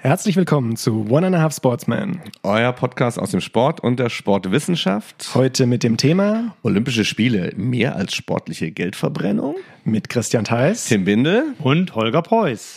Herzlich 0.00 0.36
willkommen 0.36 0.76
zu 0.76 1.06
One 1.10 1.26
and 1.26 1.34
a 1.34 1.40
Half 1.40 1.56
Sportsman. 1.56 2.20
Euer 2.44 2.72
Podcast 2.72 3.18
aus 3.18 3.32
dem 3.32 3.40
Sport 3.40 3.80
und 3.80 3.98
der 3.98 4.10
Sportwissenschaft. 4.10 5.30
Heute 5.34 5.66
mit 5.66 5.82
dem 5.82 5.96
Thema 5.96 6.54
Olympische 6.62 7.04
Spiele 7.04 7.52
mehr 7.56 7.96
als 7.96 8.14
sportliche 8.14 8.70
Geldverbrennung. 8.70 9.56
Mit 9.82 10.08
Christian 10.08 10.44
Theis, 10.44 10.84
Tim 10.84 11.04
Bindel 11.04 11.56
und 11.58 11.96
Holger 11.96 12.22
Preuß. 12.22 12.76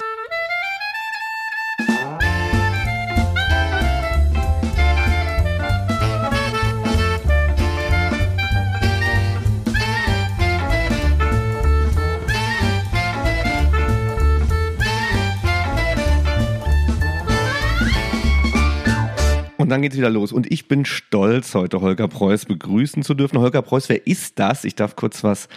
Dann 19.71 19.81
geht's 19.81 19.97
wieder 19.97 20.09
los. 20.09 20.31
Und 20.31 20.51
ich 20.51 20.67
bin 20.67 20.85
stolz, 20.85 21.55
heute 21.55 21.81
Holger 21.81 22.07
Preuß 22.07 22.45
begrüßen 22.45 23.03
zu 23.03 23.13
dürfen. 23.13 23.39
Holger 23.39 23.61
Preuß, 23.61 23.89
wer 23.89 24.05
ist 24.05 24.37
das? 24.37 24.63
Ich 24.65 24.75
darf 24.75 24.95
kurz 24.95 25.23
was 25.23 25.47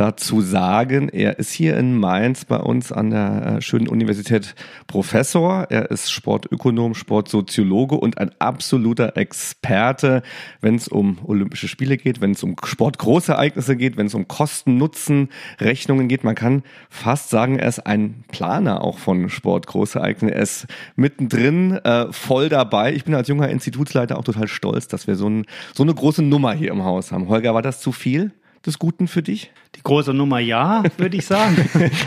dazu 0.00 0.40
sagen. 0.40 1.10
Er 1.10 1.38
ist 1.38 1.52
hier 1.52 1.76
in 1.76 1.98
Mainz 1.98 2.46
bei 2.46 2.56
uns 2.56 2.90
an 2.90 3.10
der 3.10 3.56
äh, 3.58 3.60
schönen 3.60 3.86
Universität 3.86 4.54
Professor. 4.86 5.66
Er 5.68 5.90
ist 5.90 6.10
Sportökonom, 6.10 6.94
Sportsoziologe 6.94 7.96
und 7.96 8.16
ein 8.16 8.30
absoluter 8.38 9.18
Experte, 9.18 10.22
wenn 10.62 10.76
es 10.76 10.88
um 10.88 11.18
Olympische 11.24 11.68
Spiele 11.68 11.98
geht, 11.98 12.22
wenn 12.22 12.30
es 12.30 12.42
um 12.42 12.56
Sportgroßereignisse 12.64 13.76
geht, 13.76 13.98
wenn 13.98 14.06
es 14.06 14.14
um 14.14 14.26
Kosten, 14.26 14.78
Nutzen, 14.78 15.28
Rechnungen 15.60 16.08
geht. 16.08 16.24
Man 16.24 16.34
kann 16.34 16.62
fast 16.88 17.28
sagen, 17.28 17.58
er 17.58 17.68
ist 17.68 17.80
ein 17.80 18.24
Planer 18.28 18.82
auch 18.82 18.98
von 18.98 19.28
Sportgroßereignissen. 19.28 20.30
Er 20.30 20.40
ist 20.40 20.66
mittendrin, 20.96 21.72
äh, 21.72 22.10
voll 22.10 22.48
dabei. 22.48 22.94
Ich 22.94 23.04
bin 23.04 23.14
als 23.14 23.28
junger 23.28 23.50
Institutsleiter 23.50 24.18
auch 24.18 24.24
total 24.24 24.48
stolz, 24.48 24.88
dass 24.88 25.06
wir 25.06 25.16
so, 25.16 25.28
ein, 25.28 25.44
so 25.74 25.82
eine 25.82 25.92
große 25.92 26.22
Nummer 26.22 26.54
hier 26.54 26.70
im 26.70 26.84
Haus 26.84 27.12
haben. 27.12 27.28
Holger, 27.28 27.52
war 27.52 27.60
das 27.60 27.82
zu 27.82 27.92
viel? 27.92 28.32
Des 28.66 28.78
Guten 28.78 29.08
für 29.08 29.22
dich? 29.22 29.50
Die 29.76 29.82
große 29.82 30.12
Nummer 30.12 30.38
ja, 30.38 30.82
würde 30.98 31.16
ich 31.16 31.26
sagen. 31.26 31.56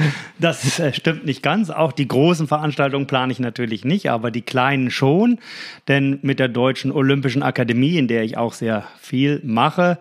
das 0.40 0.80
äh, 0.80 0.94
stimmt 0.94 1.26
nicht 1.26 1.42
ganz. 1.42 1.70
Auch 1.70 1.92
die 1.92 2.08
großen 2.08 2.48
Veranstaltungen 2.48 3.08
plane 3.08 3.32
ich 3.32 3.40
natürlich 3.40 3.86
nicht, 3.86 4.10
aber 4.10 4.32
die 4.32 4.42
kleinen 4.42 4.92
schon. 4.92 5.40
Denn 5.88 6.20
mit 6.22 6.40
der 6.40 6.50
Deutschen 6.50 6.92
Olympischen 6.92 7.44
Akademie, 7.44 7.98
in 7.98 8.08
der 8.08 8.24
ich 8.24 8.38
auch 8.38 8.54
sehr 8.54 8.84
viel 9.00 9.42
mache, 9.44 9.98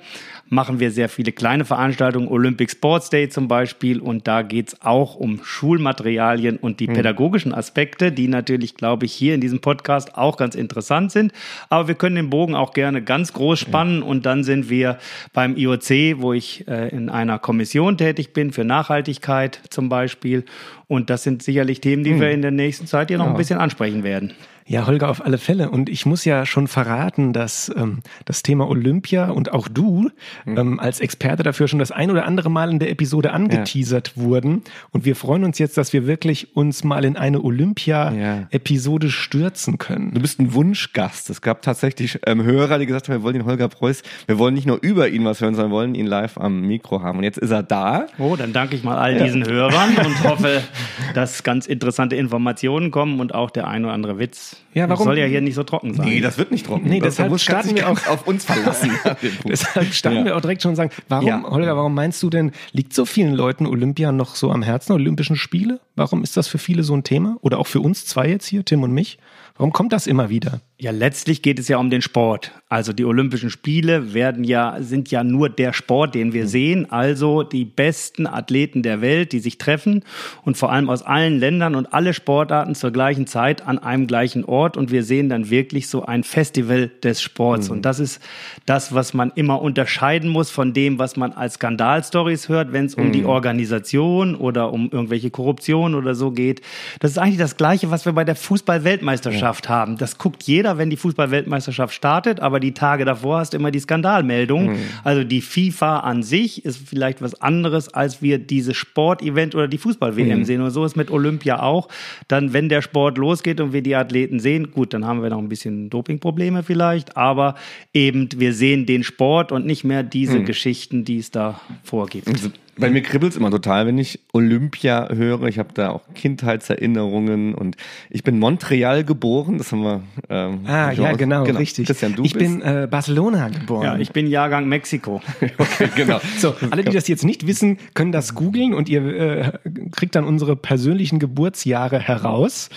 machen 0.53 0.81
wir 0.81 0.91
sehr 0.91 1.09
viele 1.09 1.33
kleine 1.33 1.65
Veranstaltungen, 1.65 2.29
Olympic 2.29 2.73
Sports 2.73 3.09
Day 3.09 3.31
zum 3.31 3.49
Beispiel. 3.49 4.01
Und 4.01 4.29
da 4.29 4.43
geht 4.43 4.69
es 4.69 4.83
auch 4.83 5.15
um 5.15 5.41
Schulmaterialien 5.43 6.59
und 6.59 6.79
die 6.79 6.89
mhm. 6.89 6.93
pädagogischen 6.93 7.55
Aspekte, 7.55 8.13
die 8.13 8.29
natürlich, 8.29 8.75
glaube 8.75 9.07
ich, 9.07 9.15
hier 9.15 9.35
in 9.35 9.41
diesem 9.41 9.61
Podcast 9.61 10.17
auch 10.17 10.37
ganz 10.37 10.55
interessant 10.55 11.11
sind. 11.11 11.33
Aber 11.71 11.89
wir 11.89 11.95
können 11.95 12.17
den 12.17 12.29
Bogen 12.29 12.55
auch 12.55 12.75
gerne 12.75 13.03
ganz 13.03 13.33
groß 13.33 13.59
spannen. 13.59 14.01
Mhm. 14.01 14.03
Und 14.03 14.27
dann 14.27 14.45
sind 14.45 14.69
wir 14.69 14.99
beim 15.33 15.57
IOC, 15.57 16.21
wo 16.21 16.35
ich 16.35 16.69
äh, 16.69 16.89
in 16.91 17.09
einer 17.09 17.39
Kommission 17.39 17.97
tätig 17.97 18.35
bin 18.35 18.53
für 18.53 18.65
Nachhaltigkeit 18.65 19.59
zum 19.71 19.89
Beispiel. 19.89 20.45
Und 20.87 21.09
das 21.09 21.23
sind 21.23 21.43
sicherlich 21.43 21.81
Themen, 21.81 22.05
die 22.05 22.13
mhm. 22.13 22.21
wir 22.21 22.31
in 22.31 22.43
der 22.43 22.51
nächsten 22.51 22.87
Zeit 22.87 23.09
hier 23.09 23.17
noch 23.17 23.25
ja. 23.25 23.31
ein 23.31 23.39
bisschen 23.39 23.59
ansprechen 23.59 24.05
werden. 24.05 24.35
Ja, 24.67 24.87
Holger, 24.87 25.09
auf 25.09 25.25
alle 25.25 25.39
Fälle. 25.39 25.71
Und 25.71 25.89
ich 25.89 26.07
muss 26.07 26.25
ja 26.25 26.47
schon 26.47 26.69
verraten, 26.69 27.33
dass 27.33 27.73
ähm, 27.77 28.01
das 28.25 28.43
Thema 28.43 28.69
Olympia 28.69 29.31
und 29.31 29.53
auch 29.53 29.69
du 29.69 30.11
mhm. 30.45 30.59
ähm, 30.59 30.81
als 30.81 31.01
Experte 31.01 31.43
dafür 31.43 31.69
schon 31.69 31.79
das 31.79 31.91
ein 31.91 32.11
oder 32.11 32.27
andere 32.27 32.51
Mal 32.51 32.71
in 32.71 32.79
der 32.79 32.91
Episode 32.91 33.33
angeteasert 33.33 34.13
ja. 34.15 34.23
wurden. 34.23 34.63
Und 34.91 35.05
wir 35.05 35.17
freuen 35.17 35.45
uns 35.45 35.59
jetzt, 35.59 35.77
dass 35.77 35.93
wir 35.93 36.07
wirklich 36.07 36.57
uns 36.57 36.85
mal 36.85 37.05
in 37.05 37.17
eine 37.17 37.43
Olympia-Episode 37.43 39.07
ja. 39.07 39.13
stürzen 39.13 39.79
können. 39.79 40.15
Du 40.15 40.21
bist 40.21 40.39
ein 40.39 40.55
Wunschgast. 40.55 41.31
Es 41.31 41.41
gab 41.41 41.63
tatsächlich 41.63 42.21
ähm, 42.27 42.43
Hörer, 42.43 42.79
die 42.79 42.87
gesagt 42.87 43.09
haben, 43.09 43.17
wir 43.17 43.23
wollen 43.23 43.35
den 43.35 43.45
Holger 43.45 43.69
Preuß, 43.69 44.03
wir 44.27 44.39
wollen 44.39 44.55
nicht 44.55 44.67
nur 44.67 44.79
über 44.81 45.09
ihn 45.09 45.25
was 45.25 45.41
hören, 45.41 45.55
sondern 45.55 45.73
wollen 45.73 45.95
ihn 45.95 46.07
live 46.07 46.39
am 46.39 46.63
Mikro 46.63 47.03
haben. 47.03 47.19
Und 47.19 47.25
jetzt 47.25 47.39
ist 47.39 47.51
er 47.51 47.63
da. 47.63 48.07
Oh, 48.19 48.37
dann 48.37 48.53
danke 48.53 48.77
ich 48.77 48.85
mal 48.85 48.99
all 48.99 49.19
diesen 49.19 49.43
ja. 49.43 49.49
Hörern 49.49 49.97
und 49.97 50.25
hoffe, 50.25 50.63
dass 51.15 51.43
ganz 51.43 51.67
interessante 51.67 52.17
Informationen 52.17 52.91
kommen 52.91 53.21
und 53.21 53.35
auch 53.35 53.51
der 53.51 53.67
ein 53.67 53.85
oder 53.85 53.95
andere 53.95 54.19
Witz 54.19 54.52
ja, 54.75 54.89
warum? 54.89 54.99
Das 54.99 55.05
soll 55.05 55.19
ja 55.19 55.27
hier 55.27 55.41
nicht 55.41 55.55
so 55.55 55.63
trocken 55.63 55.95
sein. 55.95 56.07
Nee, 56.07 56.21
das 56.21 56.39
wird 56.39 56.51
nicht 56.51 56.65
trocken. 56.67 56.89
Nee, 56.89 57.01
deshalb 57.01 57.39
starten 57.39 57.77
wir 57.77 57.89
auch 57.89 58.07
auf 58.07 58.27
uns 58.27 58.45
verlassen. 58.45 58.91
deshalb 59.45 59.93
starten 59.93 60.19
ja. 60.19 60.25
wir 60.25 60.37
auch 60.37 60.41
direkt 60.41 60.63
schon 60.63 60.71
und 60.71 60.77
sagen, 60.77 60.91
warum, 61.09 61.27
ja. 61.27 61.43
Holger, 61.43 61.77
warum 61.77 61.95
meinst 61.95 62.23
du 62.23 62.31
denn, 62.31 62.53
liegt 62.73 62.95
so 62.95 63.05
vielen 63.05 63.35
Leuten 63.35 63.67
Olympia 63.67 64.13
noch 64.13 64.35
so 64.35 64.51
am 64.51 64.63
Herzen, 64.63 64.93
Olympischen 64.93 65.37
Spiele? 65.37 65.81
Warum 65.95 66.23
ist 66.23 66.37
das 66.37 66.49
für 66.49 66.59
viele 66.59 66.83
so 66.83 66.95
ein 66.95 67.05
Thema? 67.05 67.37
Oder 67.43 67.59
auch 67.59 67.67
für 67.67 67.81
uns 67.81 68.07
zwei 68.07 68.29
jetzt 68.29 68.47
hier, 68.47 68.65
Tim 68.65 68.83
und 68.83 68.93
mich? 68.93 69.19
Warum 69.57 69.73
kommt 69.73 69.93
das 69.93 70.07
immer 70.07 70.31
wieder? 70.31 70.61
Ja, 70.83 70.91
letztlich 70.91 71.43
geht 71.43 71.61
es 71.61 71.69
ja 71.69 71.79
um 71.79 71.91
den 71.91 72.03
Sport. 72.03 72.51
Also 72.69 72.93
die 72.93 73.05
Olympischen 73.05 73.51
Spiele 73.51 74.15
werden 74.15 74.43
ja, 74.43 74.79
sind 74.81 75.13
ja 75.13 75.23
nur 75.23 75.49
der 75.49 75.73
Sport, 75.73 76.17
den 76.17 76.33
wir 76.33 76.49
sehen. 76.49 76.91
Also 76.91 77.45
die 77.45 77.65
besten 77.65 78.27
Athleten 78.27 78.83
der 78.83 79.01
Welt, 79.01 79.31
die 79.31 79.39
sich 79.39 79.59
treffen 79.59 80.03
und 80.45 80.57
vor 80.57 80.73
allem 80.73 80.91
aus 80.91 81.03
allen 81.03 81.39
Ländern 81.39 81.77
und 81.77 81.95
alle 81.95 82.13
Sportarten 82.15 82.75
zur 82.75 82.91
gleichen 82.91 83.29
Zeit 83.29 83.65
an 83.65 83.79
einem 83.79 84.09
gleichen 84.09 84.45
Ort. 84.45 84.77
Und 84.77 84.91
wir 84.91 85.05
sehen 85.05 85.29
dann 85.29 85.51
wirklich 85.51 85.87
so 85.89 86.05
ein 86.05 86.25
Festival 86.25 86.91
des 87.05 87.23
Sports. 87.23 87.69
Mhm. 87.69 87.77
Und 87.77 87.83
das 87.83 88.01
ist 88.01 88.21
das, 88.67 88.93
was 88.93 89.15
man 89.15 89.31
immer 89.37 89.63
unterscheiden 89.63 90.29
muss 90.29 90.51
von 90.51 90.73
dem, 90.73 90.99
was 90.99 91.15
man 91.15 91.31
als 91.31 91.55
Skandalstories 91.55 92.49
hört, 92.49 92.73
wenn 92.73 92.87
es 92.87 92.97
um 92.97 93.07
mhm. 93.07 93.13
die 93.13 93.25
Organisation 93.25 94.35
oder 94.35 94.73
um 94.73 94.91
irgendwelche 94.91 95.31
Korruption 95.31 95.95
oder 95.95 96.17
so 96.17 96.33
geht. 96.33 96.61
Das 96.99 97.13
ist 97.13 97.19
eigentlich 97.19 97.39
das 97.39 97.57
Gleiche, 97.57 97.93
was 97.93 98.05
wir 98.05 98.15
bei 98.15 98.25
der 98.25 98.35
Fußball-Weltmeisterschaft 98.35 99.69
haben. 99.69 99.97
Das 99.97 100.19
guckt 100.19 100.43
jeder 100.43 100.72
wenn 100.79 100.91
die 100.91 100.97
Fußball-Weltmeisterschaft 100.97 101.95
startet, 101.95 102.41
aber 102.41 102.61
die 102.61 102.73
Tage 102.73 103.05
davor 103.05 103.39
hast 103.39 103.53
du 103.53 103.57
immer 103.57 103.71
die 103.71 103.81
Skandalmeldung. 103.81 104.73
Mhm. 104.73 104.79
Also 105.05 105.25
die 105.25 105.41
FIFA 105.41 106.01
an 106.01 106.23
sich 106.23 106.65
ist 106.65 106.89
vielleicht 106.89 107.23
was 107.23 107.41
anderes, 107.41 107.93
als 107.93 108.23
wir 108.23 108.39
dieses 108.39 108.77
Sportevent 108.77 109.55
oder 109.55 109.69
die 109.69 109.79
Fußball-WM 109.79 110.41
mhm. 110.41 110.45
sehen. 110.45 110.61
Und 110.61 110.71
so 110.71 110.85
ist 110.85 110.97
mit 110.97 111.11
Olympia 111.11 111.63
auch. 111.63 111.89
Dann, 112.29 112.53
wenn 112.53 112.69
der 112.69 112.83
Sport 112.83 113.19
losgeht 113.19 113.61
und 113.61 113.73
wir 113.73 113.83
die 113.83 113.97
Athleten 113.97 114.41
sehen, 114.41 114.71
gut, 114.71 114.95
dann 114.95 115.07
haben 115.07 115.23
wir 115.23 115.31
noch 115.31 115.39
ein 115.39 115.49
bisschen 115.49 115.91
Dopingprobleme 115.91 116.63
vielleicht, 116.63 117.17
aber 117.17 117.55
eben 117.93 118.29
wir 118.37 118.53
sehen 118.53 118.87
den 118.87 119.03
Sport 119.05 119.53
und 119.53 119.67
nicht 119.67 119.85
mehr 119.85 120.03
diese 120.03 120.41
mhm. 120.41 120.45
Geschichten, 120.45 121.05
die 121.05 121.19
es 121.19 121.31
da 121.31 121.61
vorgibt. 121.83 122.29
Bei 122.77 122.89
mir 122.89 123.03
kribbelt 123.03 123.33
es 123.33 123.39
immer 123.39 123.51
total, 123.51 123.87
wenn 123.87 123.99
ich 123.99 124.21
Olympia 124.33 125.09
höre. 125.13 125.43
Ich 125.45 125.59
habe 125.59 125.71
da 125.75 125.91
auch 125.91 126.03
Kindheitserinnerungen 126.15 127.55
und 127.55 127.77
ich 128.09 128.25
bin 128.25 128.39
Montreal 128.39 129.05
geboren. 129.05 129.59
Das 129.59 129.73
haben 129.73 129.83
wir. 129.83 130.03
Ähm, 130.31 130.61
ah, 130.67 130.91
ja, 130.91 131.13
genau, 131.13 131.45
genau, 131.45 131.59
richtig. 131.59 131.87
Christian, 131.87 132.15
du 132.15 132.25
ich 132.25 132.33
bist? 132.33 132.45
bin 132.45 132.63
äh, 132.63 132.89
Barcelona 132.91 133.51
geboren. 133.51 133.85
Ja, 133.85 133.99
ich 133.99 134.13
bin 134.13 134.27
Jahrgang 134.27 134.69
Mexiko. 134.69 135.21
okay, 135.59 135.89
genau. 135.95 136.21
So, 136.39 136.55
alle, 136.71 136.83
die 136.83 136.93
das 136.93 137.09
jetzt 137.09 137.25
nicht 137.25 137.47
wissen, 137.47 137.79
können 137.95 138.11
das 138.11 138.35
googeln 138.35 138.75
und 138.75 138.89
ihr 138.89 139.05
äh, 139.05 139.53
kriegt 139.93 140.15
dann 140.15 140.25
unsere 140.25 140.57
persönlichen 140.57 141.19
Geburtsjahre 141.19 142.01
heraus. 142.01 142.71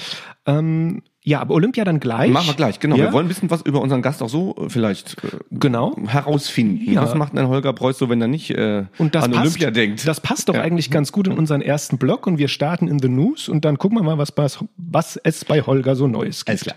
Ähm, 0.46 1.02
ja, 1.28 1.42
aber 1.42 1.56
Olympia 1.56 1.84
dann 1.84 2.00
gleich. 2.00 2.32
Machen 2.32 2.46
wir 2.46 2.54
gleich, 2.54 2.80
genau. 2.80 2.98
Ja? 2.98 3.06
Wir 3.06 3.14
wollen 3.14 3.26
ein 3.26 3.30
bisschen 3.30 3.50
was 3.50 3.64
über 3.64 3.82
unseren 3.82 4.04
Gast 4.04 4.22
auch 4.22 4.30
so 4.30 4.56
äh, 4.58 4.70
vielleicht 4.70 5.24
äh, 5.24 5.40
genau. 5.50 5.96
herausfinden. 6.06 6.94
Ja. 6.94 7.02
Was 7.02 7.16
macht 7.16 7.36
ein 7.36 7.48
Holger 7.48 7.74
Preuß 7.74 7.98
so, 7.98 8.10
wenn 8.10 8.22
er 8.22 8.28
nicht 8.28 8.52
äh, 8.52 8.86
und 9.00 9.16
an 9.16 9.32
passt, 9.32 9.42
Olympia 9.42 9.72
denkt? 9.72 10.08
Das 10.08 10.22
passt 10.22 10.50
doch 10.50 10.54
ja. 10.54 10.62
eigentlich 10.62 10.92
ganz 10.92 11.12
gut 11.12 11.28
in 11.28 11.34
unseren 11.34 11.64
ersten 11.64 11.98
Blog 11.98 12.28
und 12.28 12.38
wir 12.38 12.48
starten 12.48 12.88
in 12.88 13.00
The 13.00 13.10
News 13.10 13.50
und 13.50 13.66
dann 13.66 13.80
gucken 13.80 13.98
wir 13.98 14.04
mal, 14.04 14.20
was, 14.20 14.34
was 14.78 15.20
es 15.24 15.46
bei 15.46 15.64
Holger 15.64 15.96
so 15.96 16.06
Neues 16.06 16.46
gibt. 16.46 16.50
Alles 16.50 16.62
klar. 16.62 16.76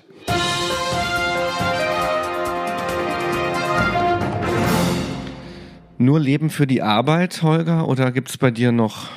Nur 5.99 6.21
Leben 6.21 6.49
für 6.49 6.67
die 6.67 6.81
Arbeit, 6.81 7.43
Holger, 7.43 7.87
oder 7.87 8.13
gibt 8.13 8.31
es 8.31 8.39
bei 8.39 8.51
dir 8.51 8.73
noch 8.73 9.09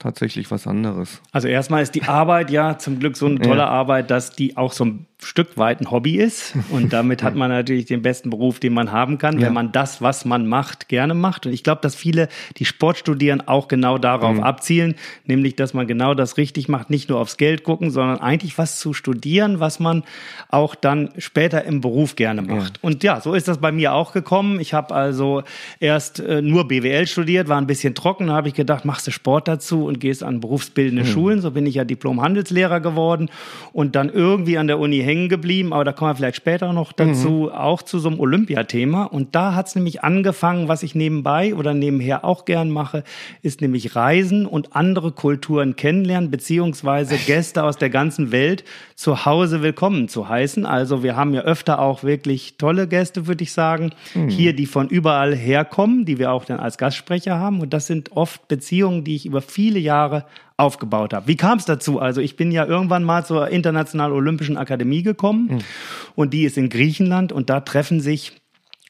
tatsächlich 0.00 0.50
was 0.50 0.66
anderes. 0.66 1.22
Also 1.30 1.46
erstmal 1.46 1.82
ist 1.82 1.94
die 1.94 2.02
Arbeit 2.02 2.50
ja 2.50 2.78
zum 2.78 2.98
Glück 2.98 3.16
so 3.16 3.26
eine 3.26 3.38
tolle 3.38 3.58
ja. 3.58 3.68
Arbeit, 3.68 4.10
dass 4.10 4.32
die 4.32 4.56
auch 4.56 4.72
so 4.72 4.84
ein 4.84 5.06
Stück 5.22 5.56
weit 5.56 5.80
ein 5.80 5.90
Hobby 5.90 6.16
ist. 6.16 6.54
Und 6.70 6.92
damit 6.92 7.22
hat 7.22 7.34
man 7.34 7.50
natürlich 7.50 7.86
den 7.86 8.02
besten 8.02 8.30
Beruf, 8.30 8.60
den 8.60 8.72
man 8.72 8.92
haben 8.92 9.18
kann, 9.18 9.38
ja. 9.38 9.46
wenn 9.46 9.52
man 9.52 9.72
das, 9.72 10.00
was 10.00 10.24
man 10.24 10.46
macht, 10.46 10.88
gerne 10.88 11.14
macht. 11.14 11.46
Und 11.46 11.52
ich 11.52 11.62
glaube, 11.62 11.80
dass 11.82 11.94
viele, 11.94 12.28
die 12.56 12.64
Sport 12.64 12.98
studieren, 12.98 13.42
auch 13.46 13.68
genau 13.68 13.98
darauf 13.98 14.36
mhm. 14.36 14.42
abzielen, 14.42 14.94
nämlich, 15.24 15.56
dass 15.56 15.74
man 15.74 15.86
genau 15.86 16.14
das 16.14 16.36
richtig 16.36 16.68
macht, 16.68 16.90
nicht 16.90 17.08
nur 17.08 17.18
aufs 17.20 17.36
Geld 17.36 17.64
gucken, 17.64 17.90
sondern 17.90 18.18
eigentlich 18.18 18.56
was 18.58 18.78
zu 18.78 18.92
studieren, 18.92 19.60
was 19.60 19.80
man 19.80 20.04
auch 20.48 20.74
dann 20.74 21.10
später 21.18 21.64
im 21.64 21.80
Beruf 21.80 22.16
gerne 22.16 22.42
macht. 22.42 22.76
Ja. 22.76 22.80
Und 22.82 23.02
ja, 23.02 23.20
so 23.20 23.34
ist 23.34 23.48
das 23.48 23.58
bei 23.58 23.72
mir 23.72 23.92
auch 23.92 24.12
gekommen. 24.12 24.60
Ich 24.60 24.74
habe 24.74 24.94
also 24.94 25.42
erst 25.78 26.20
äh, 26.20 26.42
nur 26.42 26.66
BWL 26.68 27.06
studiert, 27.06 27.48
war 27.48 27.58
ein 27.58 27.66
bisschen 27.66 27.94
trocken, 27.94 28.28
da 28.28 28.34
habe 28.34 28.48
ich 28.48 28.54
gedacht, 28.54 28.84
machst 28.84 29.06
du 29.06 29.10
Sport 29.10 29.48
dazu 29.48 29.84
und 29.84 30.00
gehst 30.00 30.22
an 30.22 30.40
berufsbildende 30.40 31.04
mhm. 31.04 31.08
Schulen. 31.08 31.40
So 31.40 31.50
bin 31.50 31.66
ich 31.66 31.74
ja 31.74 31.84
Diplom-Handelslehrer 31.84 32.80
geworden 32.80 33.30
und 33.72 33.96
dann 33.96 34.08
irgendwie 34.08 34.58
an 34.58 34.66
der 34.66 34.78
Uni 34.78 35.09
hängen 35.10 35.28
geblieben, 35.28 35.72
aber 35.72 35.84
da 35.84 35.92
kommen 35.92 36.12
wir 36.12 36.14
vielleicht 36.14 36.36
später 36.36 36.72
noch 36.72 36.92
dazu, 36.92 37.30
mhm. 37.30 37.48
auch 37.48 37.82
zu 37.82 37.98
so 37.98 38.08
einem 38.08 38.20
Olympiathema. 38.20 39.04
Und 39.04 39.34
da 39.34 39.54
hat 39.54 39.66
es 39.66 39.74
nämlich 39.74 40.04
angefangen, 40.04 40.68
was 40.68 40.84
ich 40.84 40.94
nebenbei 40.94 41.54
oder 41.54 41.74
nebenher 41.74 42.24
auch 42.24 42.44
gern 42.44 42.70
mache, 42.70 43.02
ist 43.42 43.60
nämlich 43.60 43.96
Reisen 43.96 44.46
und 44.46 44.76
andere 44.76 45.10
Kulturen 45.10 45.74
kennenlernen, 45.74 46.30
beziehungsweise 46.30 47.16
Gäste 47.26 47.64
aus 47.64 47.76
der 47.76 47.90
ganzen 47.90 48.30
Welt 48.30 48.62
zu 48.94 49.24
Hause 49.24 49.62
willkommen 49.62 50.08
zu 50.08 50.28
heißen. 50.28 50.64
Also 50.64 51.02
wir 51.02 51.16
haben 51.16 51.34
ja 51.34 51.40
öfter 51.40 51.80
auch 51.80 52.04
wirklich 52.04 52.56
tolle 52.56 52.86
Gäste, 52.86 53.26
würde 53.26 53.42
ich 53.42 53.52
sagen, 53.52 53.90
mhm. 54.14 54.28
hier, 54.28 54.54
die 54.54 54.66
von 54.66 54.88
überall 54.88 55.34
herkommen, 55.34 56.04
die 56.04 56.18
wir 56.18 56.30
auch 56.30 56.44
dann 56.44 56.60
als 56.60 56.78
Gastsprecher 56.78 57.36
haben. 57.36 57.60
Und 57.60 57.72
das 57.72 57.88
sind 57.88 58.12
oft 58.12 58.46
Beziehungen, 58.46 59.02
die 59.02 59.16
ich 59.16 59.26
über 59.26 59.42
viele 59.42 59.80
Jahre 59.80 60.24
aufgebaut 60.60 61.12
habe. 61.12 61.26
Wie 61.26 61.36
kam 61.36 61.58
es 61.58 61.64
dazu? 61.64 61.98
Also 61.98 62.20
ich 62.20 62.36
bin 62.36 62.52
ja 62.52 62.64
irgendwann 62.66 63.02
mal 63.02 63.24
zur 63.24 63.48
Internationalen 63.48 64.12
Olympischen 64.12 64.56
Akademie 64.56 65.02
gekommen 65.02 65.48
mhm. 65.50 65.58
und 66.14 66.32
die 66.34 66.44
ist 66.44 66.56
in 66.56 66.68
Griechenland 66.68 67.32
und 67.32 67.50
da 67.50 67.60
treffen 67.60 68.00
sich 68.00 68.40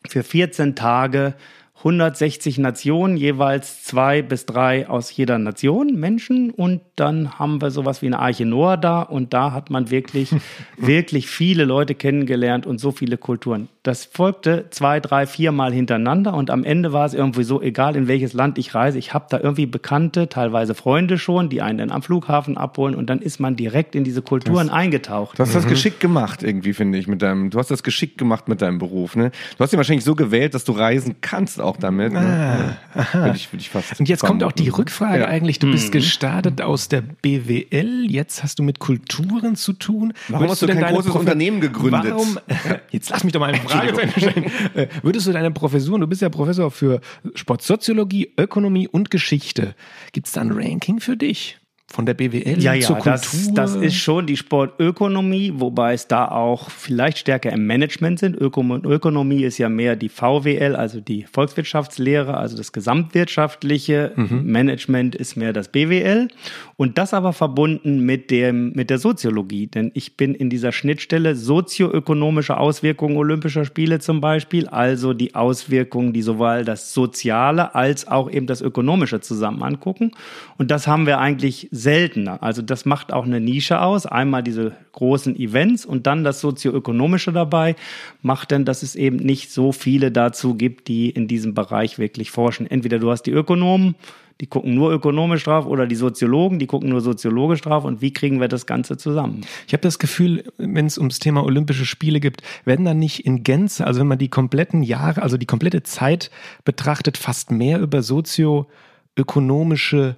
für 0.09 0.23
14 0.23 0.75
Tage 0.77 1.35
160 1.81 2.59
Nationen, 2.59 3.17
jeweils 3.17 3.85
zwei 3.85 4.21
bis 4.21 4.45
drei 4.45 4.87
aus 4.87 5.17
jeder 5.17 5.39
Nation 5.39 5.99
Menschen. 5.99 6.51
Und 6.51 6.83
dann 6.95 7.39
haben 7.39 7.63
wir 7.63 7.71
sowas 7.71 8.03
wie 8.03 8.07
eine 8.07 8.19
Arche 8.19 8.45
Noah 8.45 8.77
da. 8.77 9.01
Und 9.01 9.33
da 9.33 9.53
hat 9.53 9.71
man 9.71 9.91
wirklich, 9.91 10.31
wirklich 10.77 11.29
viele 11.29 11.65
Leute 11.65 11.95
kennengelernt 11.95 12.67
und 12.67 12.79
so 12.81 12.91
viele 12.93 13.17
Kulturen. 13.17 13.71
Das 13.83 14.05
folgte 14.05 14.67
zwei, 14.69 15.01
drei, 15.01 15.27
vier 15.27 15.53
Mal 15.53 15.73
hintereinander. 15.73 16.35
Und 16.35 16.51
am 16.51 16.65
Ende 16.65 16.93
war 16.93 17.07
es 17.07 17.15
irgendwie 17.15 17.45
so, 17.45 17.63
egal 17.63 17.97
in 17.97 18.09
welches 18.09 18.35
Land 18.35 18.59
ich 18.59 18.75
reise, 18.75 18.99
ich 18.99 19.15
habe 19.15 19.25
da 19.31 19.41
irgendwie 19.41 19.65
Bekannte, 19.65 20.29
teilweise 20.29 20.75
Freunde 20.75 21.17
schon, 21.17 21.49
die 21.49 21.63
einen 21.63 21.79
dann 21.79 21.91
am 21.91 22.03
Flughafen 22.03 22.59
abholen. 22.59 22.95
Und 22.95 23.09
dann 23.09 23.21
ist 23.21 23.41
man 23.41 23.57
direkt 23.57 23.95
in 23.95 24.05
diese 24.05 24.21
Kulturen 24.21 24.67
das, 24.67 24.77
eingetaucht. 24.77 25.39
Du 25.39 25.43
hast 25.43 25.55
das 25.55 25.65
mhm. 25.65 25.71
geschickt 25.71 26.01
gemacht, 26.01 26.43
irgendwie, 26.43 26.75
finde 26.75 26.99
ich, 26.99 27.07
mit 27.07 27.23
deinem, 27.23 27.49
du 27.49 27.59
hast 27.59 27.71
das 27.71 27.83
geschickt 27.83 28.19
gemacht 28.19 28.49
mit 28.49 28.61
deinem 28.61 28.77
Beruf. 28.77 29.17
Ne? 29.17 29.31
Du 29.57 29.65
hast 29.65 29.73
ihn 29.73 29.79
wahrscheinlich 29.79 30.05
so 30.05 30.15
gewählt, 30.15 30.53
dass 30.53 30.65
du 30.65 30.73
reisen 30.73 31.17
kannst 31.23 31.59
auch 31.59 31.70
damit. 31.77 32.13
Ne? 32.13 32.77
Ah, 32.95 33.07
würde 33.13 33.37
ich, 33.37 33.53
würde 33.53 33.61
ich 33.61 33.71
fast 33.71 33.99
Und 34.01 34.09
jetzt 34.09 34.23
kommt 34.23 34.43
auch 34.43 34.53
die 34.53 34.69
Rückfrage 34.69 35.21
ja. 35.21 35.27
eigentlich. 35.27 35.59
Du 35.59 35.71
bist 35.71 35.89
mhm. 35.89 35.93
gestartet 35.93 36.61
aus 36.61 36.89
der 36.89 37.03
BWL, 37.03 38.07
jetzt 38.09 38.43
hast 38.43 38.59
du 38.59 38.63
mit 38.63 38.79
Kulturen 38.79 39.57
zu 39.57 39.73
tun. 39.73 40.13
Warum 40.29 40.45
Würdest 40.45 40.63
hast 40.63 40.63
du, 40.63 40.75
du 40.75 40.81
kein 40.81 40.95
großes 40.95 41.11
Profe 41.13 41.21
Unternehmen 41.21 41.61
gegründet? 41.61 42.13
Warum? 42.13 42.39
Jetzt 42.91 43.11
lass 43.11 43.25
mich 43.25 43.33
doch 43.33 43.41
mal 43.41 43.53
eine 43.53 43.59
Frage 43.59 43.95
stellen. 44.17 44.51
Äh, 44.75 44.89
würdest 45.03 45.27
du 45.27 45.33
deine 45.33 45.51
Professur, 45.51 45.99
du 45.99 46.07
bist 46.07 46.23
ja 46.23 46.29
Professor 46.29 46.71
für 46.71 47.01
Sportsoziologie, 47.35 48.33
Ökonomie 48.37 48.89
und 48.89 49.11
Geschichte. 49.11 49.75
Gibt 50.13 50.27
es 50.27 50.33
da 50.33 50.41
ein 50.41 50.51
Ranking 50.51 51.01
für 51.01 51.17
dich? 51.17 51.60
Von 51.93 52.07
der 52.07 52.15
BWL 52.15 52.63
ja, 52.63 52.73
ja, 52.73 52.87
zur 52.87 52.97
Kultur. 52.97 53.13
Das, 53.13 53.53
das 53.53 53.75
ist 53.75 53.97
schon 53.97 54.27
die 54.27 54.37
Sportökonomie, 54.37 55.53
wobei 55.57 55.95
es 55.95 56.07
da 56.07 56.29
auch 56.29 56.71
vielleicht 56.71 57.19
stärker 57.19 57.51
im 57.51 57.67
Management 57.67 58.21
sind. 58.21 58.37
Ökonomie 58.41 59.43
ist 59.43 59.59
ja 59.59 59.69
mehr 59.69 59.97
die 59.97 60.09
VWL, 60.09 60.77
also 60.77 61.01
die 61.01 61.27
Volkswirtschaftslehre, 61.31 62.37
also 62.37 62.57
das 62.57 62.71
gesamtwirtschaftliche. 62.71 64.13
Mhm. 64.15 64.45
Management 64.45 65.17
ist 65.17 65.37
mehr 65.37 65.53
das 65.53 65.69
BWL. 65.69 66.29
Und 66.77 66.97
das 66.97 67.13
aber 67.13 67.33
verbunden 67.33 68.01
mit, 68.01 68.31
dem, 68.31 68.73
mit 68.73 68.89
der 68.89 68.99
Soziologie. 68.99 69.67
Denn 69.67 69.91
ich 69.95 70.17
bin 70.17 70.35
in 70.35 70.49
dieser 70.49 70.71
Schnittstelle 70.71 71.35
sozioökonomische 71.35 72.57
Auswirkungen 72.57 73.17
Olympischer 73.17 73.65
Spiele 73.65 73.99
zum 73.99 74.21
Beispiel, 74.21 74.69
also 74.69 75.13
die 75.13 75.35
Auswirkungen, 75.35 76.13
die 76.13 76.23
sowohl 76.23 76.65
das 76.65 76.95
Soziale 76.95 77.75
als 77.75 78.07
auch 78.07 78.31
eben 78.31 78.47
das 78.47 78.61
Ökonomische 78.61 79.21
zusammen 79.21 79.65
angucken. 79.65 80.13
Und 80.57 80.71
das 80.71 80.87
haben 80.87 81.07
wir 81.07 81.19
eigentlich 81.19 81.69
seltener. 81.83 82.43
Also 82.43 82.63
das 82.63 82.85
macht 82.85 83.13
auch 83.13 83.25
eine 83.25 83.41
Nische 83.41 83.81
aus. 83.81 84.07
Einmal 84.07 84.43
diese 84.43 84.73
großen 84.93 85.37
Events 85.37 85.85
und 85.85 86.07
dann 86.07 86.25
das 86.25 86.41
sozioökonomische 86.41 87.33
dabei 87.33 87.77
macht 88.23 88.53
dann, 88.53 88.65
dass 88.65 88.83
es 88.83 88.97
eben 88.97 89.17
nicht 89.17 89.51
so 89.51 89.73
viele 89.73 90.13
dazu 90.13 90.55
gibt, 90.55 90.89
die 90.89 91.11
in 91.11 91.29
diesem 91.29 91.55
Bereich 91.55 91.99
wirklich 91.99 92.31
forschen. 92.31 92.71
Entweder 92.71 92.99
du 92.99 93.11
hast 93.11 93.23
die 93.23 93.33
Ökonomen, 93.33 93.95
die 94.41 94.47
gucken 94.47 94.75
nur 94.75 94.91
ökonomisch 94.91 95.45
drauf 95.45 95.67
oder 95.67 95.87
die 95.87 95.97
Soziologen, 95.97 96.59
die 96.59 96.67
gucken 96.67 96.89
nur 96.89 97.03
soziologisch 97.03 97.61
drauf 97.61 97.85
und 97.85 98.01
wie 98.01 98.13
kriegen 98.13 98.41
wir 98.41 98.49
das 98.49 98.67
Ganze 98.67 98.97
zusammen? 98.97 99.43
Ich 99.67 99.75
habe 99.75 99.83
das 99.83 99.99
Gefühl, 99.99 100.45
wenn 100.57 100.87
es 100.87 100.97
ums 100.97 101.19
Thema 101.19 101.45
Olympische 101.45 101.85
Spiele 101.85 102.21
gibt, 102.21 102.43
werden 102.65 102.87
dann 102.87 102.99
nicht 102.99 103.27
in 103.27 103.43
Gänze, 103.43 103.87
also 103.87 104.01
wenn 104.01 104.07
man 104.07 104.19
die 104.19 104.31
kompletten 104.31 104.83
Jahre, 104.83 105.21
also 105.23 105.37
die 105.37 105.47
komplette 105.47 105.83
Zeit 105.83 106.31
betrachtet, 106.65 107.19
fast 107.19 107.51
mehr 107.51 107.81
über 107.81 108.03
sozioökonomische 108.03 110.17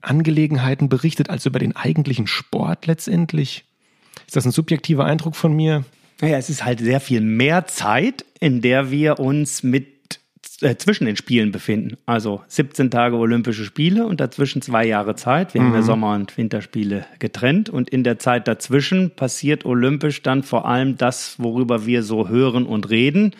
Angelegenheiten 0.00 0.88
berichtet 0.88 1.30
als 1.30 1.46
über 1.46 1.58
den 1.58 1.76
eigentlichen 1.76 2.26
Sport 2.26 2.86
letztendlich. 2.86 3.64
Ist 4.26 4.36
das 4.36 4.44
ein 4.44 4.52
subjektiver 4.52 5.04
Eindruck 5.04 5.36
von 5.36 5.52
mir? 5.52 5.84
Naja, 6.20 6.38
es 6.38 6.50
ist 6.50 6.64
halt 6.64 6.80
sehr 6.80 7.00
viel 7.00 7.20
mehr 7.20 7.66
Zeit, 7.66 8.24
in 8.40 8.60
der 8.60 8.90
wir 8.90 9.20
uns 9.20 9.62
mit 9.62 9.97
äh, 10.60 10.76
zwischen 10.76 11.06
den 11.06 11.16
Spielen 11.16 11.52
befinden. 11.52 11.96
Also 12.06 12.42
17 12.48 12.90
Tage 12.90 13.16
Olympische 13.16 13.64
Spiele 13.64 14.06
und 14.06 14.20
dazwischen 14.20 14.62
zwei 14.62 14.86
Jahre 14.86 15.14
Zeit. 15.14 15.54
Wir 15.54 15.60
mhm. 15.60 15.66
haben 15.66 15.74
ja 15.74 15.82
Sommer- 15.82 16.14
und 16.14 16.36
Winterspiele 16.36 17.06
getrennt 17.18 17.70
und 17.70 17.90
in 17.90 18.04
der 18.04 18.18
Zeit 18.18 18.48
dazwischen 18.48 19.10
passiert 19.10 19.64
olympisch 19.64 20.22
dann 20.22 20.42
vor 20.42 20.66
allem 20.66 20.96
das, 20.96 21.36
worüber 21.38 21.86
wir 21.86 22.02
so 22.02 22.28
hören 22.28 22.66
und 22.66 22.90
reden. 22.90 23.34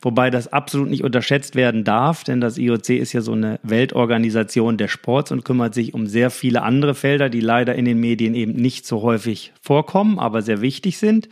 Wobei 0.00 0.30
das 0.30 0.52
absolut 0.52 0.90
nicht 0.90 1.02
unterschätzt 1.02 1.56
werden 1.56 1.84
darf, 1.84 2.22
denn 2.22 2.40
das 2.40 2.58
IOC 2.58 2.90
ist 2.90 3.12
ja 3.12 3.20
so 3.20 3.32
eine 3.32 3.58
Weltorganisation 3.62 4.76
der 4.76 4.88
Sports 4.88 5.32
und 5.32 5.44
kümmert 5.44 5.74
sich 5.74 5.94
um 5.94 6.06
sehr 6.06 6.30
viele 6.30 6.62
andere 6.62 6.94
Felder, 6.94 7.28
die 7.28 7.40
leider 7.40 7.74
in 7.74 7.84
den 7.84 7.98
Medien 7.98 8.34
eben 8.34 8.52
nicht 8.52 8.86
so 8.86 9.02
häufig 9.02 9.52
vorkommen, 9.60 10.18
aber 10.18 10.42
sehr 10.42 10.60
wichtig 10.60 10.98
sind. 10.98 11.28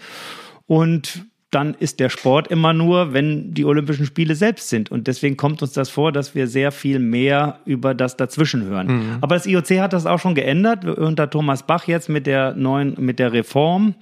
Und 0.67 1.27
dann 1.51 1.75
ist 1.75 2.01
der 2.01 2.09
Sport 2.09 2.49
immer 2.49 2.73
nur, 2.73 3.13
wenn 3.13 3.55
die 3.55 3.65
Olympischen 3.65 4.05
Spiele 4.05 4.35
selbst 4.35 4.69
sind. 4.69 4.91
Und 4.91 5.07
deswegen 5.07 5.37
kommt 5.37 5.63
uns 5.63 5.73
das 5.73 5.89
vor, 5.89 6.11
dass 6.11 6.35
wir 6.35 6.49
sehr 6.49 6.73
viel 6.73 6.99
mehr 6.99 7.61
über 7.65 7.95
das 7.95 8.17
dazwischen 8.17 8.65
hören. 8.65 8.87
Mhm. 8.87 9.19
Aber 9.21 9.37
das 9.37 9.47
IOC 9.47 9.79
hat 9.79 9.93
das 9.93 10.07
auch 10.07 10.19
schon 10.19 10.35
geändert 10.35 10.85
unter 10.85 11.31
Thomas 11.31 11.65
Bach 11.65 11.87
jetzt 11.87 12.09
mit 12.09 12.27
der 12.27 12.55
neuen, 12.55 12.97
mit 12.99 13.19
der 13.19 13.33
Reform. 13.33 13.95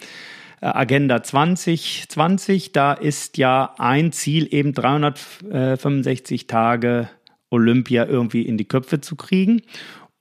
Äh, 0.61 0.67
Agenda 0.67 1.23
2020, 1.23 2.73
da 2.73 2.95
ist 2.95 3.37
ja 3.37 3.75
ein 3.79 4.13
Ziel 4.13 4.49
eben 4.51 4.73
365 4.73 6.47
Tage 6.47 7.11
Olympia 7.51 8.07
irgendwie 8.07 8.43
in 8.43 8.57
die 8.57 8.65
Köpfe 8.65 9.01
zu 9.01 9.17
kriegen 9.17 9.61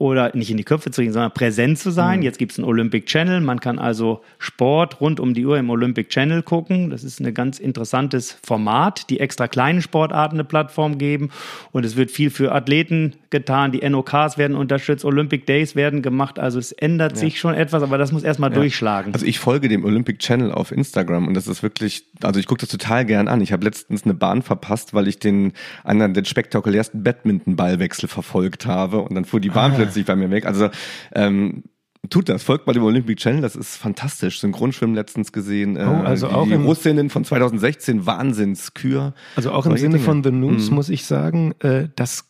oder 0.03 0.35
nicht 0.35 0.51
in 0.51 0.57
die 0.57 0.65
Köpfe 0.65 0.91
zu 0.91 0.99
kriegen, 0.99 1.13
sondern 1.13 1.33
präsent 1.33 1.79
zu 1.79 1.89
sein. 1.89 2.19
Mhm. 2.19 2.23
Jetzt 2.23 2.37
gibt 2.37 2.51
es 2.51 2.59
einen 2.59 2.67
Olympic 2.67 3.05
Channel. 3.05 3.39
Man 3.39 3.61
kann 3.61 3.79
also 3.79 4.21
Sport 4.37 4.99
rund 4.99 5.21
um 5.21 5.33
die 5.33 5.45
Uhr 5.45 5.57
im 5.57 5.69
Olympic 5.69 6.09
Channel 6.09 6.43
gucken. 6.43 6.89
Das 6.89 7.05
ist 7.05 7.21
ein 7.21 7.33
ganz 7.33 7.57
interessantes 7.57 8.37
Format, 8.43 9.09
die 9.09 9.21
extra 9.21 9.47
kleinen 9.47 9.81
Sportarten 9.81 10.35
eine 10.35 10.43
Plattform 10.43 10.97
geben. 10.97 11.29
Und 11.71 11.85
es 11.85 11.95
wird 11.95 12.11
viel 12.11 12.31
für 12.31 12.51
Athleten 12.51 13.15
getan. 13.29 13.71
Die 13.71 13.89
NOKs 13.89 14.37
werden 14.37 14.57
unterstützt, 14.57 15.05
Olympic 15.05 15.45
Days 15.45 15.73
werden 15.77 16.01
gemacht. 16.01 16.37
Also 16.37 16.59
es 16.59 16.73
ändert 16.73 17.13
ja. 17.13 17.19
sich 17.19 17.39
schon 17.39 17.53
etwas, 17.53 17.81
aber 17.81 17.97
das 17.97 18.11
muss 18.11 18.23
erstmal 18.23 18.49
ja. 18.49 18.57
durchschlagen. 18.57 19.13
Also 19.13 19.25
ich 19.25 19.39
folge 19.39 19.69
dem 19.69 19.85
Olympic 19.85 20.19
Channel 20.19 20.51
auf 20.51 20.73
Instagram 20.73 21.29
und 21.29 21.33
das 21.33 21.47
ist 21.47 21.63
wirklich, 21.63 22.03
also 22.21 22.41
ich 22.41 22.45
gucke 22.45 22.59
das 22.59 22.69
total 22.69 23.05
gern 23.05 23.29
an. 23.29 23.39
Ich 23.39 23.53
habe 23.53 23.63
letztens 23.63 24.03
eine 24.03 24.15
Bahn 24.15 24.41
verpasst, 24.41 24.93
weil 24.93 25.07
ich 25.07 25.19
den 25.19 25.53
einen 25.85 26.13
der 26.13 26.25
spektakulärsten 26.25 27.03
Badminton-Ballwechsel 27.03 28.09
verfolgt 28.09 28.65
habe 28.65 28.99
und 28.99 29.15
dann 29.15 29.23
fuhr 29.23 29.39
die 29.39 29.49
Bahn 29.49 29.71
ah 29.71 29.75
plötzlich 29.75 29.92
bei 30.01 30.15
mir 30.15 30.31
weg. 30.31 30.45
Also 30.45 30.69
ähm, 31.13 31.63
tut 32.09 32.29
das, 32.29 32.43
folgt 32.43 32.65
bei 32.65 32.73
dem 32.73 32.83
Olympic 32.83 33.19
Channel, 33.19 33.41
das 33.41 33.55
ist 33.55 33.77
fantastisch. 33.77 34.39
Synchronschwimmen 34.39 34.95
letztens 34.95 35.31
gesehen. 35.31 35.77
Äh, 35.77 35.85
oh, 35.85 36.03
also 36.03 36.27
die, 36.27 36.33
auch 36.33 36.47
die 36.47 36.53
Russinnen 36.55 37.09
von 37.09 37.23
2016, 37.23 38.05
Wahnsinnskür. 38.05 39.13
Also 39.35 39.51
auch 39.51 39.65
im 39.65 39.77
Sinne 39.77 39.99
von 39.99 40.23
The 40.23 40.31
News 40.31 40.69
mhm. 40.69 40.75
muss 40.75 40.89
ich 40.89 41.05
sagen, 41.05 41.53
äh, 41.59 41.87
das, 41.95 42.29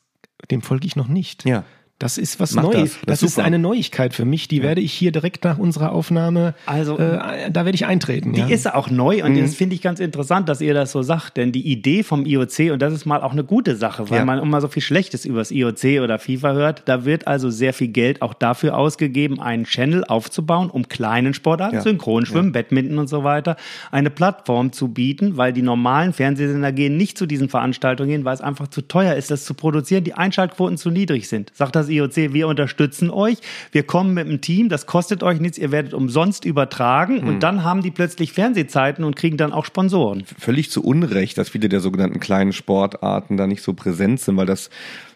dem 0.51 0.61
folge 0.61 0.85
ich 0.85 0.95
noch 0.95 1.07
nicht. 1.07 1.45
Ja. 1.45 1.63
Das 1.99 2.17
ist 2.17 2.39
was 2.39 2.55
Neues. 2.55 2.73
Das, 2.73 2.91
das, 3.05 3.19
das 3.19 3.23
ist 3.23 3.39
eine 3.39 3.59
Neuigkeit 3.59 4.13
für 4.13 4.25
mich. 4.25 4.47
Die 4.47 4.57
ja. 4.57 4.63
werde 4.63 4.81
ich 4.81 4.91
hier 4.91 5.11
direkt 5.11 5.43
nach 5.45 5.57
unserer 5.57 5.91
Aufnahme, 5.91 6.53
also 6.65 6.97
äh, 6.97 7.49
da 7.49 7.65
werde 7.65 7.75
ich 7.75 7.85
eintreten. 7.85 8.33
Die 8.33 8.41
ja. 8.41 8.47
ist 8.47 8.73
auch 8.73 8.89
neu 8.89 9.23
und 9.23 9.33
mhm. 9.33 9.41
das 9.41 9.55
finde 9.55 9.75
ich 9.75 9.81
ganz 9.81 9.99
interessant, 9.99 10.49
dass 10.49 10.59
ihr 10.59 10.73
das 10.73 10.91
so 10.91 11.01
sagt, 11.01 11.37
denn 11.37 11.51
die 11.51 11.65
Idee 11.65 12.03
vom 12.03 12.25
IOC 12.25 12.71
und 12.73 12.81
das 12.81 12.93
ist 12.93 13.05
mal 13.05 13.21
auch 13.21 13.31
eine 13.31 13.43
gute 13.43 13.75
Sache, 13.75 14.09
weil 14.09 14.19
ja. 14.19 14.25
man 14.25 14.39
immer 14.39 14.59
so 14.59 14.67
viel 14.67 14.81
Schlechtes 14.81 15.23
über 15.23 15.39
das 15.39 15.51
IOC 15.51 16.01
oder 16.03 16.19
FIFA 16.19 16.53
hört. 16.53 16.81
Da 16.85 17.05
wird 17.05 17.27
also 17.27 17.49
sehr 17.49 17.73
viel 17.73 17.89
Geld 17.89 18.21
auch 18.21 18.33
dafür 18.33 18.77
ausgegeben, 18.77 19.39
einen 19.39 19.63
Channel 19.63 20.03
aufzubauen, 20.03 20.69
um 20.69 20.89
kleinen 20.89 21.33
Sportarten, 21.33 21.79
Synchronschwimmen, 21.79 22.51
Badminton 22.51 22.97
und 22.97 23.07
so 23.07 23.23
weiter, 23.23 23.55
eine 23.91 24.09
Plattform 24.09 24.73
zu 24.73 24.89
bieten, 24.89 25.37
weil 25.37 25.53
die 25.53 25.61
normalen 25.61 26.11
Fernsehsender 26.11 26.71
gehen 26.71 26.97
nicht 26.97 27.17
zu 27.17 27.27
diesen 27.27 27.49
Veranstaltungen 27.49 28.09
hin, 28.09 28.25
weil 28.25 28.33
es 28.33 28.41
einfach 28.41 28.67
zu 28.67 28.81
teuer 28.81 29.15
ist, 29.15 29.31
das 29.31 29.45
zu 29.45 29.53
produzieren, 29.53 30.03
die 30.03 30.15
Einschaltquoten 30.15 30.77
zu 30.77 30.89
niedrig 30.89 31.29
sind. 31.29 31.51
Sagt 31.53 31.75
das 31.75 31.92
IOC, 31.95 32.33
wir 32.33 32.47
unterstützen 32.47 33.09
euch, 33.09 33.37
wir 33.71 33.83
kommen 33.83 34.13
mit 34.13 34.27
einem 34.27 34.41
Team, 34.41 34.69
das 34.69 34.85
kostet 34.85 35.23
euch 35.23 35.39
nichts, 35.39 35.57
ihr 35.57 35.71
werdet 35.71 35.93
umsonst 35.93 36.45
übertragen 36.45 37.21
mhm. 37.21 37.27
und 37.27 37.43
dann 37.43 37.63
haben 37.63 37.81
die 37.81 37.91
plötzlich 37.91 38.33
Fernsehzeiten 38.33 39.03
und 39.03 39.15
kriegen 39.15 39.37
dann 39.37 39.53
auch 39.53 39.65
Sponsoren. 39.65 40.23
Völlig 40.39 40.71
zu 40.71 40.83
Unrecht, 40.83 41.37
dass 41.37 41.49
viele 41.49 41.69
der 41.69 41.79
sogenannten 41.79 42.19
kleinen 42.19 42.53
Sportarten 42.53 43.37
da 43.37 43.47
nicht 43.47 43.61
so 43.61 43.73
präsent 43.73 44.19
sind, 44.19 44.37
weil 44.37 44.45
das 44.45 44.69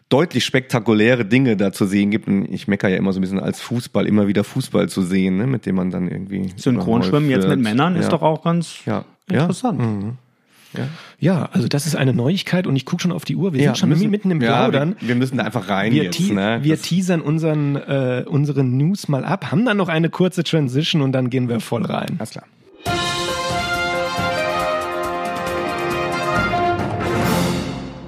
deutlich 0.09 0.45
spektakuläre 0.45 1.25
Dinge 1.25 1.57
da 1.57 1.71
zu 1.71 1.85
sehen 1.85 2.11
gibt. 2.11 2.27
Und 2.27 2.45
ich 2.51 2.67
meckere 2.67 2.89
ja 2.89 2.97
immer 2.97 3.11
so 3.13 3.19
ein 3.19 3.21
bisschen 3.21 3.39
als 3.39 3.59
Fußball, 3.59 4.05
immer 4.05 4.27
wieder 4.27 4.43
Fußball 4.43 4.89
zu 4.89 5.01
sehen, 5.01 5.37
ne, 5.37 5.47
mit 5.47 5.65
dem 5.65 5.75
man 5.75 5.91
dann 5.91 6.07
irgendwie. 6.07 6.49
Synchronschwimmen 6.55 7.29
jetzt 7.29 7.47
mit 7.47 7.59
Männern 7.59 7.95
ja. 7.95 8.01
ist 8.01 8.11
doch 8.11 8.21
auch 8.21 8.43
ganz 8.43 8.85
ja. 8.85 9.05
interessant. 9.29 9.81
Ja. 9.81 10.13
Ja, 11.19 11.49
also 11.53 11.67
das 11.67 11.87
ist 11.87 11.95
eine 11.95 12.13
Neuigkeit 12.13 12.67
und 12.67 12.75
ich 12.75 12.85
gucke 12.85 13.01
schon 13.01 13.11
auf 13.11 13.25
die 13.25 13.35
Uhr. 13.35 13.53
Wir 13.53 13.61
Ja, 13.61 13.65
sind 13.69 13.77
schon 13.79 13.89
müssen- 13.89 14.09
mitten 14.11 14.29
im 14.31 14.41
ja, 14.41 14.47
Plaudern. 14.67 14.95
Wir, 14.99 15.09
wir 15.09 15.15
müssen 15.15 15.37
da 15.37 15.43
einfach 15.45 15.69
rein 15.69 15.91
Wir, 15.93 16.03
jetzt. 16.03 16.19
Ne? 16.31 16.59
wir 16.61 16.75
Das- 16.75 16.83
teasern 16.83 17.21
unseren, 17.21 17.75
äh, 17.75 18.25
unsere 18.27 18.63
News 18.63 19.07
mal 19.07 19.25
ab, 19.25 19.51
haben 19.51 19.65
dann 19.65 19.77
noch 19.77 19.89
eine 19.89 20.09
kurze 20.09 20.43
Transition 20.43 21.01
und 21.01 21.13
dann 21.13 21.29
gehen 21.29 21.49
wir 21.49 21.59
voll 21.59 21.85
rein. 21.85 22.15
Alles 22.19 22.31
klar. 22.31 22.45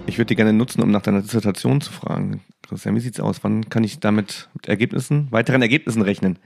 Ich 0.07 0.17
würde 0.17 0.27
die 0.27 0.35
gerne 0.35 0.53
nutzen, 0.53 0.81
um 0.81 0.91
nach 0.91 1.01
deiner 1.01 1.21
Dissertation 1.21 1.81
zu 1.81 1.91
fragen. 1.91 2.41
Christian, 2.67 2.95
wie 2.95 2.99
sieht's 2.99 3.19
aus? 3.19 3.39
Wann 3.43 3.69
kann 3.69 3.83
ich 3.83 3.99
damit 3.99 4.49
mit 4.53 4.67
Ergebnissen, 4.67 5.27
weiteren 5.31 5.61
Ergebnissen 5.61 6.01
rechnen? 6.01 6.39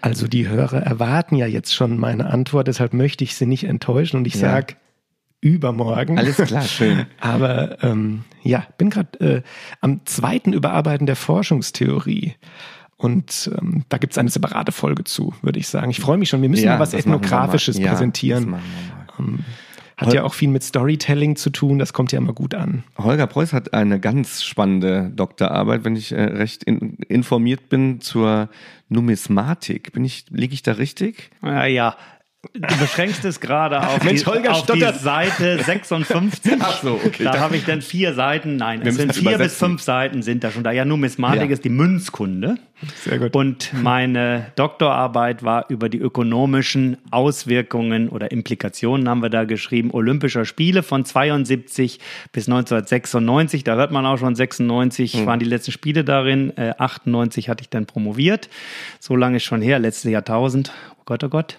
Also 0.00 0.26
die 0.28 0.48
Hörer 0.48 0.82
erwarten 0.82 1.36
ja 1.36 1.46
jetzt 1.46 1.74
schon 1.74 1.98
meine 1.98 2.26
Antwort, 2.26 2.68
deshalb 2.68 2.92
möchte 2.92 3.24
ich 3.24 3.34
sie 3.36 3.46
nicht 3.46 3.64
enttäuschen 3.64 4.18
und 4.18 4.26
ich 4.26 4.34
Ja. 4.34 4.40
sag 4.40 4.76
übermorgen. 5.44 6.18
Alles 6.18 6.38
klar, 6.38 6.62
schön. 6.62 7.04
Aber 7.20 7.82
ähm, 7.84 8.24
ja, 8.42 8.66
bin 8.78 8.88
gerade 8.88 9.20
äh, 9.20 9.42
am 9.82 10.00
zweiten 10.06 10.54
Überarbeiten 10.54 11.06
der 11.06 11.16
Forschungstheorie. 11.16 12.34
Und 12.96 13.50
ähm, 13.58 13.84
da 13.90 13.98
gibt's 13.98 14.16
eine 14.16 14.30
separate 14.30 14.72
Folge 14.72 15.04
zu, 15.04 15.34
würde 15.42 15.58
ich 15.58 15.68
sagen. 15.68 15.90
Ich 15.90 16.00
freue 16.00 16.16
mich 16.16 16.30
schon. 16.30 16.40
Wir 16.40 16.48
müssen 16.48 16.64
Ja, 16.64 16.74
mal 16.74 16.80
was 16.80 16.94
Ethnografisches. 16.94 17.78
Ja, 17.78 17.90
präsentieren. 17.90 18.50
mal. 18.50 18.60
Hat 19.96 20.12
ja 20.12 20.24
auch 20.24 20.34
viel 20.34 20.48
mit 20.48 20.64
Storytelling 20.64 21.36
zu 21.36 21.50
tun. 21.50 21.78
Das 21.78 21.92
kommt 21.92 22.10
ja 22.10 22.18
immer 22.18 22.32
gut 22.32 22.54
an. 22.54 22.82
Holger 22.98 23.26
Preuß 23.26 23.52
hat 23.52 23.74
eine 23.74 24.00
ganz 24.00 24.42
spannende 24.42 25.12
Doktorarbeit, 25.14 25.84
wenn 25.84 25.94
ich 25.94 26.10
äh, 26.10 26.20
recht 26.20 26.64
in, 26.64 26.96
informiert 27.08 27.68
bin, 27.68 28.00
zur 28.00 28.48
Numismatik. 28.88 29.92
Bin 29.92 30.04
ich, 30.04 30.24
liege 30.30 30.54
ich 30.54 30.62
da 30.62 30.72
richtig? 30.72 31.30
Ja, 31.42 31.66
ja. 31.66 31.96
Du 32.52 32.76
beschränkst 32.78 33.24
es 33.24 33.40
gerade 33.40 33.80
auf, 33.80 34.02
Mensch, 34.04 34.22
die, 34.24 34.48
auf 34.48 34.66
die. 34.66 34.80
Seite 34.98 35.62
56. 35.62 36.52
Ach 36.60 36.82
so, 36.82 37.00
okay. 37.04 37.24
Da 37.24 37.38
habe 37.38 37.56
ich 37.56 37.64
dann 37.64 37.80
vier 37.82 38.14
Seiten. 38.14 38.56
Nein, 38.56 38.82
Wir 38.82 38.88
es 38.90 38.96
sind 38.96 39.12
vier 39.14 39.22
bis 39.22 39.34
übersetzen. 39.34 39.58
fünf 39.68 39.82
Seiten 39.82 40.22
sind 40.22 40.44
da 40.44 40.50
schon 40.50 40.62
da. 40.64 40.70
Ja, 40.72 40.84
Numismatik 40.84 41.42
Ja. 41.42 41.48
ist 41.52 41.64
die 41.64 41.68
Münzkunde. 41.70 42.56
Sehr 43.04 43.18
gut. 43.18 43.34
Und 43.34 43.72
meine 43.82 44.46
Doktorarbeit 44.56 45.42
war 45.42 45.66
über 45.70 45.88
die 45.88 45.98
ökonomischen 45.98 46.98
Auswirkungen 47.10 48.08
oder 48.08 48.30
Implikationen, 48.30 49.08
haben 49.08 49.22
wir 49.22 49.30
da 49.30 49.44
geschrieben, 49.44 49.90
Olympischer 49.92 50.44
Spiele 50.44 50.82
von 50.82 51.04
72 51.04 51.98
bis 52.32 52.46
1996. 52.48 53.64
Da 53.64 53.76
hört 53.76 53.90
man 53.90 54.04
auch 54.06 54.18
schon, 54.18 54.34
96 54.34 55.14
Hm. 55.14 55.26
waren 55.26 55.38
die 55.38 55.46
letzten 55.46 55.72
Spiele 55.72 56.04
darin. 56.04 56.56
Äh, 56.56 56.74
98 56.78 57.48
hatte 57.48 57.62
ich 57.62 57.70
dann 57.70 57.86
promoviert. 57.86 58.48
So 59.00 59.16
lange 59.16 59.36
ist 59.38 59.44
schon 59.44 59.62
her, 59.62 59.78
letztes 59.78 60.10
Jahrtausend. 60.10 60.72
Oh 60.98 61.02
Gott, 61.06 61.24
oh 61.24 61.28
Gott. 61.28 61.56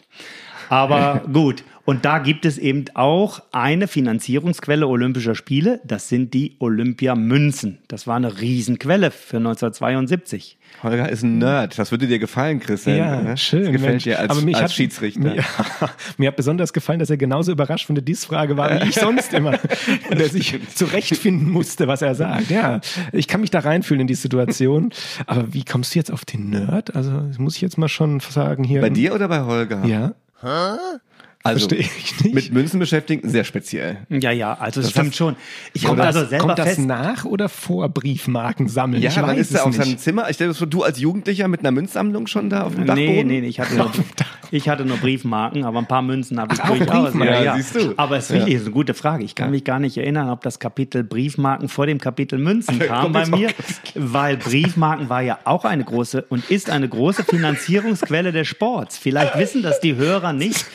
Aber 0.69 1.22
gut. 1.31 1.63
Und 1.86 2.03
da 2.03 2.17
gibt 2.17 2.45
es 2.45 2.57
eben 2.57 2.86
auch 2.95 3.43
eine 3.51 3.88
Finanzierungsquelle 3.88 4.88
Olympischer 4.88 5.36
Spiele. 5.36 5.81
Das 5.84 6.10
sind 6.10 6.34
die 6.34 6.55
Olympiamünzen. 6.57 7.77
Das 7.88 8.07
war 8.07 8.15
eine 8.15 8.41
Riesenquelle 8.41 9.12
für 9.12 9.38
1972. 9.38 10.57
Holger 10.81 11.10
ist 11.10 11.22
ein 11.22 11.38
Nerd. 11.38 11.77
Das 11.77 11.91
würde 11.91 12.07
dir 12.07 12.17
gefallen, 12.17 12.60
Christian. 12.60 12.98
Ja, 12.98 13.22
ne? 13.22 13.38
schön. 13.38 13.65
Das 13.65 13.72
gefällt 13.72 13.91
Mensch. 13.91 14.03
dir 14.03 14.19
als, 14.19 14.31
Aber 14.31 14.41
mich 14.41 14.55
als 14.55 14.63
hat, 14.63 14.72
Schiedsrichter. 14.72 15.19
Mir, 15.19 15.43
mir 16.17 16.27
hat 16.29 16.36
besonders 16.36 16.74
gefallen, 16.74 16.98
dass 16.98 17.12
er 17.12 17.17
genauso 17.17 17.51
überrascht 17.51 17.86
von 17.86 17.93
der 17.93 18.03
Diss-Frage 18.03 18.57
war, 18.57 18.81
wie 18.81 18.89
ich 18.89 18.95
sonst 18.95 19.31
immer. 19.36 19.51
Und 20.10 20.19
er 20.19 20.29
sich 20.29 20.60
zurechtfinden 20.74 21.51
musste, 21.51 21.88
was 21.88 22.01
er 22.01 22.15
sagt. 22.15 22.50
Ja, 22.50 22.81
ich 23.12 23.27
kann 23.27 23.41
mich 23.41 23.51
da 23.51 23.60
reinfühlen 23.60 24.01
in 24.01 24.07
die 24.07 24.15
Situation. 24.15 24.91
Aber 25.27 25.53
wie 25.53 25.63
kommst 25.63 25.93
du 25.93 26.00
jetzt 26.00 26.12
auf 26.12 26.25
den 26.25 26.50
Nerd? 26.50 26.95
Also, 26.95 27.12
das 27.12 27.38
muss 27.38 27.55
ich 27.57 27.62
jetzt 27.62 27.77
mal 27.77 27.89
schon 27.89 28.19
sagen 28.22 28.63
hier. 28.63 28.81
Bei 28.81 28.89
dir 28.89 29.13
oder 29.13 29.27
bei 29.27 29.41
Holger? 29.41 29.86
Ja, 29.86 30.15
huh? 30.45 30.99
Also 31.45 31.67
verstehe 31.67 31.87
ich 31.97 32.23
nicht. 32.23 32.33
mit 32.33 32.53
Münzen 32.53 32.79
beschäftigen, 32.79 33.29
sehr 33.29 33.43
speziell. 33.43 33.97
Ja, 34.09 34.31
ja, 34.31 34.53
also 34.53 34.81
das 34.81 34.91
stimmt 34.91 35.13
heißt- 35.13 35.17
schon. 35.17 35.35
Ich 35.73 35.83
das, 35.83 35.99
also 35.99 36.25
selber 36.25 36.45
kommt 36.47 36.59
das 36.59 36.67
fest. 36.69 36.79
nach 36.79 37.25
oder 37.25 37.49
vor 37.49 37.89
Briefmarken 37.89 38.67
sammeln? 38.67 39.01
Ja, 39.01 39.09
ich 39.09 39.21
weiß 39.21 39.37
ist 39.39 39.51
er 39.51 39.59
es 39.61 39.65
auf 39.65 39.73
seinem. 39.75 39.97
Zimmer. 39.97 40.29
Ich 40.29 40.35
stelle 40.35 40.53
du 40.53 40.83
als 40.83 40.99
Jugendlicher 40.99 41.47
mit 41.47 41.61
einer 41.61 41.71
Münzsammlung 41.71 42.27
schon 42.27 42.49
da 42.49 42.63
auf 42.63 42.75
dem 42.75 42.85
Dachboden. 42.85 43.05
Nee, 43.05 43.23
nee, 43.23 43.41
nee, 43.41 43.47
ich 43.47 43.59
hatte, 43.59 43.75
nur, 43.75 43.91
ich 44.51 44.69
hatte 44.69 44.85
nur 44.85 44.97
Briefmarken, 44.97 45.63
aber 45.63 45.79
ein 45.79 45.87
paar 45.87 46.01
Münzen 46.01 46.39
habe 46.39 46.53
ich 46.55 46.61
Ach, 46.61 46.69
auch 46.71 46.77
durchaus. 46.77 47.13
Ja, 47.15 47.41
ja, 47.41 47.55
siehst 47.55 47.75
du. 47.75 47.93
Aber 47.97 48.17
es 48.17 48.25
ist 48.25 48.31
wirklich 48.35 48.55
ist 48.55 48.61
eine 48.63 48.71
gute 48.71 48.93
Frage. 48.93 49.23
Ich 49.23 49.35
kann 49.35 49.51
mich 49.51 49.63
gar 49.63 49.79
nicht 49.79 49.97
erinnern, 49.97 50.29
ob 50.29 50.41
das 50.41 50.59
Kapitel 50.59 51.03
Briefmarken 51.03 51.69
vor 51.69 51.85
dem 51.87 51.99
Kapitel 51.99 52.39
Münzen 52.39 52.81
Also, 52.81 52.93
kam 52.93 53.11
bei 53.13 53.25
mir, 53.25 53.49
weil 53.95 54.37
Briefmarken 54.37 55.09
war 55.09 55.21
ja 55.21 55.39
auch 55.43 55.65
eine 55.65 55.83
große 55.83 56.23
und 56.29 56.49
ist 56.49 56.69
eine 56.69 56.87
große 56.89 57.23
Finanzierungsquelle 57.23 58.31
des 58.31 58.47
Sports. 58.47 58.97
Vielleicht 58.97 59.37
wissen 59.37 59.61
das 59.63 59.79
die 59.79 59.95
Hörer 59.95 60.33
nicht, 60.33 60.65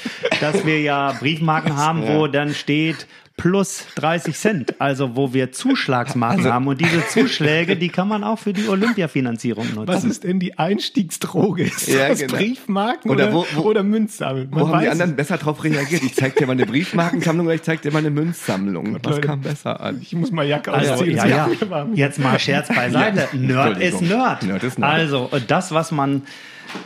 dass 0.41 0.60
wir 0.67 0.81
ja 0.81 1.13
Briefmarken 1.13 1.77
haben, 1.77 2.07
wo 2.07 2.27
dann 2.27 2.55
steht 2.55 3.07
plus 3.41 3.85
30 3.97 4.37
Cent, 4.37 4.81
also 4.81 5.17
wo 5.17 5.33
wir 5.33 5.51
Zuschlagsmarken 5.53 6.41
Also 6.41 6.53
haben 6.53 6.67
und 6.67 6.81
diese 6.81 7.07
Zuschläge, 7.09 7.77
die 7.77 7.89
kann 7.89 8.07
man 8.09 8.23
auch 8.23 8.39
für 8.39 8.53
die 8.53 8.69
Olympiafinanzierung 8.69 9.67
nutzen. 9.75 9.89
Was 9.89 10.05
ist 10.05 10.25
denn 10.25 10.39
die 10.41 10.59
Einstiegsdroge? 10.59 11.65
Ist 11.65 11.89
Ja, 11.89 12.09
das 12.09 12.21
genau. 12.21 12.35
Briefmarken 12.37 13.11
Oder 13.11 13.29
oder, 13.29 13.35
wo- 13.35 13.47
wo- 13.55 13.63
oder 13.63 13.83
Münzsammeln? 13.83 14.49
Man 14.51 14.61
Wo 14.61 14.69
haben 14.69 14.81
die 14.83 14.89
anderen 14.89 15.13
es. 15.13 15.17
besser 15.17 15.39
drauf 15.39 15.65
reagiert? 15.65 16.03
Ich 16.03 16.15
zeig 16.15 16.37
dir 16.37 16.47
mal 16.47 16.53
eine 16.53 16.67
Briefmarkensammlung 16.67 17.47
oder 17.47 17.55
ich 17.55 17.63
zeig 17.63 17.81
dir 17.83 17.93
mal 17.93 17.99
eine 18.01 18.11
Münzsammlung. 18.11 18.99
Was 19.03 19.17
Leute. 19.17 19.27
kam 19.27 19.41
besser 19.41 19.81
an? 19.81 19.99
Ich 20.03 20.15
muss 20.15 20.31
mal 20.31 20.47
Jacke 20.47 20.73
Also, 20.73 20.93
ausziehen. 20.95 21.17
ja, 21.17 21.27
ja. 21.27 21.49
Jetzt 21.95 22.19
mal 22.19 22.39
Scherz 22.39 22.69
beiseite. 22.69 23.29
Nerd 23.39 23.81
ist. 23.81 24.03
Nerd. 24.03 24.43
Nerd 24.43 24.63
ist 24.65 24.79
Nerd. 24.79 24.91
Also, 24.93 25.31
das, 25.49 25.73
was 25.73 25.93
man 25.93 26.23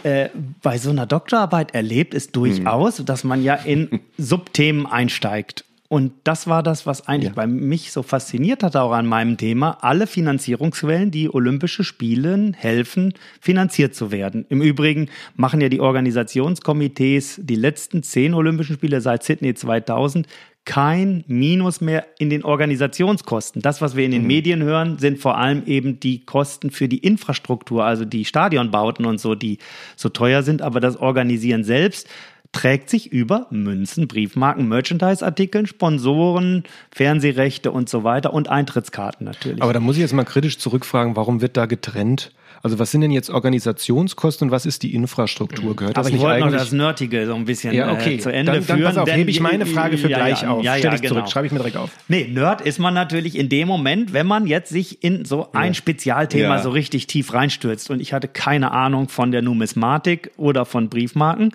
äh, 0.02 0.30
bei 0.62 0.78
so 0.78 0.88
einer 0.90 1.04
Doktorarbeit 1.06 1.75
erlebt, 1.75 2.14
ist 2.14 2.34
durchaus, 2.37 3.00
Mhm. 3.00 3.04
dass 3.06 3.23
man 3.25 3.42
ja 3.42 3.54
in 3.54 4.00
Subthemen 4.16 4.87
einsteigt. 4.87 5.64
Und 5.94 6.10
das 6.24 6.48
war 6.48 6.64
das, 6.64 6.86
was 6.86 7.06
eigentlich 7.06 7.28
Ja. 7.28 7.36
bei 7.36 7.46
mich 7.46 7.92
so 7.92 8.02
fasziniert 8.02 8.64
hat, 8.64 8.74
auch 8.74 8.90
an 8.90 9.06
meinem 9.06 9.36
Thema. 9.36 9.78
Alle 9.80 10.08
Finanzierungsquellen, 10.08 11.12
die 11.12 11.32
Olympische 11.32 11.84
Spielen 11.84 12.52
helfen, 12.52 13.14
finanziert 13.40 13.94
zu 13.94 14.10
werden. 14.10 14.44
Im 14.48 14.60
Übrigen 14.60 15.08
machen 15.36 15.60
ja 15.60 15.68
die 15.68 15.78
Organisationskomitees 15.80 17.38
die 17.44 17.54
letzten 17.54 18.02
zehn 18.02 18.34
Olympischen 18.34 18.74
Spiele 18.74 19.00
seit 19.00 19.22
Sydney 19.22 19.54
2000 19.54 20.26
kein 20.64 21.22
Minus 21.28 21.80
mehr 21.80 22.06
in 22.18 22.28
den 22.28 22.42
Organisationskosten. 22.42 23.62
Das, 23.62 23.80
was 23.80 23.94
wir 23.94 24.04
in 24.04 24.10
den 24.10 24.26
Medien 24.26 24.64
hören, 24.64 24.98
sind 24.98 25.20
vor 25.20 25.38
allem 25.38 25.62
eben 25.66 26.00
die 26.00 26.24
Kosten 26.24 26.70
für 26.70 26.88
die 26.88 26.98
Infrastruktur, 26.98 27.84
also 27.84 28.04
die 28.04 28.24
Stadionbauten 28.24 29.04
und 29.06 29.20
so, 29.20 29.36
die 29.36 29.58
so 29.94 30.08
teuer 30.08 30.42
sind. 30.42 30.60
Aber 30.60 30.80
das 30.80 30.96
Organisieren 30.96 31.62
selbst 31.62 32.08
trägt 32.54 32.88
sich 32.88 33.12
über 33.12 33.46
Münzen, 33.50 34.06
Briefmarken, 34.06 34.68
Merchandise-Artikeln, 34.68 35.66
Sponsoren, 35.66 36.62
Fernsehrechte 36.90 37.73
und 37.73 37.88
so 37.88 38.04
weiter 38.04 38.32
und 38.32 38.49
Eintrittskarten 38.49 39.26
natürlich. 39.26 39.61
Aber 39.61 39.73
da 39.73 39.80
muss 39.80 39.96
ich 39.96 40.02
jetzt 40.02 40.14
mal 40.14 40.25
kritisch 40.25 40.58
zurückfragen, 40.58 41.16
warum 41.16 41.42
wird 41.42 41.56
da 41.56 41.66
getrennt? 41.66 42.30
Also 42.62 42.78
was 42.78 42.92
sind 42.92 43.02
denn 43.02 43.11
jetzt 43.11 43.28
Organisationskosten 43.28 44.49
und 44.49 44.52
was 44.52 44.64
ist 44.64 44.84
die 44.84 44.94
Infrastruktur? 44.94 45.76
Gehört 45.76 45.99
das 45.99 46.00
Aber 46.00 46.08
ich 46.08 46.14
nicht 46.14 46.23
wollte 46.23 46.40
noch 46.40 46.46
eigentlich? 46.46 46.61
das 46.62 46.73
Nerdige 46.73 47.26
so 47.26 47.34
ein 47.34 47.44
bisschen 47.44 47.75
ja, 47.75 47.92
okay. 47.92 48.14
äh, 48.14 48.18
zu 48.18 48.32
Ende 48.32 48.52
dann, 48.52 48.62
führen. 48.62 48.80
dann 48.80 48.94
pass 48.94 48.99
auf, 48.99 49.12
hebe 49.12 49.30
ich 49.30 49.40
meine 49.40 49.66
Frage 49.66 49.99
für 49.99 50.08
Ja, 50.08 50.16
gleich 50.16 50.42
ja, 50.42 50.49
auf. 50.49 50.64
Ja, 50.64 50.76
Stell 50.78 50.90
ja, 50.90 50.94
ich 50.94 51.02
zurück, 51.02 51.18
genau. 51.18 51.26
schreibe 51.26 51.46
ich 51.46 51.52
mir 51.52 51.58
direkt 51.58 51.76
auf. 51.76 51.90
Nee, 52.08 52.26
Nerd 52.32 52.62
ist 52.62 52.78
man 52.78 52.94
natürlich 52.94 53.37
in 53.37 53.50
dem 53.50 53.68
Moment, 53.68 54.14
wenn 54.14 54.26
man 54.26 54.46
jetzt 54.46 54.70
sich 54.70 55.04
in 55.04 55.26
so 55.26 55.49
ein 55.52 55.75
Spezialthema 55.75 56.61
so 56.61 56.70
richtig 56.70 57.06
tief 57.06 57.34
reinstürzt. 57.34 57.90
Und 57.90 58.00
ich 58.00 58.14
hatte 58.14 58.28
keine 58.28 58.70
Ahnung 58.70 59.08
von 59.08 59.30
der 59.30 59.42
Numismatik 59.42 60.30
oder 60.38 60.64
von 60.64 60.88
Briefmarken. 60.88 61.52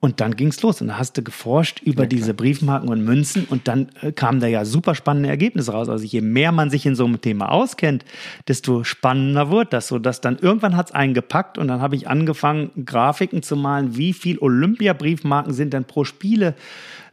Und 0.00 0.20
dann 0.20 0.36
ging's 0.36 0.62
los. 0.62 0.80
Und 0.80 0.88
dann 0.88 0.98
hast 0.98 1.16
du 1.16 1.22
geforscht 1.22 1.82
über 1.82 2.06
diese 2.06 2.32
Briefmarken 2.32 2.88
und 2.88 3.04
Münzen 3.04 3.46
und 3.50 3.66
dann 3.66 3.88
äh, 4.00 4.12
kamen 4.12 4.38
da 4.38 4.46
ja 4.46 4.64
super 4.64 4.94
spannende 4.94 5.28
Ergebnisse 5.28 5.72
raus. 5.72 5.88
Also 5.88 6.04
je 6.04 6.20
mehr 6.20 6.52
man 6.52 6.70
sich 6.70 6.86
in 6.86 6.94
so 6.94 7.04
einem 7.04 7.20
Thema 7.20 7.50
auskennt, 7.50 8.04
desto 8.46 8.84
spannender 8.84 9.50
wird 9.50 9.72
das. 9.72 9.88
So 9.88 9.98
dass 9.98 10.20
dann 10.20 10.38
irgendwann 10.38 10.76
hat's 10.76 10.92
einen 10.92 11.14
gepackt 11.14 11.58
und 11.58 11.66
dann 11.66 11.80
habe 11.80 11.96
ich 11.96 12.06
angefangen, 12.06 12.70
Grafiken 12.86 13.42
zu 13.42 13.56
malen, 13.56 13.96
wie 13.96 14.12
viel 14.12 14.38
Olympia-Briefmarken 14.38 15.52
sind 15.52 15.72
denn 15.72 15.84
pro 15.84 16.04
Spiele 16.04 16.54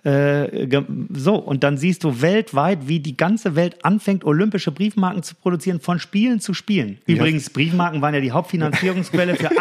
äh, 0.06 0.68
so, 1.14 1.36
und 1.36 1.64
dann 1.64 1.78
siehst 1.78 2.04
du 2.04 2.22
weltweit, 2.22 2.88
wie 2.88 3.00
die 3.00 3.18
ganze 3.18 3.56
Welt 3.56 3.84
anfängt, 3.84 4.24
olympische 4.24 4.72
Briefmarken 4.72 5.24
zu 5.24 5.36
produzieren, 5.36 5.80
von 5.80 6.00
Spielen 6.00 6.40
zu 6.40 6.54
Spielen. 6.54 7.00
Übrigens, 7.08 7.50
Briefmarken 7.50 8.02
waren 8.02 8.14
ja 8.14 8.22
die 8.22 8.32
Hauptfinanzierungsquelle 8.32 9.36
für 9.36 9.50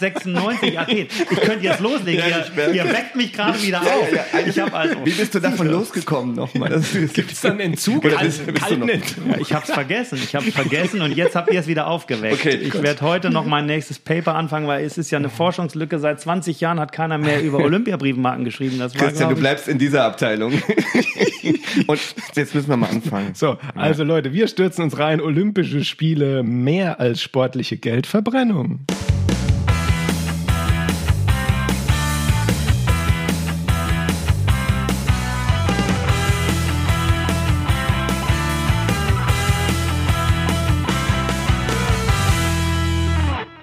1896 0.00 0.78
Athen. 0.78 1.06
Ich 1.30 1.40
könnte 1.40 1.64
jetzt 1.64 1.80
loslegen, 1.80 2.22
Ja, 2.28 2.44
ihr, 2.68 2.74
ihr 2.74 2.84
weckt 2.92 3.16
mich 3.16 3.32
gerade 3.32 3.60
wieder 3.62 3.80
auf. 3.82 4.08
ich 4.46 4.58
habe 4.58 4.72
also, 4.72 4.96
Wie 5.04 5.10
bist 5.12 5.34
du 5.34 5.40
davon 5.40 5.66
losgekommen 5.68 6.34
nochmal? 6.34 6.82
Gibt 7.12 7.32
es 7.32 7.40
dann 7.40 7.60
Entzug? 7.60 8.04
Oder 8.04 8.18
bist- 8.18 8.46
bist 8.46 8.70
du 8.70 8.76
noch- 8.76 8.88
Entzug? 8.88 9.26
ja, 9.28 9.38
ich 9.40 9.52
habe 9.52 9.64
es 9.66 9.72
vergessen. 9.72 10.18
Ich 10.22 10.34
habe 10.34 10.48
es 10.48 10.54
vergessen 10.54 11.02
und 11.02 11.12
jetzt 11.16 11.36
habt 11.36 11.52
ihr 11.52 11.60
es 11.60 11.66
wieder 11.66 11.86
aufgeweckt. 11.86 12.34
Okay, 12.34 12.54
ich 12.56 12.82
werde 12.82 13.00
heute 13.02 13.30
noch 13.30 13.44
mein 13.44 13.66
nächstes 13.66 13.98
Paper 13.98 14.34
anfangen, 14.34 14.66
weil 14.66 14.84
es 14.84 14.98
ist 14.98 15.10
ja 15.10 15.18
eine 15.18 15.28
Forschungslücke. 15.28 15.98
Seit 15.98 16.20
20 16.20 16.60
Jahren 16.60 16.80
hat 16.80 16.92
keiner 16.92 17.18
mehr 17.18 17.42
über 17.42 17.58
Olympiabriefmarken 17.64 18.44
geschrieben. 18.44 18.78
Das 18.78 18.94
war, 18.94 19.08
Christian, 19.08 19.30
du 19.30 19.36
bleibst 19.36 19.65
in 19.68 19.78
dieser 19.78 20.04
Abteilung. 20.04 20.52
Und 21.86 22.00
jetzt 22.34 22.54
müssen 22.54 22.68
wir 22.68 22.76
mal 22.76 22.90
anfangen. 22.90 23.34
So, 23.34 23.58
also 23.74 24.04
Leute, 24.04 24.32
wir 24.32 24.48
stürzen 24.48 24.84
uns 24.84 24.98
rein. 24.98 25.20
Olympische 25.20 25.84
Spiele 25.84 26.42
mehr 26.42 27.00
als 27.00 27.22
sportliche 27.22 27.76
Geldverbrennung. 27.76 28.80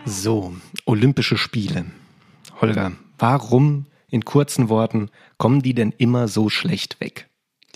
So, 0.05 0.53
Olympische 0.85 1.37
Spiele. 1.37 1.85
Holger, 2.61 2.93
warum 3.19 3.87
in 4.13 4.23
kurzen 4.25 4.69
Worten 4.69 5.09
kommen 5.39 5.63
die 5.63 5.73
denn 5.73 5.91
immer 5.97 6.27
so 6.27 6.47
schlecht 6.47 7.01
weg? 7.01 7.27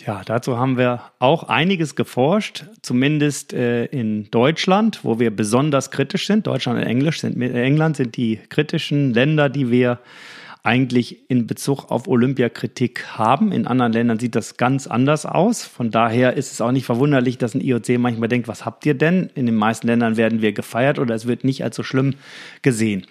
Ja, 0.06 0.22
dazu 0.24 0.60
haben 0.60 0.78
wir 0.78 1.02
auch 1.18 1.46
einiges 1.46 1.96
geforscht, 1.96 2.66
zumindest 2.84 3.54
äh, 3.54 3.86
in 3.86 4.30
Deutschland, 4.30 5.04
wo 5.04 5.20
wir 5.20 5.36
besonders 5.36 5.90
kritisch 5.90 6.28
sind. 6.28 6.46
Deutschland 6.46 6.80
und 6.80 6.86
Englisch 6.86 7.22
sind, 7.22 7.42
England 7.42 7.98
sind 7.98 8.16
die 8.16 8.40
kritischen 8.50 9.16
Länder, 9.16 9.50
die 9.50 9.72
wir 9.72 10.00
eigentlich 10.68 11.30
in 11.30 11.48
Bezug 11.48 11.90
auf 11.92 12.10
Olympiakritik 12.10 13.18
haben. 13.18 13.54
In 13.54 13.68
anderen 13.68 13.94
Ländern 13.94 14.20
sieht 14.20 14.36
das 14.36 14.58
ganz 14.58 14.86
anders 14.86 15.26
aus. 15.26 15.64
Von 15.64 15.92
daher 15.92 16.34
ist 16.34 16.52
es 16.52 16.60
auch 16.60 16.74
nicht 16.74 16.86
verwunderlich, 16.86 17.38
dass 17.38 17.56
ein 17.56 17.62
IOC 17.62 17.98
manchmal 17.98 18.28
denkt, 18.28 18.50
was 18.50 18.66
habt 18.66 18.86
ihr 18.86 18.94
denn? 18.94 19.30
In 19.34 19.46
den 19.46 19.56
meisten 19.56 19.88
Ländern 19.88 20.18
werden 20.18 20.42
wir 20.42 20.52
gefeiert 20.52 21.00
oder 21.00 21.16
es 21.16 21.26
wird 21.26 21.46
nicht 21.46 21.64
als 21.64 21.78
so 21.78 21.84
schlimm 21.84 22.16
gesehen. 22.64 23.08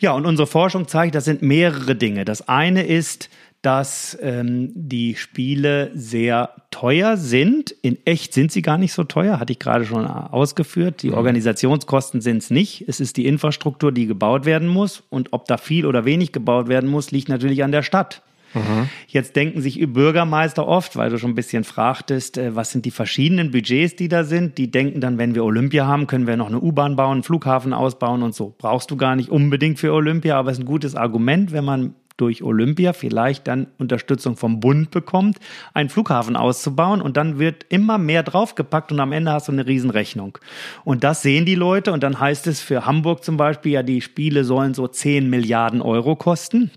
Ja, 0.00 0.12
und 0.12 0.24
unsere 0.24 0.46
Forschung 0.46 0.88
zeigt, 0.88 1.14
das 1.14 1.26
sind 1.26 1.42
mehrere 1.42 1.94
Dinge. 1.94 2.24
Das 2.24 2.48
eine 2.48 2.86
ist, 2.86 3.28
dass 3.64 4.18
ähm, 4.20 4.72
die 4.74 5.16
Spiele 5.16 5.90
sehr 5.94 6.50
teuer 6.70 7.16
sind. 7.16 7.70
In 7.82 7.96
echt 8.04 8.34
sind 8.34 8.52
sie 8.52 8.60
gar 8.60 8.76
nicht 8.76 8.92
so 8.92 9.04
teuer, 9.04 9.40
hatte 9.40 9.54
ich 9.54 9.58
gerade 9.58 9.86
schon 9.86 10.06
ausgeführt. 10.06 11.02
Die 11.02 11.10
mhm. 11.10 11.16
Organisationskosten 11.16 12.20
sind 12.20 12.38
es 12.38 12.50
nicht. 12.50 12.84
Es 12.86 13.00
ist 13.00 13.16
die 13.16 13.26
Infrastruktur, 13.26 13.90
die 13.90 14.06
gebaut 14.06 14.44
werden 14.44 14.68
muss. 14.68 15.02
Und 15.08 15.32
ob 15.32 15.46
da 15.46 15.56
viel 15.56 15.86
oder 15.86 16.04
wenig 16.04 16.32
gebaut 16.32 16.68
werden 16.68 16.90
muss, 16.90 17.10
liegt 17.10 17.30
natürlich 17.30 17.64
an 17.64 17.72
der 17.72 17.82
Stadt. 17.82 18.20
Mhm. 18.52 18.88
Jetzt 19.08 19.34
denken 19.34 19.62
sich 19.62 19.80
Bürgermeister 19.92 20.68
oft, 20.68 20.96
weil 20.96 21.10
du 21.10 21.18
schon 21.18 21.30
ein 21.30 21.34
bisschen 21.34 21.64
fragtest, 21.64 22.36
äh, 22.36 22.54
was 22.54 22.70
sind 22.70 22.84
die 22.84 22.90
verschiedenen 22.90 23.50
Budgets, 23.50 23.96
die 23.96 24.08
da 24.08 24.24
sind. 24.24 24.58
Die 24.58 24.70
denken 24.70 25.00
dann, 25.00 25.16
wenn 25.16 25.34
wir 25.34 25.42
Olympia 25.42 25.86
haben, 25.86 26.06
können 26.06 26.26
wir 26.26 26.36
noch 26.36 26.48
eine 26.48 26.60
U-Bahn 26.60 26.96
bauen, 26.96 27.12
einen 27.12 27.22
Flughafen 27.22 27.72
ausbauen 27.72 28.22
und 28.22 28.34
so. 28.34 28.54
Brauchst 28.58 28.90
du 28.90 28.96
gar 28.96 29.16
nicht 29.16 29.30
unbedingt 29.30 29.78
für 29.78 29.92
Olympia, 29.92 30.38
aber 30.38 30.50
es 30.50 30.58
ist 30.58 30.64
ein 30.64 30.66
gutes 30.66 30.94
Argument, 30.94 31.52
wenn 31.52 31.64
man 31.64 31.94
durch 32.16 32.42
Olympia 32.42 32.92
vielleicht 32.92 33.48
dann 33.48 33.66
Unterstützung 33.78 34.36
vom 34.36 34.60
Bund 34.60 34.90
bekommt, 34.90 35.38
einen 35.72 35.88
Flughafen 35.88 36.36
auszubauen 36.36 37.02
und 37.02 37.16
dann 37.16 37.38
wird 37.38 37.66
immer 37.68 37.98
mehr 37.98 38.22
draufgepackt 38.22 38.92
und 38.92 39.00
am 39.00 39.12
Ende 39.12 39.32
hast 39.32 39.48
du 39.48 39.52
eine 39.52 39.66
Riesenrechnung. 39.66 40.38
Und 40.84 41.04
das 41.04 41.22
sehen 41.22 41.44
die 41.44 41.54
Leute 41.54 41.92
und 41.92 42.02
dann 42.02 42.20
heißt 42.20 42.46
es 42.46 42.60
für 42.60 42.86
Hamburg 42.86 43.24
zum 43.24 43.36
Beispiel, 43.36 43.72
ja, 43.72 43.82
die 43.82 44.00
Spiele 44.00 44.44
sollen 44.44 44.74
so 44.74 44.86
10 44.86 45.28
Milliarden 45.28 45.82
Euro 45.82 46.16
kosten. 46.16 46.70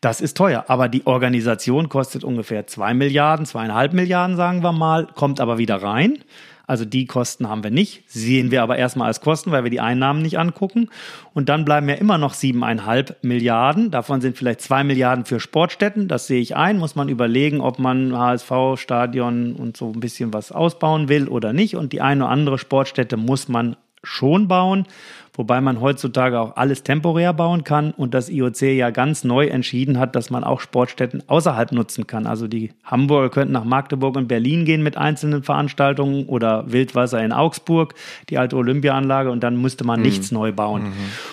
Das 0.00 0.20
ist 0.20 0.36
teuer, 0.36 0.64
aber 0.68 0.88
die 0.88 1.06
Organisation 1.06 1.88
kostet 1.88 2.24
ungefähr 2.24 2.66
2 2.66 2.94
Milliarden, 2.94 3.46
zweieinhalb 3.46 3.92
Milliarden, 3.92 4.36
sagen 4.36 4.62
wir 4.62 4.72
mal, 4.72 5.06
kommt 5.06 5.40
aber 5.40 5.58
wieder 5.58 5.82
rein. 5.82 6.18
Also 6.66 6.84
die 6.84 7.06
Kosten 7.06 7.48
haben 7.48 7.62
wir 7.62 7.70
nicht, 7.70 8.04
sehen 8.06 8.50
wir 8.50 8.62
aber 8.62 8.76
erstmal 8.76 9.08
als 9.08 9.20
Kosten, 9.20 9.50
weil 9.50 9.64
wir 9.64 9.70
die 9.70 9.80
Einnahmen 9.80 10.22
nicht 10.22 10.38
angucken. 10.38 10.88
Und 11.34 11.48
dann 11.48 11.64
bleiben 11.64 11.88
ja 11.88 11.94
immer 11.96 12.16
noch 12.16 12.34
siebeneinhalb 12.34 13.22
Milliarden. 13.22 13.90
Davon 13.90 14.20
sind 14.20 14.38
vielleicht 14.38 14.62
zwei 14.62 14.82
Milliarden 14.84 15.24
für 15.24 15.40
Sportstätten. 15.40 16.08
Das 16.08 16.26
sehe 16.26 16.40
ich 16.40 16.56
ein. 16.56 16.78
Muss 16.78 16.94
man 16.94 17.08
überlegen, 17.08 17.60
ob 17.60 17.78
man 17.78 18.16
HSV, 18.16 18.52
Stadion 18.76 19.54
und 19.54 19.76
so 19.76 19.92
ein 19.92 20.00
bisschen 20.00 20.32
was 20.32 20.52
ausbauen 20.52 21.08
will 21.08 21.28
oder 21.28 21.52
nicht. 21.52 21.76
Und 21.76 21.92
die 21.92 22.00
eine 22.00 22.24
oder 22.24 22.32
andere 22.32 22.58
Sportstätte 22.58 23.16
muss 23.16 23.48
man 23.48 23.76
schon 24.02 24.48
bauen 24.48 24.86
wobei 25.34 25.60
man 25.60 25.80
heutzutage 25.80 26.40
auch 26.40 26.56
alles 26.56 26.82
temporär 26.82 27.32
bauen 27.32 27.64
kann 27.64 27.90
und 27.90 28.14
das 28.14 28.28
IOC 28.28 28.62
ja 28.62 28.90
ganz 28.90 29.24
neu 29.24 29.46
entschieden 29.46 29.98
hat, 29.98 30.16
dass 30.16 30.30
man 30.30 30.44
auch 30.44 30.60
Sportstätten 30.60 31.22
außerhalb 31.28 31.72
nutzen 31.72 32.06
kann. 32.06 32.26
Also 32.26 32.46
die 32.46 32.72
Hamburger 32.84 33.30
könnten 33.30 33.52
nach 33.52 33.64
Magdeburg 33.64 34.16
und 34.16 34.28
Berlin 34.28 34.64
gehen 34.64 34.82
mit 34.82 34.96
einzelnen 34.96 35.42
Veranstaltungen 35.42 36.26
oder 36.26 36.70
Wildwasser 36.70 37.22
in 37.22 37.32
Augsburg, 37.32 37.94
die 38.30 38.38
alte 38.38 38.56
Olympiaanlage 38.56 39.30
und 39.30 39.42
dann 39.42 39.60
müsste 39.60 39.84
man 39.84 40.00
mhm. 40.00 40.06
nichts 40.06 40.30
neu 40.30 40.52
bauen. 40.52 40.84
Mhm. 40.84 40.92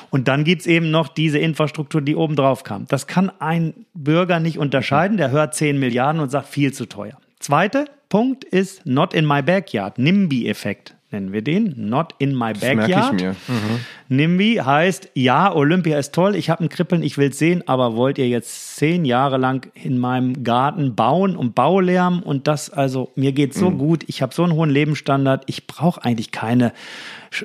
Und 0.09 0.27
dann 0.27 0.43
gibt's 0.43 0.65
eben 0.65 0.91
noch 0.91 1.07
diese 1.07 1.37
Infrastruktur, 1.37 2.01
die 2.01 2.15
oben 2.15 2.35
drauf 2.35 2.63
kam. 2.63 2.85
Das 2.87 3.07
kann 3.07 3.31
ein 3.39 3.73
Bürger 3.93 4.39
nicht 4.39 4.57
unterscheiden, 4.57 5.17
der 5.17 5.31
hört 5.31 5.53
10 5.53 5.79
Milliarden 5.79 6.21
und 6.21 6.29
sagt 6.29 6.47
viel 6.47 6.73
zu 6.73 6.87
teuer. 6.87 7.17
Zweiter 7.39 7.85
Punkt 8.09 8.43
ist 8.43 8.85
Not 8.85 9.13
in 9.13 9.25
my 9.25 9.41
backyard, 9.41 9.97
NIMBY-Effekt 9.97 10.95
nennen 11.11 11.33
wir 11.33 11.41
den. 11.41 11.73
Not 11.77 12.15
in 12.19 12.35
my 12.35 12.53
backyard. 12.53 12.89
Das 12.89 13.11
ich 13.13 13.21
mir. 13.21 13.35
Mhm. 13.47 13.79
NIMBY 14.09 14.61
heißt, 14.65 15.11
ja, 15.13 15.53
Olympia 15.53 15.97
ist 15.97 16.13
toll, 16.13 16.35
ich 16.35 16.49
habe 16.49 16.63
ein 16.63 16.69
Kribbeln, 16.69 17.03
ich 17.03 17.17
will 17.17 17.29
es 17.29 17.39
sehen, 17.39 17.67
aber 17.67 17.95
wollt 17.95 18.17
ihr 18.17 18.27
jetzt 18.27 18.75
zehn 18.75 19.05
Jahre 19.05 19.37
lang 19.37 19.71
in 19.73 19.97
meinem 19.97 20.43
Garten 20.43 20.95
bauen 20.95 21.35
und 21.35 21.55
Baulärm 21.55 22.21
und 22.21 22.47
das, 22.47 22.69
also 22.69 23.11
mir 23.15 23.31
geht 23.31 23.53
so 23.53 23.69
mhm. 23.69 23.77
gut, 23.77 24.03
ich 24.07 24.21
habe 24.21 24.33
so 24.33 24.43
einen 24.43 24.53
hohen 24.53 24.69
Lebensstandard, 24.69 25.43
ich 25.47 25.67
brauche 25.67 26.03
eigentlich 26.03 26.31
keine 26.31 26.73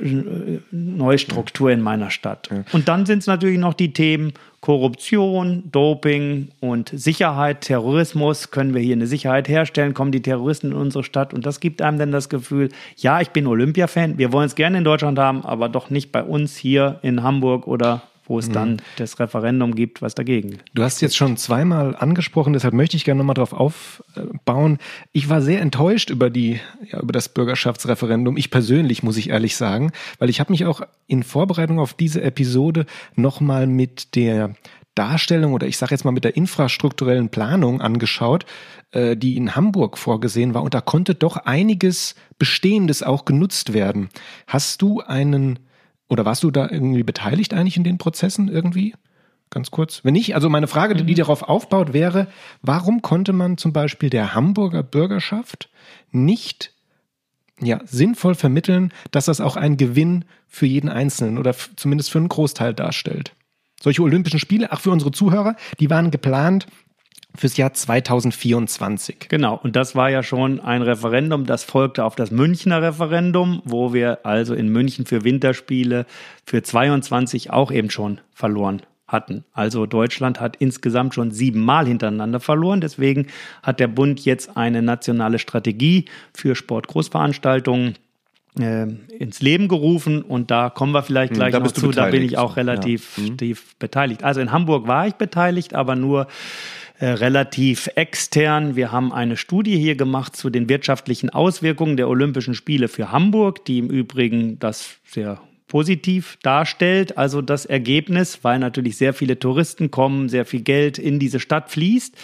äh, 0.02 0.58
Neustruktur 0.72 1.70
in 1.70 1.80
meiner 1.80 2.10
Stadt. 2.10 2.50
Und 2.72 2.88
dann 2.88 3.06
sind 3.06 3.20
es 3.20 3.26
natürlich 3.26 3.58
noch 3.58 3.74
die 3.74 3.92
Themen 3.92 4.32
Korruption, 4.66 5.62
Doping 5.70 6.48
und 6.58 6.88
Sicherheit, 6.92 7.60
Terrorismus. 7.60 8.50
Können 8.50 8.74
wir 8.74 8.80
hier 8.80 8.96
eine 8.96 9.06
Sicherheit 9.06 9.48
herstellen? 9.48 9.94
Kommen 9.94 10.10
die 10.10 10.22
Terroristen 10.22 10.72
in 10.72 10.76
unsere 10.76 11.04
Stadt? 11.04 11.32
Und 11.32 11.46
das 11.46 11.60
gibt 11.60 11.80
einem 11.82 12.00
dann 12.00 12.10
das 12.10 12.28
Gefühl, 12.28 12.70
ja, 12.96 13.20
ich 13.20 13.30
bin 13.30 13.46
Olympia-Fan, 13.46 14.18
wir 14.18 14.32
wollen 14.32 14.46
es 14.46 14.56
gerne 14.56 14.78
in 14.78 14.82
Deutschland 14.82 15.20
haben, 15.20 15.44
aber 15.44 15.68
doch 15.68 15.88
nicht 15.88 16.10
bei 16.10 16.20
uns 16.20 16.56
hier 16.56 16.98
in 17.02 17.22
Hamburg 17.22 17.68
oder 17.68 18.02
wo 18.26 18.38
es 18.38 18.48
mhm. 18.48 18.52
dann 18.52 18.82
das 18.96 19.18
Referendum 19.18 19.74
gibt, 19.74 20.02
was 20.02 20.14
dagegen. 20.14 20.58
Du 20.74 20.82
hast 20.82 21.00
jetzt 21.00 21.16
schon 21.16 21.36
zweimal 21.36 21.96
angesprochen, 21.96 22.52
deshalb 22.52 22.74
möchte 22.74 22.96
ich 22.96 23.04
gerne 23.04 23.18
nochmal 23.18 23.34
darauf 23.34 23.52
aufbauen. 23.52 24.78
Ich 25.12 25.28
war 25.28 25.40
sehr 25.40 25.60
enttäuscht 25.60 26.10
über 26.10 26.30
die, 26.30 26.60
ja, 26.90 27.00
über 27.00 27.12
das 27.12 27.28
Bürgerschaftsreferendum. 27.28 28.36
Ich 28.36 28.50
persönlich 28.50 29.02
muss 29.02 29.16
ich 29.16 29.30
ehrlich 29.30 29.56
sagen, 29.56 29.92
weil 30.18 30.30
ich 30.30 30.40
habe 30.40 30.52
mich 30.52 30.64
auch 30.64 30.82
in 31.06 31.22
Vorbereitung 31.22 31.78
auf 31.78 31.94
diese 31.94 32.22
Episode 32.22 32.86
nochmal 33.14 33.66
mit 33.66 34.14
der 34.14 34.54
Darstellung 34.96 35.52
oder 35.52 35.68
ich 35.68 35.76
sage 35.76 35.92
jetzt 35.92 36.04
mal 36.04 36.10
mit 36.10 36.24
der 36.24 36.36
infrastrukturellen 36.36 37.28
Planung 37.28 37.80
angeschaut, 37.80 38.46
äh, 38.90 39.16
die 39.16 39.36
in 39.36 39.54
Hamburg 39.54 39.98
vorgesehen 39.98 40.54
war. 40.54 40.62
Und 40.62 40.74
da 40.74 40.80
konnte 40.80 41.14
doch 41.14 41.36
einiges 41.36 42.16
Bestehendes 42.38 43.02
auch 43.02 43.24
genutzt 43.24 43.72
werden. 43.72 44.08
Hast 44.46 44.82
du 44.82 45.00
einen 45.02 45.60
oder 46.08 46.24
warst 46.24 46.42
du 46.42 46.50
da 46.50 46.68
irgendwie 46.70 47.02
beteiligt 47.02 47.54
eigentlich 47.54 47.76
in 47.76 47.84
den 47.84 47.98
Prozessen 47.98 48.48
irgendwie? 48.48 48.94
Ganz 49.50 49.70
kurz. 49.70 50.04
Wenn 50.04 50.14
nicht, 50.14 50.34
also 50.34 50.48
meine 50.48 50.66
Frage, 50.66 50.94
die 50.94 51.04
mhm. 51.04 51.16
darauf 51.16 51.42
aufbaut, 51.42 51.92
wäre, 51.92 52.28
warum 52.62 53.02
konnte 53.02 53.32
man 53.32 53.58
zum 53.58 53.72
Beispiel 53.72 54.10
der 54.10 54.34
Hamburger 54.34 54.82
Bürgerschaft 54.82 55.70
nicht 56.10 56.72
ja, 57.60 57.80
sinnvoll 57.84 58.34
vermitteln, 58.34 58.92
dass 59.12 59.26
das 59.26 59.40
auch 59.40 59.56
ein 59.56 59.76
Gewinn 59.76 60.24
für 60.48 60.66
jeden 60.66 60.88
Einzelnen 60.88 61.38
oder 61.38 61.54
zumindest 61.76 62.10
für 62.10 62.18
einen 62.18 62.28
Großteil 62.28 62.74
darstellt? 62.74 63.34
Solche 63.80 64.02
Olympischen 64.02 64.40
Spiele, 64.40 64.72
ach 64.72 64.80
für 64.80 64.90
unsere 64.90 65.12
Zuhörer, 65.12 65.54
die 65.80 65.90
waren 65.90 66.10
geplant 66.10 66.66
fürs 67.36 67.56
Jahr 67.56 67.72
2024. 67.72 69.28
Genau, 69.28 69.58
und 69.62 69.76
das 69.76 69.94
war 69.94 70.10
ja 70.10 70.22
schon 70.22 70.60
ein 70.60 70.82
Referendum, 70.82 71.46
das 71.46 71.64
folgte 71.64 72.04
auf 72.04 72.16
das 72.16 72.30
Münchner 72.30 72.82
Referendum, 72.82 73.62
wo 73.64 73.92
wir 73.92 74.24
also 74.24 74.54
in 74.54 74.68
München 74.68 75.06
für 75.06 75.24
Winterspiele 75.24 76.06
für 76.44 76.62
22 76.62 77.50
auch 77.50 77.70
eben 77.70 77.90
schon 77.90 78.20
verloren 78.32 78.82
hatten. 79.08 79.44
Also 79.52 79.86
Deutschland 79.86 80.40
hat 80.40 80.56
insgesamt 80.56 81.14
schon 81.14 81.30
siebenmal 81.30 81.86
hintereinander 81.86 82.40
verloren. 82.40 82.80
Deswegen 82.80 83.28
hat 83.62 83.78
der 83.78 83.88
Bund 83.88 84.24
jetzt 84.24 84.56
eine 84.56 84.82
nationale 84.82 85.38
Strategie 85.38 86.06
für 86.34 86.56
Sportgroßveranstaltungen 86.56 87.94
äh, 88.58 88.86
ins 89.18 89.42
Leben 89.42 89.68
gerufen 89.68 90.22
und 90.22 90.50
da 90.50 90.70
kommen 90.70 90.92
wir 90.92 91.02
vielleicht 91.02 91.32
hm, 91.32 91.36
gleich 91.36 91.54
hm, 91.54 91.62
noch 91.62 91.72
zu. 91.72 91.90
Da 91.90 92.06
bin 92.06 92.22
ich 92.22 92.38
auch 92.38 92.56
relativ 92.56 93.18
ja. 93.18 93.24
hm. 93.38 93.56
beteiligt. 93.78 94.24
Also 94.24 94.40
in 94.40 94.50
Hamburg 94.50 94.86
war 94.86 95.06
ich 95.06 95.14
beteiligt, 95.14 95.74
aber 95.74 95.94
nur 95.94 96.26
äh, 96.98 97.06
relativ 97.06 97.88
extern. 97.94 98.76
Wir 98.76 98.92
haben 98.92 99.12
eine 99.12 99.36
Studie 99.36 99.78
hier 99.78 99.96
gemacht 99.96 100.34
zu 100.34 100.50
den 100.50 100.68
wirtschaftlichen 100.68 101.30
Auswirkungen 101.30 101.96
der 101.96 102.08
Olympischen 102.08 102.54
Spiele 102.54 102.88
für 102.88 103.12
Hamburg, 103.12 103.64
die 103.64 103.78
im 103.78 103.90
Übrigen 103.90 104.58
das 104.58 104.96
sehr 105.04 105.40
positiv 105.68 106.38
darstellt, 106.42 107.18
also 107.18 107.42
das 107.42 107.66
Ergebnis, 107.66 108.40
weil 108.42 108.60
natürlich 108.60 108.96
sehr 108.96 109.12
viele 109.12 109.38
Touristen 109.38 109.90
kommen, 109.90 110.28
sehr 110.28 110.44
viel 110.44 110.60
Geld 110.60 110.96
in 110.96 111.18
diese 111.18 111.40
Stadt 111.40 111.70
fließt. 111.70 112.14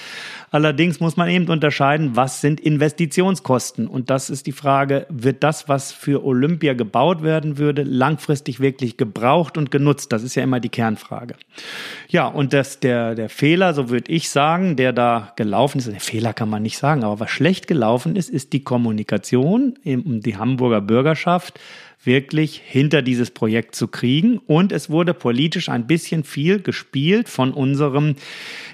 Allerdings 0.52 1.00
muss 1.00 1.16
man 1.16 1.28
eben 1.28 1.48
unterscheiden, 1.48 2.14
was 2.14 2.40
sind 2.40 2.61
Investitionskosten? 2.61 3.88
Und 3.88 4.11
das 4.11 4.31
ist 4.31 4.46
die 4.46 4.52
Frage, 4.52 5.07
wird 5.09 5.42
das, 5.42 5.68
was 5.68 5.90
für 5.90 6.24
Olympia 6.24 6.74
gebaut 6.74 7.22
werden 7.22 7.59
würde, 7.59 7.83
langfristig 7.83 8.61
wirklich 8.61 8.96
gebraucht 8.96 9.59
und 9.59 9.72
genutzt? 9.72 10.12
Das 10.12 10.22
ist 10.22 10.37
ja 10.37 10.44
immer 10.44 10.61
die 10.61 10.68
Kernfrage. 10.68 11.35
Ja, 12.09 12.28
und 12.28 12.52
das, 12.52 12.78
der, 12.78 13.16
der 13.16 13.28
Fehler, 13.28 13.74
so 13.74 13.90
würde 13.90 14.12
ich 14.12 14.28
sagen, 14.28 14.76
der 14.76 14.92
da 14.92 15.33
gelaufen 15.35 15.78
ist, 15.78 15.90
Fehler 16.02 16.33
kann 16.33 16.48
man 16.48 16.62
nicht 16.62 16.78
sagen, 16.78 17.02
aber 17.02 17.18
was 17.18 17.31
schlecht 17.31 17.66
gelaufen 17.66 18.14
ist, 18.14 18.31
ist 18.31 18.52
die 18.52 18.62
Kommunikation 18.62 19.74
um 19.85 20.20
die 20.20 20.37
Hamburger 20.37 20.81
Bürgerschaft 20.81 21.59
wirklich 22.05 22.61
hinter 22.65 23.03
dieses 23.03 23.31
Projekt 23.31 23.75
zu 23.75 23.88
kriegen. 23.88 24.38
Und 24.38 24.73
es 24.73 24.91
wurde 24.91 25.15
politisch 25.15 25.69
ein 25.69 25.87
bisschen 25.87 26.25
viel 26.25 26.61
gespielt 26.61 27.29
von 27.29 27.53
unserem 27.53 28.17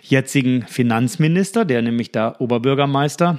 jetzigen 0.02 0.62
Finanzminister, 0.62 1.64
der 1.64 1.82
nämlich 1.82 2.12
der 2.12 2.40
Oberbürgermeister 2.40 3.38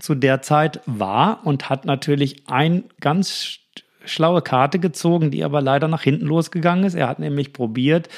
zu 0.00 0.14
der 0.14 0.42
Zeit 0.42 0.80
war 0.86 1.44
und 1.44 1.68
hat 1.68 1.84
natürlich 1.84 2.44
ein 2.46 2.84
ganz 3.00 3.58
schlaue 4.04 4.42
Karte 4.42 4.78
gezogen, 4.78 5.30
die 5.30 5.44
aber 5.44 5.60
leider 5.60 5.88
nach 5.88 6.02
hinten 6.02 6.26
losgegangen 6.26 6.84
ist. 6.84 6.94
Er 6.94 7.08
hat 7.08 7.18
nämlich 7.18 7.52
probiert, 7.52 8.08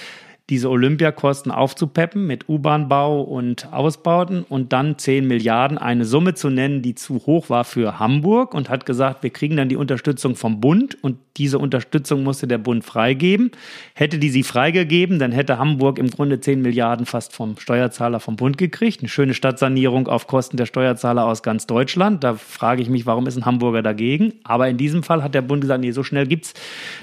diese 0.53 0.69
Olympiakosten 0.69 1.51
aufzupeppen 1.51 2.27
mit 2.27 2.47
U-Bahn-Bau 2.47 3.23
und 3.23 3.73
Ausbauten 3.73 4.45
und 4.47 4.75
dann 4.75 4.99
10 4.99 5.27
Milliarden, 5.27 5.79
eine 5.79 6.05
Summe 6.05 6.35
zu 6.35 6.51
nennen, 6.51 6.83
die 6.83 6.95
zu 6.95 7.25
hoch 7.25 7.49
war 7.49 7.65
für 7.65 7.99
Hamburg 7.99 8.53
und 8.53 8.69
hat 8.69 8.85
gesagt, 8.85 9.23
wir 9.23 9.31
kriegen 9.31 9.57
dann 9.57 9.71
die 9.71 9.77
Unterstützung 9.77 10.37
vom 10.37 10.61
Bund 10.61 10.99
und 11.01 11.17
diese 11.37 11.59
Unterstützung 11.59 12.23
musste 12.23 12.47
der 12.47 12.59
Bund 12.59 12.85
freigeben. 12.85 13.51
Hätte 13.95 14.18
die 14.18 14.29
sie 14.29 14.42
freigegeben, 14.42 15.18
dann 15.18 15.33
hätte 15.33 15.59
Hamburg 15.59 15.99
im 15.99 16.11
Grunde 16.11 16.40
10 16.40 16.61
Milliarden 16.61 17.07
fast 17.07 17.33
vom 17.35 17.57
Steuerzahler 17.59 18.21
vom 18.21 18.37
Bund 18.37 18.59
gekriegt. 18.59 19.01
Eine 19.01 19.09
schöne 19.09 19.35
Stadtsanierung 19.35 20.09
auf 20.09 20.27
Kosten 20.27 20.57
der 20.57 20.66
Steuerzahler 20.66 21.25
aus 21.25 21.42
ganz 21.42 21.66
Deutschland. 21.66 22.23
Da 22.23 22.35
frage 22.35 22.83
ich 22.83 22.90
mich, 22.90 23.07
warum 23.07 23.27
ist 23.27 23.37
ein 23.37 23.47
Hamburger 23.47 23.83
dagegen? 23.83 24.35
Aber 24.45 24.68
in 24.68 24.77
diesem 24.77 25.03
Fall 25.03 25.23
hat 25.23 25.35
der 25.35 25.42
Bund 25.42 25.62
gesagt, 25.62 25.81
nee, 25.81 25.92
so 25.92 26.03
schnell 26.03 26.27
gibt 26.27 26.47
es 26.47 26.55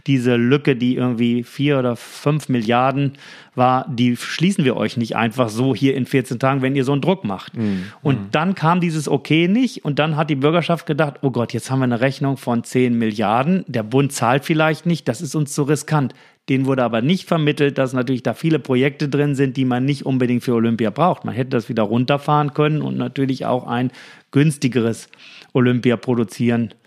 diese 0.05 0.35
Lücke, 0.35 0.75
die 0.75 0.95
irgendwie 0.95 1.43
4 1.43 1.79
oder 1.79 1.95
5 1.95 2.49
Milliarden 2.49 3.13
war, 3.59 3.85
die 3.87 4.17
schließen 4.17 4.65
wir 4.65 4.75
euch 4.75 4.97
nicht 4.97 5.15
einfach 5.15 5.49
so 5.49 5.75
hier 5.75 5.95
in 5.95 6.07
14 6.07 6.39
Tagen, 6.39 6.63
wenn 6.63 6.75
ihr 6.75 6.83
so 6.83 6.93
einen 6.93 7.01
Druck 7.01 7.23
macht. 7.23 7.55
Mhm. 7.55 7.83
Und 8.01 8.19
mhm. 8.19 8.27
dann 8.31 8.55
kam 8.55 8.81
dieses 8.81 9.07
Okay 9.07 9.47
nicht 9.47 9.85
und 9.85 9.99
dann 9.99 10.17
hat 10.17 10.31
die 10.31 10.35
Bürgerschaft 10.35 10.87
gedacht, 10.87 11.19
oh 11.21 11.29
Gott, 11.29 11.53
jetzt 11.53 11.69
haben 11.69 11.79
wir 11.79 11.83
eine 11.83 12.01
Rechnung 12.01 12.37
von 12.37 12.63
10 12.63 12.97
Milliarden, 12.97 13.63
der 13.67 13.83
Bund 13.83 14.11
zahlt 14.11 14.43
vielleicht 14.43 14.87
nicht, 14.87 15.07
das 15.07 15.21
ist 15.21 15.35
uns 15.35 15.53
zu 15.53 15.61
riskant. 15.61 16.15
Denen 16.49 16.65
wurde 16.65 16.83
aber 16.83 17.03
nicht 17.03 17.27
vermittelt, 17.27 17.77
dass 17.77 17.93
natürlich 17.93 18.23
da 18.23 18.33
viele 18.33 18.57
Projekte 18.57 19.07
drin 19.07 19.35
sind, 19.35 19.55
die 19.55 19.65
man 19.65 19.85
nicht 19.85 20.07
unbedingt 20.07 20.43
für 20.43 20.55
Olympia 20.55 20.89
braucht. 20.89 21.23
Man 21.23 21.35
hätte 21.35 21.51
das 21.51 21.69
wieder 21.69 21.83
runterfahren 21.83 22.55
können 22.55 22.81
und 22.81 22.97
natürlich 22.97 23.45
auch 23.45 23.67
ein 23.67 23.91
günstigeres 24.31 25.09
Olympia 25.53 25.95
produzieren 25.95 26.69
können. 26.69 26.79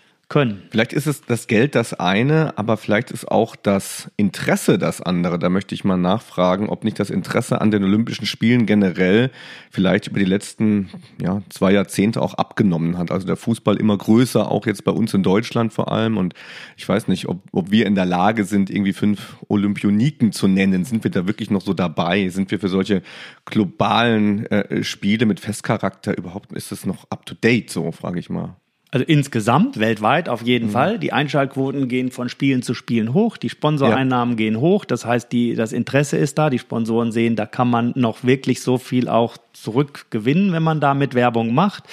Vielleicht 0.70 0.94
ist 0.94 1.06
es 1.06 1.20
das 1.20 1.46
Geld 1.46 1.74
das 1.74 1.92
eine, 1.92 2.56
aber 2.56 2.78
vielleicht 2.78 3.10
ist 3.10 3.30
auch 3.30 3.54
das 3.54 4.10
Interesse 4.16 4.78
das 4.78 5.02
andere. 5.02 5.38
Da 5.38 5.50
möchte 5.50 5.74
ich 5.74 5.84
mal 5.84 5.98
nachfragen, 5.98 6.70
ob 6.70 6.84
nicht 6.84 6.98
das 6.98 7.10
Interesse 7.10 7.60
an 7.60 7.70
den 7.70 7.84
Olympischen 7.84 8.24
Spielen 8.24 8.64
generell 8.64 9.30
vielleicht 9.70 10.08
über 10.08 10.18
die 10.18 10.24
letzten 10.24 10.88
ja, 11.20 11.42
zwei 11.50 11.72
Jahrzehnte 11.72 12.22
auch 12.22 12.32
abgenommen 12.32 12.96
hat. 12.96 13.10
Also 13.10 13.26
der 13.26 13.36
Fußball 13.36 13.76
immer 13.76 13.98
größer, 13.98 14.50
auch 14.50 14.64
jetzt 14.64 14.84
bei 14.84 14.92
uns 14.92 15.12
in 15.12 15.22
Deutschland 15.22 15.74
vor 15.74 15.92
allem. 15.92 16.16
Und 16.16 16.32
ich 16.78 16.88
weiß 16.88 17.08
nicht, 17.08 17.28
ob, 17.28 17.42
ob 17.52 17.70
wir 17.70 17.84
in 17.84 17.94
der 17.94 18.06
Lage 18.06 18.44
sind, 18.44 18.70
irgendwie 18.70 18.94
fünf 18.94 19.36
Olympioniken 19.48 20.32
zu 20.32 20.48
nennen. 20.48 20.86
Sind 20.86 21.04
wir 21.04 21.10
da 21.10 21.26
wirklich 21.26 21.50
noch 21.50 21.60
so 21.60 21.74
dabei? 21.74 22.30
Sind 22.30 22.50
wir 22.50 22.58
für 22.58 22.70
solche 22.70 23.02
globalen 23.44 24.46
äh, 24.46 24.82
Spiele 24.82 25.26
mit 25.26 25.40
Festcharakter 25.40 26.16
überhaupt, 26.16 26.52
ist 26.52 26.72
das 26.72 26.86
noch 26.86 27.10
up 27.10 27.26
to 27.26 27.34
date 27.34 27.68
so, 27.68 27.92
frage 27.92 28.18
ich 28.18 28.30
mal. 28.30 28.56
Also 28.94 29.06
insgesamt, 29.06 29.80
weltweit 29.80 30.28
auf 30.28 30.42
jeden 30.42 30.68
mhm. 30.68 30.72
Fall. 30.72 30.98
Die 30.98 31.14
Einschaltquoten 31.14 31.88
gehen 31.88 32.10
von 32.10 32.28
Spielen 32.28 32.62
zu 32.62 32.74
Spielen 32.74 33.14
hoch, 33.14 33.38
die 33.38 33.48
Sponsoreinnahmen 33.48 34.34
ja. 34.34 34.36
gehen 34.36 34.60
hoch. 34.60 34.84
Das 34.84 35.06
heißt, 35.06 35.32
die, 35.32 35.54
das 35.54 35.72
Interesse 35.72 36.18
ist 36.18 36.36
da. 36.36 36.50
Die 36.50 36.58
Sponsoren 36.58 37.10
sehen, 37.10 37.34
da 37.34 37.46
kann 37.46 37.70
man 37.70 37.92
noch 37.96 38.22
wirklich 38.22 38.60
so 38.60 38.76
viel 38.76 39.08
auch 39.08 39.38
zurückgewinnen, 39.54 40.52
wenn 40.52 40.62
man 40.62 40.80
damit 40.80 41.14
Werbung 41.14 41.54
macht. 41.54 41.84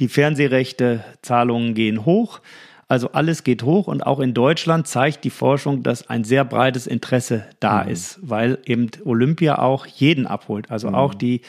Die 0.00 0.08
Fernsehrechte, 0.08 1.04
Zahlungen 1.22 1.74
gehen 1.74 2.04
hoch. 2.04 2.40
Also 2.88 3.12
alles 3.12 3.44
geht 3.44 3.62
hoch 3.62 3.86
und 3.86 4.04
auch 4.04 4.18
in 4.18 4.34
Deutschland 4.34 4.88
zeigt 4.88 5.22
die 5.22 5.30
Forschung, 5.30 5.84
dass 5.84 6.10
ein 6.10 6.24
sehr 6.24 6.44
breites 6.44 6.88
Interesse 6.88 7.44
da 7.60 7.84
mhm. 7.84 7.90
ist, 7.92 8.18
weil 8.22 8.58
eben 8.66 8.90
Olympia 9.04 9.60
auch 9.60 9.86
jeden 9.86 10.26
abholt. 10.26 10.72
Also 10.72 10.88
mhm. 10.88 10.96
auch 10.96 11.14
die 11.14 11.42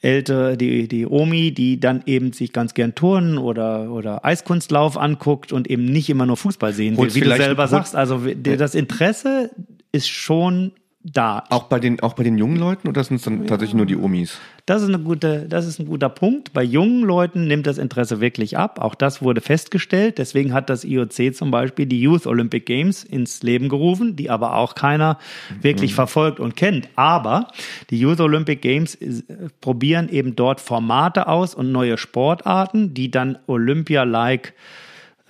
ältere, 0.00 0.56
die, 0.56 0.86
die 0.86 1.06
Omi, 1.06 1.52
die 1.52 1.80
dann 1.80 2.02
eben 2.06 2.32
sich 2.32 2.52
ganz 2.52 2.74
gern 2.74 2.94
Turnen 2.94 3.36
oder, 3.36 3.90
oder 3.90 4.24
Eiskunstlauf 4.24 4.96
anguckt 4.96 5.52
und 5.52 5.68
eben 5.68 5.84
nicht 5.84 6.08
immer 6.08 6.26
nur 6.26 6.36
Fußball 6.36 6.72
sehen 6.72 6.96
will, 6.96 7.14
wie 7.14 7.20
du 7.20 7.36
selber 7.36 7.66
sagst. 7.66 7.96
Also 7.96 8.22
das 8.36 8.74
Interesse 8.74 9.50
ist 9.90 10.08
schon 10.08 10.72
da. 11.12 11.44
Auch 11.50 11.64
bei 11.64 11.78
den, 11.78 12.00
auch 12.00 12.14
bei 12.14 12.22
den 12.22 12.38
jungen 12.38 12.56
Leuten 12.56 12.88
oder 12.88 13.02
sind 13.04 13.16
es 13.16 13.22
dann 13.22 13.46
tatsächlich 13.46 13.74
nur 13.74 13.86
die 13.86 13.96
Omis? 13.96 14.38
Das 14.66 14.82
ist, 14.82 14.88
eine 14.88 14.98
gute, 14.98 15.46
das 15.48 15.66
ist 15.66 15.78
ein 15.78 15.86
guter 15.86 16.10
Punkt. 16.10 16.52
Bei 16.52 16.62
jungen 16.62 17.02
Leuten 17.02 17.46
nimmt 17.46 17.66
das 17.66 17.78
Interesse 17.78 18.20
wirklich 18.20 18.58
ab. 18.58 18.80
Auch 18.80 18.94
das 18.94 19.22
wurde 19.22 19.40
festgestellt. 19.40 20.18
Deswegen 20.18 20.52
hat 20.52 20.68
das 20.68 20.84
IOC 20.84 21.34
zum 21.34 21.50
Beispiel 21.50 21.86
die 21.86 22.02
Youth 22.02 22.26
Olympic 22.26 22.66
Games 22.66 23.02
ins 23.02 23.42
Leben 23.42 23.68
gerufen, 23.68 24.16
die 24.16 24.28
aber 24.28 24.56
auch 24.56 24.74
keiner 24.74 25.18
wirklich 25.62 25.92
mhm. 25.92 25.96
verfolgt 25.96 26.38
und 26.38 26.54
kennt. 26.54 26.88
Aber 26.96 27.48
die 27.90 27.98
Youth 27.98 28.20
Olympic 28.20 28.60
Games 28.60 28.94
äh, 28.96 29.22
probieren 29.60 30.08
eben 30.10 30.36
dort 30.36 30.60
Formate 30.60 31.28
aus 31.28 31.54
und 31.54 31.72
neue 31.72 31.96
Sportarten, 31.96 32.92
die 32.92 33.10
dann 33.10 33.38
Olympia-like 33.46 34.52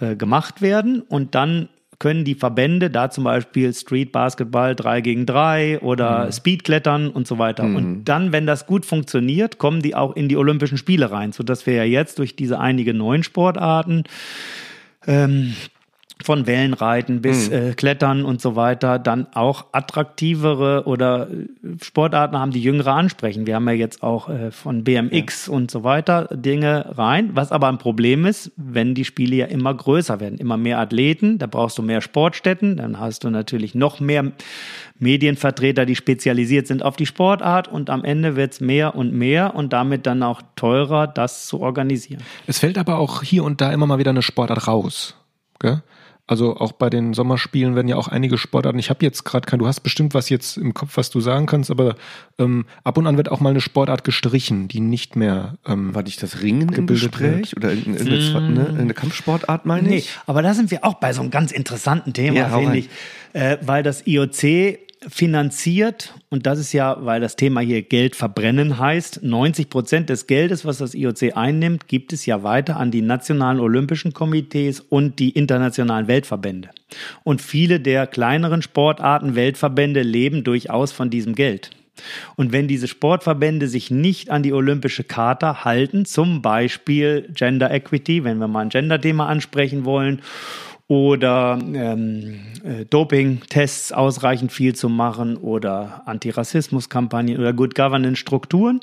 äh, 0.01 0.17
gemacht 0.17 0.63
werden 0.63 1.03
und 1.03 1.35
dann 1.35 1.69
können 1.99 2.25
die 2.25 2.35
Verbände, 2.35 2.91
da 2.91 3.11
zum 3.11 3.25
Beispiel 3.25 3.75
Street 3.75 4.13
Basketball 4.13 4.77
3 4.77 5.01
gegen 5.01 5.27
3 5.27 5.81
oder 5.81 6.27
mhm. 6.27 6.33
Speedklettern 6.33 7.09
und 7.11 7.27
so 7.27 7.39
weiter. 7.39 7.65
Mhm. 7.65 7.77
Und 7.77 8.05
dann, 8.05 8.33
wenn 8.33 8.47
das 8.47 8.67
gut 8.67 8.87
funktioniert, 8.87 9.59
kommen 9.59 9.83
die 9.83 9.95
auch 9.95 10.15
in 10.15 10.29
die 10.29 10.37
Olympischen 10.37 10.79
Spiele 10.79 11.11
rein, 11.11 11.33
sodass 11.33 11.67
wir 11.67 11.75
ja 11.75 11.85
jetzt 11.85 12.19
durch 12.19 12.37
diese 12.37 12.61
einige 12.61 12.95
neuen 12.95 13.25
Sportarten 13.25 14.05
ähm, 15.07 15.55
von 16.23 16.47
Wellenreiten 16.47 17.23
bis 17.23 17.49
mhm. 17.49 17.55
äh, 17.55 17.73
Klettern 17.75 18.25
und 18.25 18.41
so 18.41 18.57
weiter 18.57 18.99
dann 18.99 19.27
auch 19.35 19.67
attraktivere 19.73 20.85
oder 20.87 21.29
äh, 21.31 21.47
Sportarten 21.83 22.39
haben, 22.39 22.51
die 22.51 22.63
Jüngere 22.63 22.93
ansprechen. 22.93 23.47
Wir 23.47 23.55
haben 23.55 23.69
ja 23.69 23.75
jetzt 23.75 24.03
auch 24.03 24.29
äh, 24.29 24.51
von 24.51 24.85
BMX 24.85 25.47
ja. 25.47 25.53
und 25.53 25.71
so 25.71 25.85
weiter 25.85 26.29
Dinge 26.33 26.97
rein. 26.97 27.31
Was 27.35 27.53
aber 27.53 27.69
ein 27.69 27.79
Problem 27.79 28.27
ist, 28.27 28.51
wenn 28.57 28.95
die 28.95 29.05
Spiele 29.05 29.37
ja 29.37 29.47
immer 29.47 29.73
größer 29.73 30.21
werden, 30.21 30.39
immer 30.39 30.57
mehr 30.57 30.79
Athleten, 30.79 31.39
da 31.39 31.47
brauchst 31.47 31.79
du 31.79 31.83
mehr 31.83 32.01
Sportstätten, 32.01 32.77
dann 32.77 32.99
hast 32.99 33.25
du 33.25 33.31
natürlich 33.31 33.75
noch 33.75 34.01
mehr 34.01 34.33
Medienvertreter, 34.99 35.87
die 35.87 35.95
spezialisiert 35.95 36.67
sind 36.67 36.83
auf 36.83 36.97
die 36.97 37.07
Sportart 37.07 37.69
und 37.69 37.91
am 37.91 38.05
Ende 38.05 38.35
wird 38.35 38.55
es 38.55 38.61
mehr 38.61 38.97
und 38.97 39.13
mehr 39.13 39.55
und 39.55 39.73
damit 39.73 40.07
dann 40.07 40.23
auch 40.23 40.43
teurer, 40.57 41.07
das 41.07 41.47
zu 41.47 41.61
organisieren. 41.61 42.23
Es 42.47 42.59
fällt 42.59 42.79
aber 42.79 42.99
auch 42.99 43.23
hier 43.23 43.45
und 43.45 43.61
da 43.61 43.73
immer 43.73 43.87
mal 43.87 43.99
wieder 43.99 44.11
eine 44.11 44.23
Sportart 44.23 44.67
raus. 44.67 45.15
Gell? 45.61 45.83
Also 46.29 46.57
auch 46.59 46.73
bei 46.73 46.91
den 46.91 47.15
Sommerspielen 47.15 47.75
werden 47.75 47.89
ja 47.89 47.97
auch 47.97 48.07
einige 48.07 48.37
Sportarten. 48.37 48.79
Ich 48.79 48.91
habe 48.91 49.03
jetzt 49.03 49.25
gerade 49.25 49.47
kein, 49.47 49.59
du 49.59 49.67
hast 49.67 49.81
bestimmt 49.81 50.13
was 50.13 50.29
jetzt 50.29 50.59
im 50.59 50.75
Kopf, 50.75 50.99
was 50.99 51.09
du 51.09 51.21
sagen 51.21 51.47
kannst, 51.47 51.71
aber 51.71 51.97
ähm, 52.39 52.67
ab 52.85 52.99
und 52.99 53.07
an 53.07 53.17
wird 53.17 53.31
auch 53.31 53.41
mal 53.41 53.49
eine 53.49 53.63
Sportart 53.63 54.05
gestrichen, 54.05 54.69
die 54.69 54.81
nicht 54.81 55.17
mehr. 55.17 55.57
Ähm, 55.67 55.95
War 55.95 56.03
nicht 56.03 56.23
das 56.23 56.43
Ringen 56.43 56.71
im 56.75 56.87
Gespräch 56.87 57.55
wird. 57.55 57.57
oder 57.57 57.73
in, 57.73 57.97
in, 57.97 58.07
in, 58.07 58.55
ne, 58.55 58.67
in, 58.69 58.79
eine 58.79 58.95
Kampfsportart 58.95 59.65
meine 59.65 59.89
nee, 59.89 59.97
ich? 59.97 60.11
Aber 60.27 60.43
da 60.43 60.53
sind 60.53 60.71
wir 60.71 60.85
auch 60.85 60.95
bei 60.95 61.15
so 61.15 61.23
einem 61.23 61.31
ganz 61.31 61.51
interessanten 61.51 62.13
Thema, 62.13 62.37
ja, 62.37 62.59
finde 62.59 62.77
ich, 62.77 62.91
äh, 63.33 63.57
weil 63.63 63.83
das 63.83 64.07
IOC 64.07 64.79
finanziert, 65.07 66.15
und 66.29 66.47
das 66.47 66.59
ist 66.59 66.73
ja, 66.73 66.97
weil 67.01 67.21
das 67.21 67.37
Thema 67.37 67.61
hier 67.61 67.83
Geld 67.83 68.17
verbrennen 68.17 68.79
heißt, 68.79 69.23
90 69.23 69.71
Prozent 69.71 70.09
des 70.09 70.27
Geldes, 70.27 70.65
was 70.65 70.79
das 70.79 70.95
IOC 70.95 71.37
einnimmt, 71.37 71.89
gibt 71.89 72.13
es 72.13 72.27
ja 72.27 72.43
weiter 72.43 72.77
an 72.77 72.91
die 72.91 73.03
nationalen 73.03 73.61
Olympischen 73.61 74.13
Komitees 74.13 74.81
und 74.81 75.19
die 75.19 75.31
internationalen 75.31 76.09
Weltverbände. 76.09 76.71
Und 77.23 77.41
viele 77.41 77.81
der 77.81 78.07
kleineren 78.07 78.63
Sportarten, 78.63 79.35
Weltverbände 79.35 80.03
leben 80.03 80.43
durchaus 80.43 80.93
von 80.93 81.11
diesem 81.11 81.35
Geld. 81.35 81.71
Und 82.37 82.53
wenn 82.53 82.69
diese 82.69 82.89
Sportverbände 82.89 83.69
sich 83.69 83.91
nicht 83.91 84.31
an 84.31 84.43
die 84.43 84.53
olympische 84.53 85.05
Charta 85.05 85.65
halten, 85.65 86.05
zum 86.05 86.43
Beispiel 86.43 87.29
Gender 87.35 87.71
Equity, 87.71 88.25
wenn 88.25 88.39
wir 88.39 88.49
mal 88.49 88.63
ein 88.63 88.69
Gender-Thema 88.69 89.27
ansprechen 89.27 89.85
wollen, 89.85 90.23
oder 90.89 91.59
ähm, 91.63 92.41
äh, 92.65 92.87
Doping-Tests 92.87 93.93
ausreichend 93.93 94.53
viel 94.53 94.75
zu 94.75 94.89
machen 94.89 95.37
oder 95.37 96.03
Antirassismus-Kampagnen 96.07 97.39
oder 97.39 97.53
Good 97.53 97.75
Governance-Strukturen, 97.75 98.81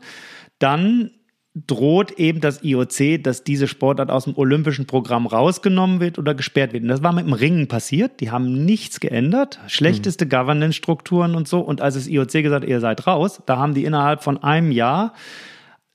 dann 0.59 1.11
droht 1.55 2.11
eben 2.11 2.41
das 2.41 2.63
IOC, 2.63 3.23
dass 3.23 3.43
diese 3.43 3.67
Sportart 3.67 4.11
aus 4.11 4.25
dem 4.25 4.37
olympischen 4.37 4.85
Programm 4.85 5.25
rausgenommen 5.25 5.99
wird 5.99 6.19
oder 6.19 6.35
gesperrt 6.35 6.73
wird. 6.73 6.83
Und 6.83 6.89
das 6.89 7.01
war 7.01 7.13
mit 7.13 7.25
dem 7.25 7.33
Ringen 7.33 7.67
passiert. 7.67 8.19
Die 8.19 8.29
haben 8.29 8.65
nichts 8.65 8.99
geändert. 8.99 9.59
Schlechteste 9.67 10.25
mhm. 10.25 10.29
Governance-Strukturen 10.29 11.33
und 11.33 11.47
so. 11.47 11.61
Und 11.61 11.81
als 11.81 11.95
das 11.95 12.07
IOC 12.07 12.31
gesagt 12.31 12.63
hat, 12.63 12.69
ihr 12.69 12.81
seid 12.81 13.07
raus, 13.07 13.41
da 13.45 13.57
haben 13.57 13.73
die 13.73 13.85
innerhalb 13.85 14.21
von 14.21 14.43
einem 14.43 14.71
Jahr 14.71 15.13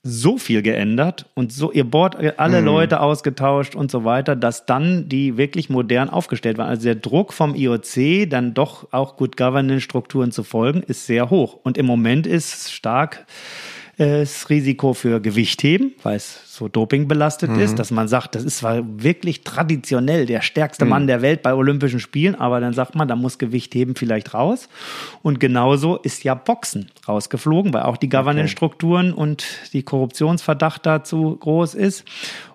so 0.03 0.39
viel 0.39 0.63
geändert 0.63 1.27
und 1.35 1.51
so 1.53 1.71
ihr 1.71 1.83
Board 1.83 2.15
alle 2.39 2.61
mhm. 2.61 2.65
Leute 2.65 3.01
ausgetauscht 3.01 3.75
und 3.75 3.91
so 3.91 4.03
weiter, 4.03 4.35
dass 4.35 4.65
dann 4.65 5.07
die 5.07 5.37
wirklich 5.37 5.69
modern 5.69 6.09
aufgestellt 6.09 6.57
waren. 6.57 6.69
Also 6.69 6.85
der 6.85 6.95
Druck 6.95 7.33
vom 7.33 7.53
IOC, 7.53 8.27
dann 8.29 8.55
doch 8.55 8.91
auch 8.91 9.17
Good 9.17 9.37
Governance 9.37 9.81
Strukturen 9.81 10.31
zu 10.31 10.43
folgen, 10.43 10.81
ist 10.81 11.05
sehr 11.05 11.29
hoch. 11.29 11.59
Und 11.61 11.77
im 11.77 11.85
Moment 11.85 12.25
ist 12.25 12.71
stark 12.71 13.27
das 14.01 14.49
Risiko 14.49 14.95
für 14.95 15.21
Gewichtheben, 15.21 15.93
weil 16.01 16.15
es 16.15 16.55
so 16.55 16.67
dopingbelastet 16.67 17.51
mhm. 17.51 17.59
ist, 17.59 17.77
dass 17.77 17.91
man 17.91 18.07
sagt, 18.07 18.33
das 18.33 18.43
ist 18.43 18.57
zwar 18.57 18.81
wirklich 18.83 19.43
traditionell 19.43 20.25
der 20.25 20.41
stärkste 20.41 20.85
mhm. 20.85 20.89
Mann 20.89 21.07
der 21.07 21.21
Welt 21.21 21.43
bei 21.43 21.53
Olympischen 21.53 21.99
Spielen, 21.99 22.33
aber 22.33 22.59
dann 22.59 22.73
sagt 22.73 22.95
man, 22.95 23.07
da 23.07 23.15
muss 23.15 23.37
Gewichtheben 23.37 23.93
vielleicht 23.95 24.33
raus. 24.33 24.69
Und 25.21 25.39
genauso 25.39 25.97
ist 25.97 26.23
ja 26.23 26.33
Boxen 26.33 26.89
rausgeflogen, 27.07 27.75
weil 27.75 27.83
auch 27.83 27.95
die 27.95 28.09
Governance-Strukturen 28.09 29.13
und 29.13 29.45
die 29.71 29.83
Korruptionsverdacht 29.83 30.83
dazu 30.83 31.37
groß 31.39 31.75
ist. 31.75 32.03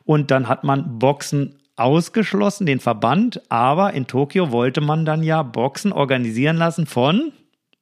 Und 0.05 0.33
dann 0.33 0.49
hat 0.49 0.65
man 0.65 0.99
Boxen 0.99 1.55
ausgeschlossen, 1.77 2.67
den 2.67 2.81
Verband, 2.81 3.41
aber 3.51 3.93
in 3.93 4.09
Tokio 4.09 4.51
wollte 4.51 4.81
man 4.81 5.05
dann 5.05 5.23
ja 5.23 5.45
Boxen 5.45 5.93
organisieren 5.93 6.57
lassen 6.57 6.87
von, 6.87 7.31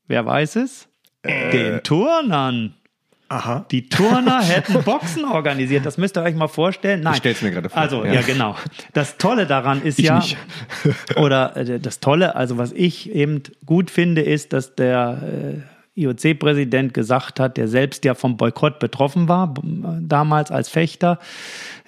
wer 0.07 0.27
weiß 0.27 0.57
es? 0.57 0.87
Äh. 1.23 1.51
Den 1.51 1.83
Turnern. 1.83 2.75
Aha. 3.29 3.65
Die 3.71 3.89
Turner 3.89 4.43
hätten 4.43 4.83
Boxen 4.83 5.25
organisiert. 5.25 5.87
Das 5.87 5.97
müsst 5.97 6.17
ihr 6.17 6.23
euch 6.23 6.35
mal 6.35 6.49
vorstellen. 6.49 7.01
Nein. 7.01 7.15
Ich 7.15 7.19
stell's 7.19 7.43
mir 7.43 7.51
gerade 7.51 7.69
vor. 7.69 7.81
Also, 7.81 8.05
ja. 8.05 8.15
ja. 8.15 8.21
genau. 8.23 8.57
Das 8.93 9.17
Tolle 9.17 9.47
daran 9.47 9.83
ist 9.83 9.99
ich 9.99 10.05
ja, 10.07 10.23
oder 11.17 11.57
äh, 11.57 11.81
das 11.81 12.01
Tolle, 12.01 12.37
also 12.37 12.59
was 12.59 12.73
ich 12.73 13.11
eben 13.11 13.43
gut 13.65 13.91
finde, 13.91 14.21
ist, 14.21 14.53
dass 14.53 14.75
der 14.75 15.65
äh, 15.97 16.01
IOC-Präsident 16.01 16.93
gesagt 16.93 17.41
hat, 17.41 17.57
der 17.57 17.69
selbst 17.69 18.05
ja 18.05 18.15
vom 18.15 18.37
Boykott 18.37 18.79
betroffen 18.79 19.29
war, 19.29 19.55
damals 20.01 20.51
als 20.51 20.69
Fechter 20.69 21.19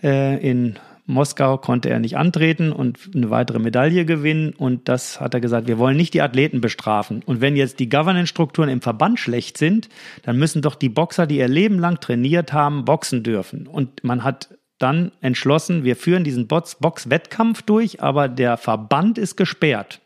äh, 0.02 0.38
in 0.38 0.78
Moskau 1.06 1.56
konnte 1.56 1.88
er 1.88 2.00
nicht 2.00 2.16
antreten 2.16 2.72
und 2.72 3.10
eine 3.14 3.30
weitere 3.30 3.60
Medaille 3.60 4.04
gewinnen. 4.04 4.52
Und 4.52 4.88
das 4.88 5.20
hat 5.20 5.34
er 5.34 5.40
gesagt, 5.40 5.68
wir 5.68 5.78
wollen 5.78 5.96
nicht 5.96 6.14
die 6.14 6.22
Athleten 6.22 6.60
bestrafen. 6.60 7.22
Und 7.24 7.40
wenn 7.40 7.56
jetzt 7.56 7.78
die 7.78 7.88
Governance-Strukturen 7.88 8.68
im 8.68 8.82
Verband 8.82 9.20
schlecht 9.20 9.56
sind, 9.56 9.88
dann 10.24 10.36
müssen 10.36 10.62
doch 10.62 10.74
die 10.74 10.88
Boxer, 10.88 11.26
die 11.26 11.38
ihr 11.38 11.48
Leben 11.48 11.78
lang 11.78 12.00
trainiert 12.00 12.52
haben, 12.52 12.84
boxen 12.84 13.22
dürfen. 13.22 13.66
Und 13.66 14.02
man 14.02 14.24
hat 14.24 14.48
dann 14.78 15.12
entschlossen, 15.20 15.84
wir 15.84 15.96
führen 15.96 16.24
diesen 16.24 16.48
Box-Wettkampf 16.48 17.62
durch, 17.62 18.02
aber 18.02 18.28
der 18.28 18.56
Verband 18.56 19.16
ist 19.16 19.36
gesperrt 19.36 20.00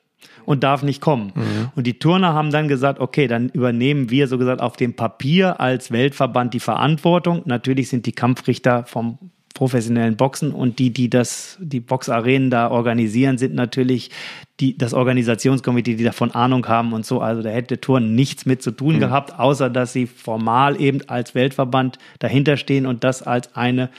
und 0.45 0.63
darf 0.63 0.83
nicht 0.83 1.01
kommen. 1.01 1.33
Mhm. 1.35 1.71
Und 1.75 1.87
die 1.87 1.99
Turner 1.99 2.35
haben 2.35 2.51
dann 2.51 2.69
gesagt, 2.69 3.01
okay, 3.01 3.27
dann 3.27 3.49
übernehmen 3.49 4.11
wir 4.11 4.29
so 4.29 4.39
gesagt 4.39 4.61
auf 4.61 4.77
dem 4.77 4.95
Papier 4.95 5.61
als 5.61 5.91
Weltverband 5.91 6.55
die 6.55 6.61
Verantwortung. 6.61 7.43
Natürlich 7.47 7.89
sind 7.89 8.07
die 8.07 8.13
Kampfrichter 8.13 8.85
vom 8.85 9.19
professionellen 9.61 10.16
Boxen 10.16 10.53
und 10.53 10.79
die, 10.79 10.88
die 10.88 11.11
das, 11.11 11.59
die 11.61 11.81
Boxarenen 11.81 12.49
da 12.49 12.70
organisieren, 12.70 13.37
sind 13.37 13.55
natürlich 13.55 14.11
die, 14.59 14.79
das 14.79 14.94
Organisationskomitee, 14.94 15.96
die 15.96 16.05
davon 16.05 16.31
Ahnung 16.31 16.66
haben 16.66 16.94
und 16.94 17.05
so. 17.05 17.20
Also 17.20 17.42
da 17.42 17.51
hätte 17.51 17.79
Touren 17.79 18.14
nichts 18.14 18.46
mit 18.46 18.62
zu 18.62 18.70
tun 18.70 18.94
mhm. 18.94 19.01
gehabt, 19.01 19.38
außer 19.38 19.68
dass 19.68 19.92
sie 19.92 20.07
formal 20.07 20.81
eben 20.81 21.07
als 21.11 21.35
Weltverband 21.35 21.99
dahinterstehen 22.20 22.87
und 22.87 23.05
das 23.05 23.23
als 23.23 23.55
eine 23.55 23.90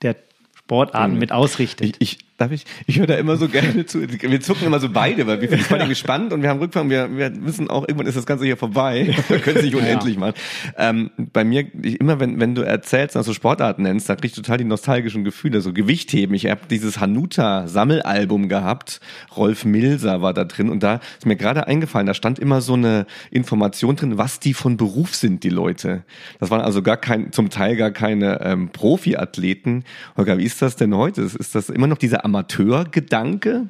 der 0.00 0.16
Sportarten 0.56 1.12
mhm. 1.12 1.18
mit 1.18 1.32
ausrichtet. 1.32 1.98
Ich, 1.98 2.16
ich, 2.16 2.23
Darf 2.44 2.52
ich? 2.52 2.66
Ich 2.86 2.98
höre 2.98 3.06
da 3.06 3.14
immer 3.14 3.38
so 3.38 3.48
gerne 3.48 3.86
zu. 3.86 4.02
Wir 4.06 4.40
zucken 4.42 4.66
immer 4.66 4.78
so 4.78 4.90
beide, 4.90 5.26
weil 5.26 5.40
wir 5.40 5.48
finden 5.48 5.62
es 5.62 5.68
voll 5.68 5.78
gespannt 5.88 6.30
und 6.30 6.42
wir 6.42 6.50
haben 6.50 6.58
Rückfang. 6.58 6.90
Wir, 6.90 7.08
wir 7.16 7.32
wissen 7.42 7.70
auch, 7.70 7.88
irgendwann 7.88 8.06
ist 8.06 8.18
das 8.18 8.26
Ganze 8.26 8.44
hier 8.44 8.58
vorbei. 8.58 9.16
Wir 9.28 9.38
können 9.38 9.56
es 9.56 9.62
nicht 9.62 9.74
unendlich 9.74 10.16
ja. 10.16 10.20
machen. 10.20 10.34
Ähm, 10.76 11.10
bei 11.16 11.42
mir, 11.42 11.64
ich, 11.82 11.98
immer 12.00 12.20
wenn, 12.20 12.38
wenn 12.40 12.54
du 12.54 12.60
erzählst, 12.60 13.16
also 13.16 13.32
Sportarten 13.32 13.84
nennst, 13.84 14.10
da 14.10 14.16
krieg 14.16 14.26
ich 14.26 14.36
total 14.36 14.58
die 14.58 14.64
nostalgischen 14.64 15.24
Gefühle. 15.24 15.62
So 15.62 15.72
Gewichtheben. 15.72 16.34
Ich 16.34 16.44
habe 16.44 16.60
dieses 16.68 17.00
Hanuta-Sammelalbum 17.00 18.50
gehabt. 18.50 19.00
Rolf 19.34 19.64
Milser 19.64 20.20
war 20.20 20.34
da 20.34 20.44
drin 20.44 20.68
und 20.68 20.82
da 20.82 21.00
ist 21.16 21.24
mir 21.24 21.36
gerade 21.36 21.66
eingefallen, 21.66 22.06
da 22.06 22.12
stand 22.12 22.38
immer 22.38 22.60
so 22.60 22.74
eine 22.74 23.06
Information 23.30 23.96
drin, 23.96 24.18
was 24.18 24.38
die 24.38 24.52
von 24.52 24.76
Beruf 24.76 25.14
sind, 25.14 25.44
die 25.44 25.48
Leute. 25.48 26.04
Das 26.40 26.50
waren 26.50 26.60
also 26.60 26.82
gar 26.82 26.98
kein, 26.98 27.32
zum 27.32 27.48
Teil 27.48 27.76
gar 27.76 27.90
keine 27.90 28.42
ähm, 28.42 28.68
Profiathleten. 28.68 29.84
Holger, 30.18 30.36
wie 30.36 30.44
ist 30.44 30.60
das 30.60 30.76
denn 30.76 30.94
heute? 30.94 31.22
Ist 31.22 31.54
das 31.54 31.70
immer 31.70 31.86
noch 31.86 31.96
diese 31.96 32.22
Amateurgedanke 32.34 33.68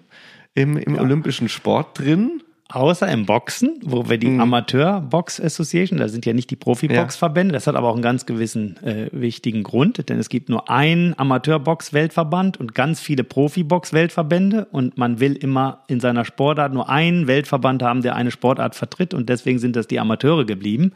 im, 0.55 0.77
im 0.77 0.94
ja. 0.94 1.03
olympischen 1.03 1.48
Sport 1.48 1.98
drin? 1.98 2.40
Außer 2.70 3.07
im 3.09 3.27
Boxen, 3.27 3.79
wo 3.85 4.09
wir 4.09 4.16
die 4.16 4.27
mhm. 4.27 4.40
Amateur 4.40 5.03
Box 5.03 5.38
Association, 5.38 5.98
da 5.98 6.09
sind 6.09 6.24
ja 6.24 6.33
nicht 6.33 6.50
die 6.50 6.57
Profi-Box-Verbände, 6.57 7.53
das 7.53 7.66
hat 7.66 7.77
aber 7.77 7.88
auch 7.88 7.92
einen 7.92 8.03
ganz 8.03 8.24
gewissen 8.24 8.83
äh, 8.83 9.11
wichtigen 9.12 9.62
Grund, 9.62 10.09
denn 10.09 10.18
es 10.18 10.31
gibt 10.31 10.48
nur 10.48 10.70
einen 10.70 11.16
Amateur-Box-Weltverband 11.16 12.59
und 12.59 12.74
ganz 12.74 13.00
viele 13.00 13.22
Profi-Box-Weltverbände 13.22 14.64
und 14.72 14.96
man 14.96 15.20
will 15.20 15.37
immer 15.37 15.85
in 15.88 16.00
seiner 16.00 16.24
Sportart 16.24 16.72
nur 16.72 16.88
einen 16.88 17.27
Weltverband 17.27 17.83
haben, 17.83 18.00
der 18.00 18.16
eine 18.16 18.31
Sportart 18.31 18.74
vertritt 18.74 19.12
und 19.12 19.29
deswegen 19.29 19.59
sind 19.59 19.77
das 19.77 19.87
die 19.87 20.00
Amateure 20.00 20.46
geblieben. 20.46 20.92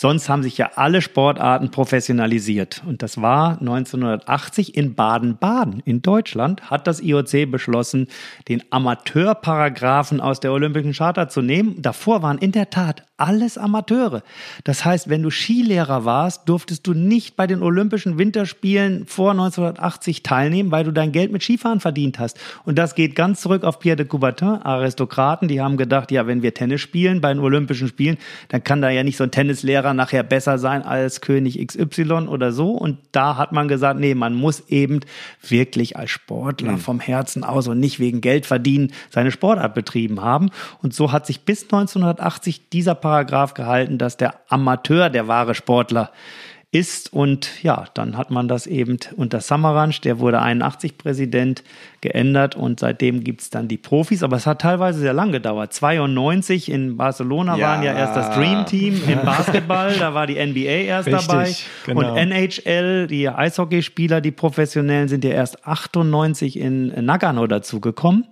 Sonst 0.00 0.28
haben 0.28 0.44
sich 0.44 0.56
ja 0.56 0.70
alle 0.76 1.02
Sportarten 1.02 1.72
professionalisiert 1.72 2.84
und 2.86 3.02
das 3.02 3.20
war 3.20 3.58
1980 3.58 4.76
in 4.76 4.94
Baden-Baden 4.94 5.80
in 5.84 6.02
Deutschland 6.02 6.70
hat 6.70 6.86
das 6.86 7.00
IOC 7.00 7.50
beschlossen, 7.50 8.06
den 8.46 8.62
Amateurparagraphen 8.70 10.20
aus 10.20 10.38
der 10.38 10.52
Olympischen 10.52 10.92
Charter 10.92 11.28
zu 11.28 11.42
nehmen. 11.42 11.82
Davor 11.82 12.22
waren 12.22 12.38
in 12.38 12.52
der 12.52 12.70
Tat 12.70 13.07
alles 13.18 13.58
Amateure. 13.58 14.22
Das 14.64 14.84
heißt, 14.84 15.08
wenn 15.08 15.22
du 15.22 15.30
Skilehrer 15.30 16.04
warst, 16.04 16.48
durftest 16.48 16.86
du 16.86 16.94
nicht 16.94 17.36
bei 17.36 17.46
den 17.46 17.62
Olympischen 17.62 18.16
Winterspielen 18.16 19.06
vor 19.06 19.32
1980 19.32 20.22
teilnehmen, 20.22 20.70
weil 20.70 20.84
du 20.84 20.92
dein 20.92 21.12
Geld 21.12 21.32
mit 21.32 21.42
Skifahren 21.42 21.80
verdient 21.80 22.18
hast. 22.18 22.38
Und 22.64 22.78
das 22.78 22.94
geht 22.94 23.16
ganz 23.16 23.40
zurück 23.40 23.64
auf 23.64 23.80
Pierre 23.80 23.96
de 23.96 24.06
Coubertin, 24.06 24.48
Aristokraten, 24.62 25.48
die 25.48 25.60
haben 25.60 25.76
gedacht, 25.76 26.10
ja, 26.12 26.26
wenn 26.26 26.42
wir 26.42 26.54
Tennis 26.54 26.80
spielen 26.80 27.20
bei 27.20 27.32
den 27.32 27.42
Olympischen 27.42 27.88
Spielen, 27.88 28.18
dann 28.48 28.62
kann 28.62 28.80
da 28.80 28.88
ja 28.90 29.02
nicht 29.02 29.16
so 29.16 29.24
ein 29.24 29.30
Tennislehrer 29.30 29.94
nachher 29.94 30.22
besser 30.22 30.58
sein 30.58 30.82
als 30.82 31.20
König 31.20 31.58
XY 31.66 32.28
oder 32.28 32.52
so. 32.52 32.70
Und 32.70 32.98
da 33.12 33.36
hat 33.36 33.52
man 33.52 33.66
gesagt, 33.66 33.98
nee, 33.98 34.14
man 34.14 34.34
muss 34.34 34.68
eben 34.68 35.00
wirklich 35.46 35.96
als 35.96 36.10
Sportler 36.10 36.72
mhm. 36.72 36.78
vom 36.78 37.00
Herzen 37.00 37.42
aus 37.42 37.66
und 37.66 37.80
nicht 37.80 37.98
wegen 37.98 38.20
Geld 38.20 38.46
verdienen 38.46 38.92
seine 39.10 39.32
Sportart 39.32 39.74
betrieben 39.74 40.22
haben. 40.22 40.50
Und 40.82 40.94
so 40.94 41.10
hat 41.10 41.26
sich 41.26 41.40
bis 41.40 41.64
1980 41.64 42.68
dieser 42.70 42.94
Paragraph 43.08 43.54
gehalten, 43.54 43.96
dass 43.96 44.18
der 44.18 44.34
Amateur 44.50 45.08
der 45.08 45.28
wahre 45.28 45.54
Sportler 45.54 46.12
ist. 46.70 47.10
Und 47.10 47.62
ja, 47.62 47.86
dann 47.94 48.18
hat 48.18 48.30
man 48.30 48.48
das 48.48 48.66
eben 48.66 48.98
unter 49.16 49.40
Samaranch, 49.40 50.02
der 50.02 50.18
wurde 50.18 50.42
81 50.42 50.98
Präsident, 50.98 51.64
geändert 52.02 52.54
und 52.54 52.80
seitdem 52.80 53.24
gibt 53.24 53.40
es 53.40 53.48
dann 53.48 53.66
die 53.66 53.78
Profis. 53.78 54.22
Aber 54.22 54.36
es 54.36 54.46
hat 54.46 54.60
teilweise 54.60 54.98
sehr 54.98 55.14
lang 55.14 55.32
gedauert. 55.32 55.72
92 55.72 56.70
in 56.70 56.98
Barcelona 56.98 57.56
ja. 57.56 57.68
waren 57.68 57.82
ja 57.82 57.94
erst 57.94 58.14
das 58.14 58.34
Dream 58.34 58.66
Team 58.66 59.00
im 59.08 59.22
Basketball, 59.24 59.94
da 59.98 60.12
war 60.12 60.26
die 60.26 60.34
NBA 60.34 60.60
erst 60.60 61.08
Richtig, 61.08 61.26
dabei. 61.26 61.54
Genau. 61.86 62.12
Und 62.12 62.16
NHL, 62.18 63.06
die 63.06 63.26
Eishockeyspieler, 63.26 64.20
die 64.20 64.32
professionellen, 64.32 65.08
sind 65.08 65.24
ja 65.24 65.30
erst 65.30 65.66
98 65.66 66.58
in 66.58 66.88
Nagano 67.06 67.46
dazugekommen. 67.46 68.26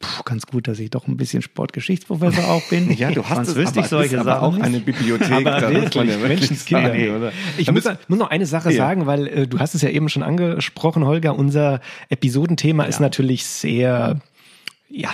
Puh, 0.00 0.22
ganz 0.24 0.46
gut, 0.46 0.68
dass 0.68 0.78
ich 0.78 0.90
doch 0.90 1.08
ein 1.08 1.16
bisschen 1.16 1.42
Sportgeschichtsprofessor 1.42 2.48
auch 2.48 2.62
bin. 2.68 2.92
ja, 2.96 3.10
du 3.10 3.24
hast 3.24 3.34
Sonst 3.34 3.48
es, 3.48 3.56
wüsste 3.56 3.80
ich 3.80 3.86
solche 3.86 4.16
Sachen 4.16 4.28
aber 4.28 4.42
auch 4.42 4.54
nicht. 4.54 4.64
eine 4.64 4.78
Bibliothek. 4.78 5.32
aber 5.32 5.60
da 5.60 5.70
wirklich, 5.72 6.10
ja 6.10 6.18
Menschenskinder. 6.18 6.94
Nee, 6.94 7.10
oder? 7.10 7.32
Ich 7.56 7.70
muss, 7.72 7.84
muss, 8.06 8.18
noch 8.18 8.30
eine 8.30 8.46
Sache 8.46 8.70
ja. 8.70 8.76
sagen, 8.76 9.06
weil 9.06 9.26
äh, 9.26 9.46
du 9.48 9.58
hast 9.58 9.74
es 9.74 9.82
ja 9.82 9.88
eben 9.88 10.08
schon 10.08 10.22
angesprochen, 10.22 11.04
Holger. 11.04 11.36
Unser 11.36 11.80
Episodenthema 12.10 12.84
ja. 12.84 12.88
ist 12.88 13.00
natürlich 13.00 13.44
sehr, 13.44 14.20
ja, 14.88 15.10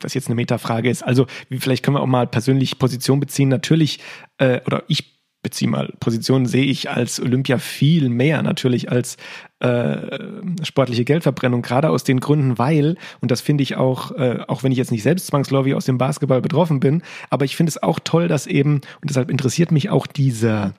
was 0.00 0.14
jetzt 0.14 0.28
eine 0.28 0.34
Metafrage 0.34 0.88
ist. 0.88 1.02
Also 1.02 1.26
vielleicht 1.50 1.84
können 1.84 1.98
wir 1.98 2.00
auch 2.00 2.06
mal 2.06 2.26
persönlich 2.26 2.78
Position 2.78 3.20
beziehen. 3.20 3.50
Natürlich, 3.50 4.00
äh, 4.38 4.62
oder 4.66 4.84
ich 4.88 5.16
beziehe 5.42 5.70
mal 5.70 5.92
Position, 6.00 6.46
sehe 6.46 6.64
ich 6.64 6.90
als 6.90 7.20
Olympia 7.20 7.58
viel 7.58 8.08
mehr 8.08 8.42
natürlich 8.42 8.90
als 8.90 9.16
äh, 9.60 10.18
sportliche 10.62 11.04
Geldverbrennung, 11.04 11.62
gerade 11.62 11.90
aus 11.90 12.04
den 12.04 12.20
Gründen, 12.20 12.58
weil, 12.58 12.96
und 13.20 13.30
das 13.30 13.40
finde 13.40 13.62
ich 13.62 13.76
auch, 13.76 14.12
äh, 14.12 14.40
auch 14.48 14.62
wenn 14.62 14.72
ich 14.72 14.78
jetzt 14.78 14.90
nicht 14.90 15.02
selbst 15.02 15.26
zwangsläufig 15.28 15.74
aus 15.74 15.86
dem 15.86 15.98
Basketball 15.98 16.42
betroffen 16.42 16.80
bin, 16.80 17.02
aber 17.30 17.44
ich 17.44 17.56
finde 17.56 17.70
es 17.70 17.82
auch 17.82 17.98
toll, 18.02 18.28
dass 18.28 18.46
eben, 18.46 18.76
und 19.00 19.08
deshalb 19.08 19.30
interessiert 19.30 19.72
mich 19.72 19.88
auch 19.90 20.06
dieser 20.06 20.74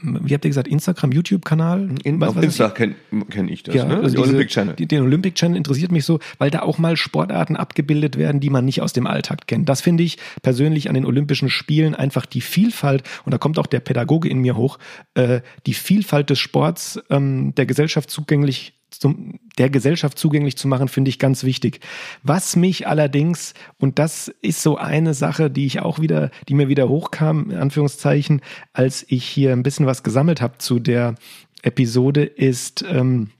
wie 0.00 0.32
habt 0.34 0.44
ihr 0.44 0.50
gesagt, 0.50 0.68
Instagram, 0.68 1.12
YouTube-Kanal? 1.12 1.88
In, 2.04 2.22
auf 2.22 2.40
Insta 2.40 2.70
kenne 2.70 2.94
kenn 3.30 3.48
ich 3.48 3.64
das, 3.64 3.74
ja, 3.74 3.84
ne? 3.84 3.96
Also 3.96 4.10
diese, 4.10 4.22
Olympic 4.22 4.48
Channel. 4.48 4.74
Den 4.76 5.02
Olympic 5.02 5.34
Channel 5.34 5.56
interessiert 5.56 5.90
mich 5.90 6.04
so, 6.04 6.20
weil 6.38 6.50
da 6.50 6.60
auch 6.60 6.78
mal 6.78 6.96
Sportarten 6.96 7.56
abgebildet 7.56 8.16
werden, 8.16 8.40
die 8.40 8.50
man 8.50 8.64
nicht 8.64 8.80
aus 8.80 8.92
dem 8.92 9.06
Alltag 9.06 9.46
kennt. 9.46 9.68
Das 9.68 9.80
finde 9.80 10.04
ich 10.04 10.18
persönlich 10.42 10.88
an 10.88 10.94
den 10.94 11.04
Olympischen 11.04 11.50
Spielen 11.50 11.94
einfach 11.94 12.26
die 12.26 12.40
Vielfalt, 12.40 13.02
und 13.24 13.32
da 13.32 13.38
kommt 13.38 13.58
auch 13.58 13.66
der 13.66 13.80
Pädagoge 13.80 14.28
in 14.28 14.38
mir 14.38 14.56
hoch, 14.56 14.78
äh, 15.14 15.40
die 15.66 15.74
Vielfalt 15.74 16.30
des 16.30 16.38
Sports 16.38 17.00
ähm, 17.10 17.54
der 17.56 17.66
Gesellschaft 17.66 18.10
zugänglich 18.10 18.77
zum, 18.90 19.38
der 19.58 19.70
Gesellschaft 19.70 20.18
zugänglich 20.18 20.56
zu 20.56 20.68
machen, 20.68 20.88
finde 20.88 21.08
ich 21.10 21.18
ganz 21.18 21.44
wichtig. 21.44 21.80
Was 22.22 22.56
mich 22.56 22.86
allerdings, 22.86 23.54
und 23.78 23.98
das 23.98 24.28
ist 24.42 24.62
so 24.62 24.76
eine 24.76 25.14
Sache, 25.14 25.50
die 25.50 25.66
ich 25.66 25.80
auch 25.80 25.98
wieder, 25.98 26.30
die 26.48 26.54
mir 26.54 26.68
wieder 26.68 26.88
hochkam, 26.88 27.50
in 27.50 27.58
Anführungszeichen, 27.58 28.40
als 28.72 29.04
ich 29.08 29.24
hier 29.24 29.52
ein 29.52 29.62
bisschen 29.62 29.86
was 29.86 30.02
gesammelt 30.02 30.40
habe 30.40 30.58
zu 30.58 30.78
der 30.78 31.14
Episode, 31.62 32.24
ist 32.24 32.84
ähm, 32.88 33.30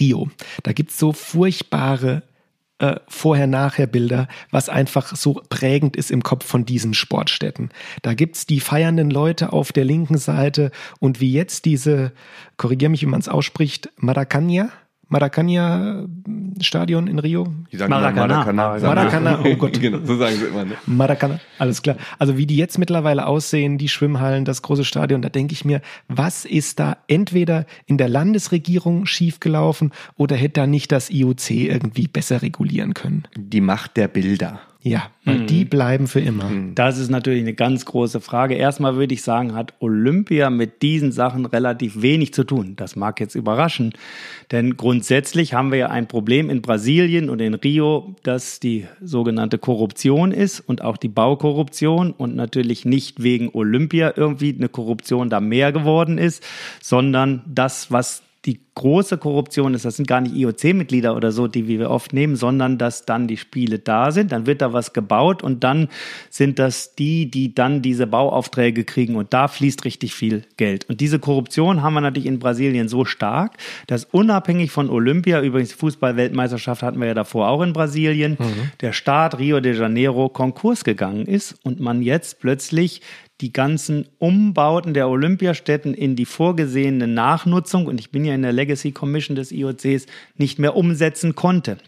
Rio. 0.00 0.28
Da 0.62 0.72
gibt 0.72 0.90
es 0.90 0.98
so 0.98 1.12
furchtbare 1.12 2.22
äh, 2.78 2.96
Vorher-Nachher-Bilder, 3.08 4.28
was 4.50 4.68
einfach 4.68 5.16
so 5.16 5.42
prägend 5.48 5.96
ist 5.96 6.10
im 6.10 6.22
Kopf 6.22 6.46
von 6.46 6.64
diesen 6.64 6.94
Sportstätten. 6.94 7.70
Da 8.02 8.14
gibt's 8.14 8.46
die 8.46 8.60
feiernden 8.60 9.10
Leute 9.10 9.52
auf 9.52 9.72
der 9.72 9.84
linken 9.84 10.18
Seite 10.18 10.70
und 11.00 11.20
wie 11.20 11.32
jetzt 11.32 11.64
diese, 11.64 12.12
korrigiere 12.56 12.90
mich, 12.90 13.02
wie 13.02 13.06
man 13.06 13.20
es 13.20 13.28
ausspricht, 13.28 13.90
Maracana, 13.96 14.70
Maracanã-Stadion 15.08 17.06
in 17.06 17.18
Rio? 17.20 17.46
Die 17.70 17.76
sagen 17.76 17.90
Maracana. 17.90 18.44
Maracana. 18.44 18.78
Maracana, 18.80 19.40
oh 19.44 19.56
Gott. 19.56 19.80
genau, 19.80 19.98
so 20.04 20.16
sagen 20.16 20.36
sie 20.36 20.46
immer. 20.46 20.64
Ne? 20.64 20.74
Maracana, 20.86 21.38
alles 21.58 21.82
klar. 21.82 21.96
Also 22.18 22.36
wie 22.36 22.46
die 22.46 22.56
jetzt 22.56 22.78
mittlerweile 22.78 23.26
aussehen, 23.26 23.78
die 23.78 23.88
Schwimmhallen, 23.88 24.44
das 24.44 24.62
große 24.62 24.84
Stadion, 24.84 25.22
da 25.22 25.28
denke 25.28 25.52
ich 25.52 25.64
mir, 25.64 25.80
was 26.08 26.44
ist 26.44 26.80
da 26.80 26.96
entweder 27.06 27.66
in 27.86 27.98
der 27.98 28.08
Landesregierung 28.08 29.06
schiefgelaufen 29.06 29.92
oder 30.16 30.34
hätte 30.34 30.60
da 30.60 30.66
nicht 30.66 30.90
das 30.90 31.10
IOC 31.10 31.50
irgendwie 31.50 32.08
besser 32.08 32.42
regulieren 32.42 32.94
können? 32.94 33.28
Die 33.36 33.60
Macht 33.60 33.96
der 33.96 34.08
Bilder. 34.08 34.60
Ja, 34.86 35.10
weil 35.24 35.38
mhm. 35.38 35.46
die 35.48 35.64
bleiben 35.64 36.06
für 36.06 36.20
immer. 36.20 36.48
Mhm. 36.48 36.76
Das 36.76 36.96
ist 36.96 37.10
natürlich 37.10 37.40
eine 37.40 37.54
ganz 37.54 37.84
große 37.86 38.20
Frage. 38.20 38.54
Erstmal 38.54 38.94
würde 38.94 39.14
ich 39.14 39.22
sagen, 39.24 39.52
hat 39.52 39.74
Olympia 39.80 40.48
mit 40.48 40.80
diesen 40.80 41.10
Sachen 41.10 41.44
relativ 41.44 42.02
wenig 42.02 42.32
zu 42.32 42.44
tun. 42.44 42.74
Das 42.76 42.94
mag 42.94 43.18
jetzt 43.18 43.34
überraschen, 43.34 43.94
denn 44.52 44.76
grundsätzlich 44.76 45.54
haben 45.54 45.72
wir 45.72 45.78
ja 45.78 45.86
ein 45.88 46.06
Problem 46.06 46.50
in 46.50 46.62
Brasilien 46.62 47.30
und 47.30 47.40
in 47.40 47.54
Rio, 47.54 48.14
dass 48.22 48.60
die 48.60 48.86
sogenannte 49.02 49.58
Korruption 49.58 50.30
ist 50.30 50.60
und 50.60 50.82
auch 50.82 50.98
die 50.98 51.08
Baukorruption 51.08 52.12
und 52.12 52.36
natürlich 52.36 52.84
nicht 52.84 53.20
wegen 53.20 53.50
Olympia 53.52 54.12
irgendwie 54.14 54.54
eine 54.56 54.68
Korruption 54.68 55.30
da 55.30 55.40
mehr 55.40 55.72
geworden 55.72 56.16
ist, 56.16 56.44
sondern 56.80 57.42
das, 57.44 57.90
was 57.90 58.22
die 58.46 58.60
große 58.76 59.18
Korruption 59.18 59.74
ist, 59.74 59.84
das 59.84 59.96
sind 59.96 60.06
gar 60.06 60.20
nicht 60.20 60.36
IOC-Mitglieder 60.36 61.16
oder 61.16 61.32
so, 61.32 61.48
die 61.48 61.66
wir 61.66 61.90
oft 61.90 62.12
nehmen, 62.12 62.36
sondern 62.36 62.78
dass 62.78 63.04
dann 63.04 63.26
die 63.26 63.36
Spiele 63.36 63.78
da 63.78 64.12
sind, 64.12 64.30
dann 64.30 64.46
wird 64.46 64.62
da 64.62 64.72
was 64.72 64.92
gebaut 64.92 65.42
und 65.42 65.64
dann 65.64 65.88
sind 66.30 66.58
das 66.58 66.94
die, 66.94 67.30
die 67.30 67.54
dann 67.54 67.82
diese 67.82 68.06
Bauaufträge 68.06 68.84
kriegen 68.84 69.16
und 69.16 69.32
da 69.32 69.48
fließt 69.48 69.84
richtig 69.84 70.14
viel 70.14 70.42
Geld. 70.56 70.88
Und 70.88 71.00
diese 71.00 71.18
Korruption 71.18 71.82
haben 71.82 71.94
wir 71.94 72.00
natürlich 72.00 72.26
in 72.26 72.38
Brasilien 72.38 72.88
so 72.88 73.04
stark, 73.04 73.56
dass 73.88 74.04
unabhängig 74.04 74.70
von 74.70 74.90
Olympia, 74.90 75.42
übrigens 75.42 75.72
Fußball-Weltmeisterschaft 75.72 76.82
hatten 76.82 77.00
wir 77.00 77.08
ja 77.08 77.14
davor 77.14 77.48
auch 77.48 77.62
in 77.62 77.72
Brasilien, 77.72 78.36
mhm. 78.38 78.70
der 78.80 78.92
Staat 78.92 79.38
Rio 79.38 79.60
de 79.60 79.76
Janeiro 79.76 80.28
Konkurs 80.28 80.84
gegangen 80.84 81.26
ist 81.26 81.56
und 81.64 81.80
man 81.80 82.02
jetzt 82.02 82.40
plötzlich 82.40 83.00
die 83.40 83.52
ganzen 83.52 84.06
Umbauten 84.18 84.94
der 84.94 85.08
Olympiastätten 85.08 85.94
in 85.94 86.16
die 86.16 86.24
vorgesehene 86.24 87.06
Nachnutzung, 87.06 87.86
und 87.86 88.00
ich 88.00 88.10
bin 88.10 88.24
ja 88.24 88.34
in 88.34 88.42
der 88.42 88.52
Legacy 88.52 88.92
Commission 88.92 89.36
des 89.36 89.52
IOCs, 89.52 90.06
nicht 90.36 90.58
mehr 90.58 90.76
umsetzen 90.76 91.34
konnte. 91.34 91.78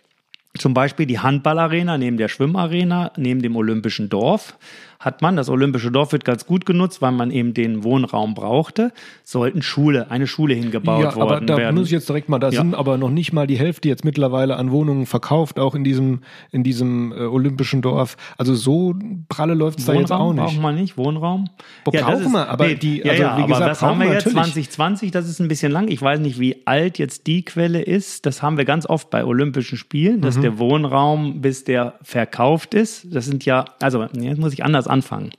Zum 0.57 0.75
Beispiel 0.75 1.07
die 1.07 1.21
Handballarena 1.21 1.99
neben 1.99 2.17
der 2.17 2.29
Schwimmarena, 2.29 3.13
neben 3.17 3.43
dem 3.43 3.57
Olympischen 3.57 4.09
Dorf 4.09 4.59
hat 4.99 5.23
man, 5.23 5.37
das 5.37 5.49
Olympische 5.49 5.93
Dorf 5.93 6.11
wird 6.13 6.25
ganz 6.25 6.45
gut 6.45 6.67
genutzt, 6.67 7.01
weil 7.01 7.13
man 7.13 7.31
eben 7.31 7.55
den 7.55 7.85
Wohnraum 7.85 8.35
brauchte, 8.35 8.93
sollten 9.23 9.63
Schule, 9.63 10.11
eine 10.11 10.27
Schule 10.27 10.55
hingebaut 10.55 11.03
ja, 11.03 11.15
worden 11.15 11.31
aber 11.31 11.41
da 11.41 11.57
werden. 11.57 11.77
muss 11.77 11.87
ich 11.87 11.93
jetzt 11.93 12.09
direkt 12.09 12.29
mal, 12.29 12.41
da 12.41 12.49
ja. 12.49 12.61
sind 12.61 12.75
aber 12.75 12.99
noch 12.99 13.11
nicht 13.11 13.33
mal 13.33 13.47
die 13.47 13.57
Hälfte 13.57 13.89
jetzt 13.89 14.05
mittlerweile 14.05 14.57
an 14.57 14.73
Wohnungen 14.73 15.07
verkauft, 15.07 15.61
auch 15.61 15.77
in 15.77 15.85
diesem, 15.85 16.23
in 16.51 16.65
diesem 16.65 17.13
äh, 17.13 17.21
Olympischen 17.27 17.81
Dorf. 17.81 18.17
Also 18.39 18.57
so 18.57 18.95
pralle 19.29 19.55
läuft 19.55 19.79
es 19.79 19.87
da 19.87 19.93
jetzt 19.93 20.11
auch 20.11 20.33
nicht. 20.33 20.43
Brauchen 20.43 20.63
wir 20.63 20.73
nicht, 20.73 20.97
Wohnraum? 20.97 21.49
Ja, 21.93 22.05
brauchen 22.05 22.33
wir, 22.33 22.49
aber 22.49 22.67
nee, 22.67 22.75
die, 22.75 23.09
also 23.09 23.23
ja, 23.23 23.37
wie 23.37 23.43
aber 23.43 23.53
gesagt, 23.53 23.71
das 23.71 23.83
haben 23.83 24.01
wir 24.01 24.13
jetzt 24.13 24.31
2020, 24.31 25.13
das 25.13 25.29
ist 25.29 25.39
ein 25.39 25.47
bisschen 25.47 25.71
lang. 25.71 25.87
Ich 25.87 26.03
weiß 26.03 26.19
nicht, 26.19 26.41
wie 26.41 26.67
alt 26.67 26.99
jetzt 26.99 27.29
die 27.29 27.45
Quelle 27.45 27.83
ist. 27.83 28.27
Das 28.27 28.43
haben 28.43 28.57
wir 28.57 28.65
ganz 28.65 28.85
oft 28.85 29.11
bei 29.11 29.25
Olympischen 29.25 29.79
Spielen, 29.79 30.23
dass 30.23 30.39
mhm. 30.39 30.43
der 30.43 30.59
Wohnraum, 30.59 31.41
bis 31.41 31.63
der 31.63 31.95
verkauft 32.03 32.75
ist, 32.75 33.07
das 33.15 33.27
sind 33.27 33.45
ja, 33.45 33.65
also 33.81 34.03
jetzt 34.03 34.41
muss 34.41 34.53
ich 34.53 34.65
anders 34.65 34.88
anfangen. 34.89 35.33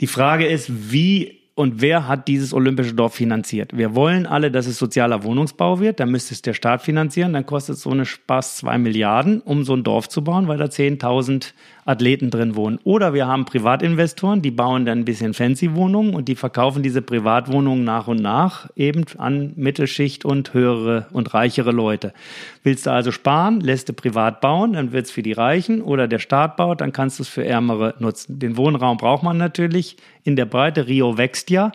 Die 0.00 0.06
Frage 0.06 0.46
ist, 0.46 0.92
wie 0.92 1.42
und 1.54 1.82
wer 1.82 2.08
hat 2.08 2.28
dieses 2.28 2.54
olympische 2.54 2.94
Dorf 2.94 3.14
finanziert? 3.14 3.76
Wir 3.76 3.94
wollen 3.94 4.26
alle, 4.26 4.50
dass 4.50 4.66
es 4.66 4.78
sozialer 4.78 5.22
Wohnungsbau 5.22 5.80
wird. 5.80 6.00
Dann 6.00 6.10
müsste 6.10 6.32
es 6.32 6.40
der 6.40 6.54
Staat 6.54 6.82
finanzieren. 6.82 7.34
Dann 7.34 7.44
kostet 7.44 7.76
so 7.76 7.90
eine 7.90 8.06
Spaß 8.06 8.56
zwei 8.56 8.78
Milliarden, 8.78 9.42
um 9.42 9.64
so 9.64 9.74
ein 9.74 9.84
Dorf 9.84 10.08
zu 10.08 10.24
bauen, 10.24 10.48
weil 10.48 10.56
da 10.56 10.64
10.000 10.64 11.52
Athleten 11.84 12.30
drin 12.30 12.54
wohnen. 12.54 12.78
Oder 12.84 13.12
wir 13.12 13.26
haben 13.26 13.44
Privatinvestoren, 13.44 14.40
die 14.40 14.52
bauen 14.52 14.84
dann 14.84 15.00
ein 15.00 15.04
bisschen 15.04 15.34
fancy 15.34 15.74
Wohnungen 15.74 16.14
und 16.14 16.28
die 16.28 16.36
verkaufen 16.36 16.82
diese 16.82 17.02
Privatwohnungen 17.02 17.82
nach 17.82 18.06
und 18.06 18.20
nach 18.20 18.70
eben 18.76 19.04
an 19.18 19.52
Mittelschicht 19.56 20.24
und 20.24 20.54
höhere 20.54 21.06
und 21.12 21.34
reichere 21.34 21.72
Leute. 21.72 22.12
Willst 22.62 22.86
du 22.86 22.90
also 22.90 23.10
sparen, 23.10 23.60
lässt 23.60 23.88
du 23.88 23.94
privat 23.94 24.40
bauen, 24.40 24.74
dann 24.74 24.92
wird's 24.92 25.10
für 25.10 25.22
die 25.22 25.32
Reichen 25.32 25.82
oder 25.82 26.06
der 26.06 26.20
Staat 26.20 26.56
baut, 26.56 26.80
dann 26.80 26.92
kannst 26.92 27.18
du 27.18 27.24
es 27.24 27.28
für 27.28 27.44
Ärmere 27.44 27.94
nutzen. 27.98 28.38
Den 28.38 28.56
Wohnraum 28.56 28.96
braucht 28.96 29.24
man 29.24 29.36
natürlich 29.36 29.96
in 30.22 30.36
der 30.36 30.46
Breite. 30.46 30.86
Rio 30.86 31.18
wächst 31.18 31.50
ja. 31.50 31.72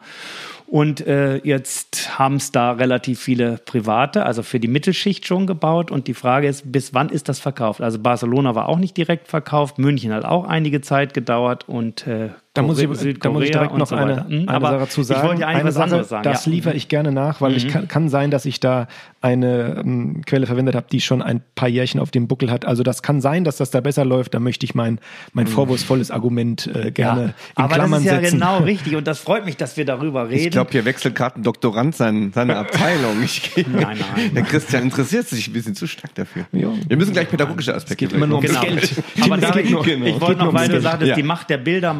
Und 0.67 1.07
äh, 1.07 1.37
jetzt 1.37 2.19
haben 2.19 2.35
es 2.35 2.51
da 2.51 2.73
relativ 2.73 3.21
viele 3.21 3.57
Private, 3.57 4.25
also 4.25 4.43
für 4.43 4.59
die 4.59 4.67
Mittelschicht 4.67 5.25
schon 5.25 5.47
gebaut. 5.47 5.91
Und 5.91 6.07
die 6.07 6.13
Frage 6.13 6.47
ist, 6.47 6.69
bis 6.69 6.93
wann 6.93 7.07
ist 7.07 7.29
das 7.29 7.39
verkauft? 7.39 7.79
Also 7.79 7.99
Barcelona 7.99 8.53
war 8.53 8.67
auch 8.67 8.77
nicht 8.77 8.97
direkt 8.97 9.29
verkauft, 9.29 9.79
München 9.79 10.11
hat 10.13 10.25
auch 10.25 10.43
einige 10.43 10.81
Zeit 10.81 11.13
gedauert 11.13 11.69
und 11.69 12.05
äh, 12.05 12.31
da 12.57 12.63
muss, 12.63 12.79
ich, 12.79 13.19
da 13.19 13.29
muss 13.29 13.43
ich 13.43 13.51
direkt 13.51 13.77
noch 13.77 13.85
so 13.85 13.95
eine, 13.95 14.25
eine 14.25 14.47
Aber 14.47 14.79
Sache 14.79 14.89
zu 14.89 15.03
sagen. 15.03 15.21
Ich 15.21 15.27
wollte 15.27 15.41
ja 15.41 15.47
eine 15.47 15.63
was 15.65 15.75
Sache, 15.75 16.03
sagen. 16.03 16.23
Das 16.23 16.45
ja. 16.45 16.51
liefere 16.51 16.73
ich 16.73 16.87
gerne 16.87 17.11
nach, 17.11 17.39
weil 17.39 17.51
mhm. 17.51 17.57
ich 17.57 17.67
kann, 17.67 17.87
kann, 17.87 18.09
sein, 18.09 18.31
dass 18.31 18.45
ich 18.45 18.59
da 18.59 18.87
eine 19.21 19.81
ähm, 19.85 20.23
Quelle 20.25 20.47
verwendet 20.47 20.75
habe, 20.75 20.87
die 20.91 21.01
schon 21.01 21.21
ein 21.21 21.41
paar 21.55 21.69
Jährchen 21.69 21.99
auf 21.99 22.09
dem 22.09 22.27
Buckel 22.27 22.49
hat. 22.49 22.65
Also 22.65 22.81
das 22.81 23.03
kann 23.03 23.21
sein, 23.21 23.43
dass 23.43 23.57
das 23.57 23.69
da 23.69 23.79
besser 23.79 24.05
läuft. 24.05 24.33
Da 24.33 24.39
möchte 24.39 24.65
ich 24.65 24.73
mein, 24.73 24.99
mein 25.33 25.45
mhm. 25.45 25.51
vorwurfsvolles 25.51 26.09
Argument 26.09 26.67
äh, 26.67 26.91
gerne 26.91 27.21
ja, 27.21 27.27
in 27.27 27.33
aber 27.55 27.75
Klammern 27.75 28.01
setzen. 28.01 28.13
Aber 28.13 28.21
das 28.21 28.33
ist 28.33 28.39
ja 28.39 28.47
genau 28.47 28.57
richtig 28.65 28.95
und 28.95 29.07
das 29.07 29.19
freut 29.19 29.45
mich, 29.45 29.57
dass 29.57 29.77
wir 29.77 29.85
darüber 29.85 30.29
reden. 30.29 30.45
Ich 30.45 30.51
glaube, 30.51 30.71
hier 30.71 30.85
wechselt 30.85 31.15
gerade 31.15 31.39
ein 31.39 31.43
Doktorand 31.43 31.95
sein, 31.95 32.31
seine 32.33 32.57
Abteilung. 32.57 33.21
Ich, 33.23 33.51
nein, 33.55 33.97
nein. 33.99 34.31
Der 34.35 34.43
Christian 34.43 34.83
interessiert 34.83 35.27
sich 35.27 35.47
ein 35.47 35.53
bisschen 35.53 35.75
zu 35.75 35.85
stark 35.85 36.15
dafür. 36.15 36.45
Ja. 36.51 36.69
Wir 36.87 36.97
müssen 36.97 37.13
gleich 37.13 37.29
pädagogische 37.29 37.75
Aspekte 37.75 38.05
Es 38.05 38.09
geht 38.09 38.17
immer 38.17 38.27
nur 38.27 38.37
ums 38.37 38.49
genau. 38.49 38.61
Geld. 38.61 38.91
Aber 39.21 39.37
ich, 39.59 39.69
ich 39.69 40.21
wollte 40.21 40.43
noch, 40.43 40.53
weil 40.53 40.69
du 40.69 40.81
sagtest, 40.81 41.17
die 41.17 41.23
Macht 41.23 41.49
der 41.49 41.57
Bilder, 41.57 41.93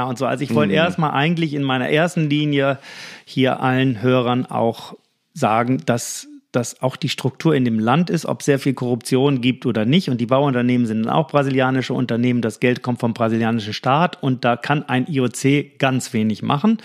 Maracana 0.00 0.04
und 0.08 0.18
so. 0.18 0.26
Also 0.26 0.44
ich 0.44 0.54
wollte 0.54 0.72
mhm 0.72 0.80
erstmal 0.80 1.10
eigentlich 1.12 1.54
in 1.54 1.62
meiner 1.62 1.90
ersten 1.90 2.30
Linie 2.30 2.78
hier 3.24 3.60
allen 3.60 4.00
Hörern 4.00 4.46
auch 4.46 4.96
sagen, 5.34 5.82
dass 5.84 6.26
dass 6.52 6.82
auch 6.82 6.96
die 6.96 7.08
Struktur 7.08 7.54
in 7.54 7.64
dem 7.64 7.78
Land 7.78 8.10
ist, 8.10 8.26
ob 8.26 8.42
sehr 8.42 8.58
viel 8.58 8.74
Korruption 8.74 9.40
gibt 9.40 9.66
oder 9.66 9.84
nicht. 9.84 10.10
Und 10.10 10.20
die 10.20 10.26
Bauunternehmen 10.26 10.84
sind 10.84 11.04
dann 11.04 11.12
auch 11.12 11.28
brasilianische 11.28 11.94
Unternehmen. 11.94 12.42
Das 12.42 12.58
Geld 12.58 12.82
kommt 12.82 12.98
vom 12.98 13.14
brasilianischen 13.14 13.72
Staat 13.72 14.20
und 14.20 14.44
da 14.44 14.56
kann 14.56 14.82
ein 14.88 15.06
IOC 15.06 15.78
ganz 15.78 16.12
wenig 16.12 16.42
machen. 16.42 16.78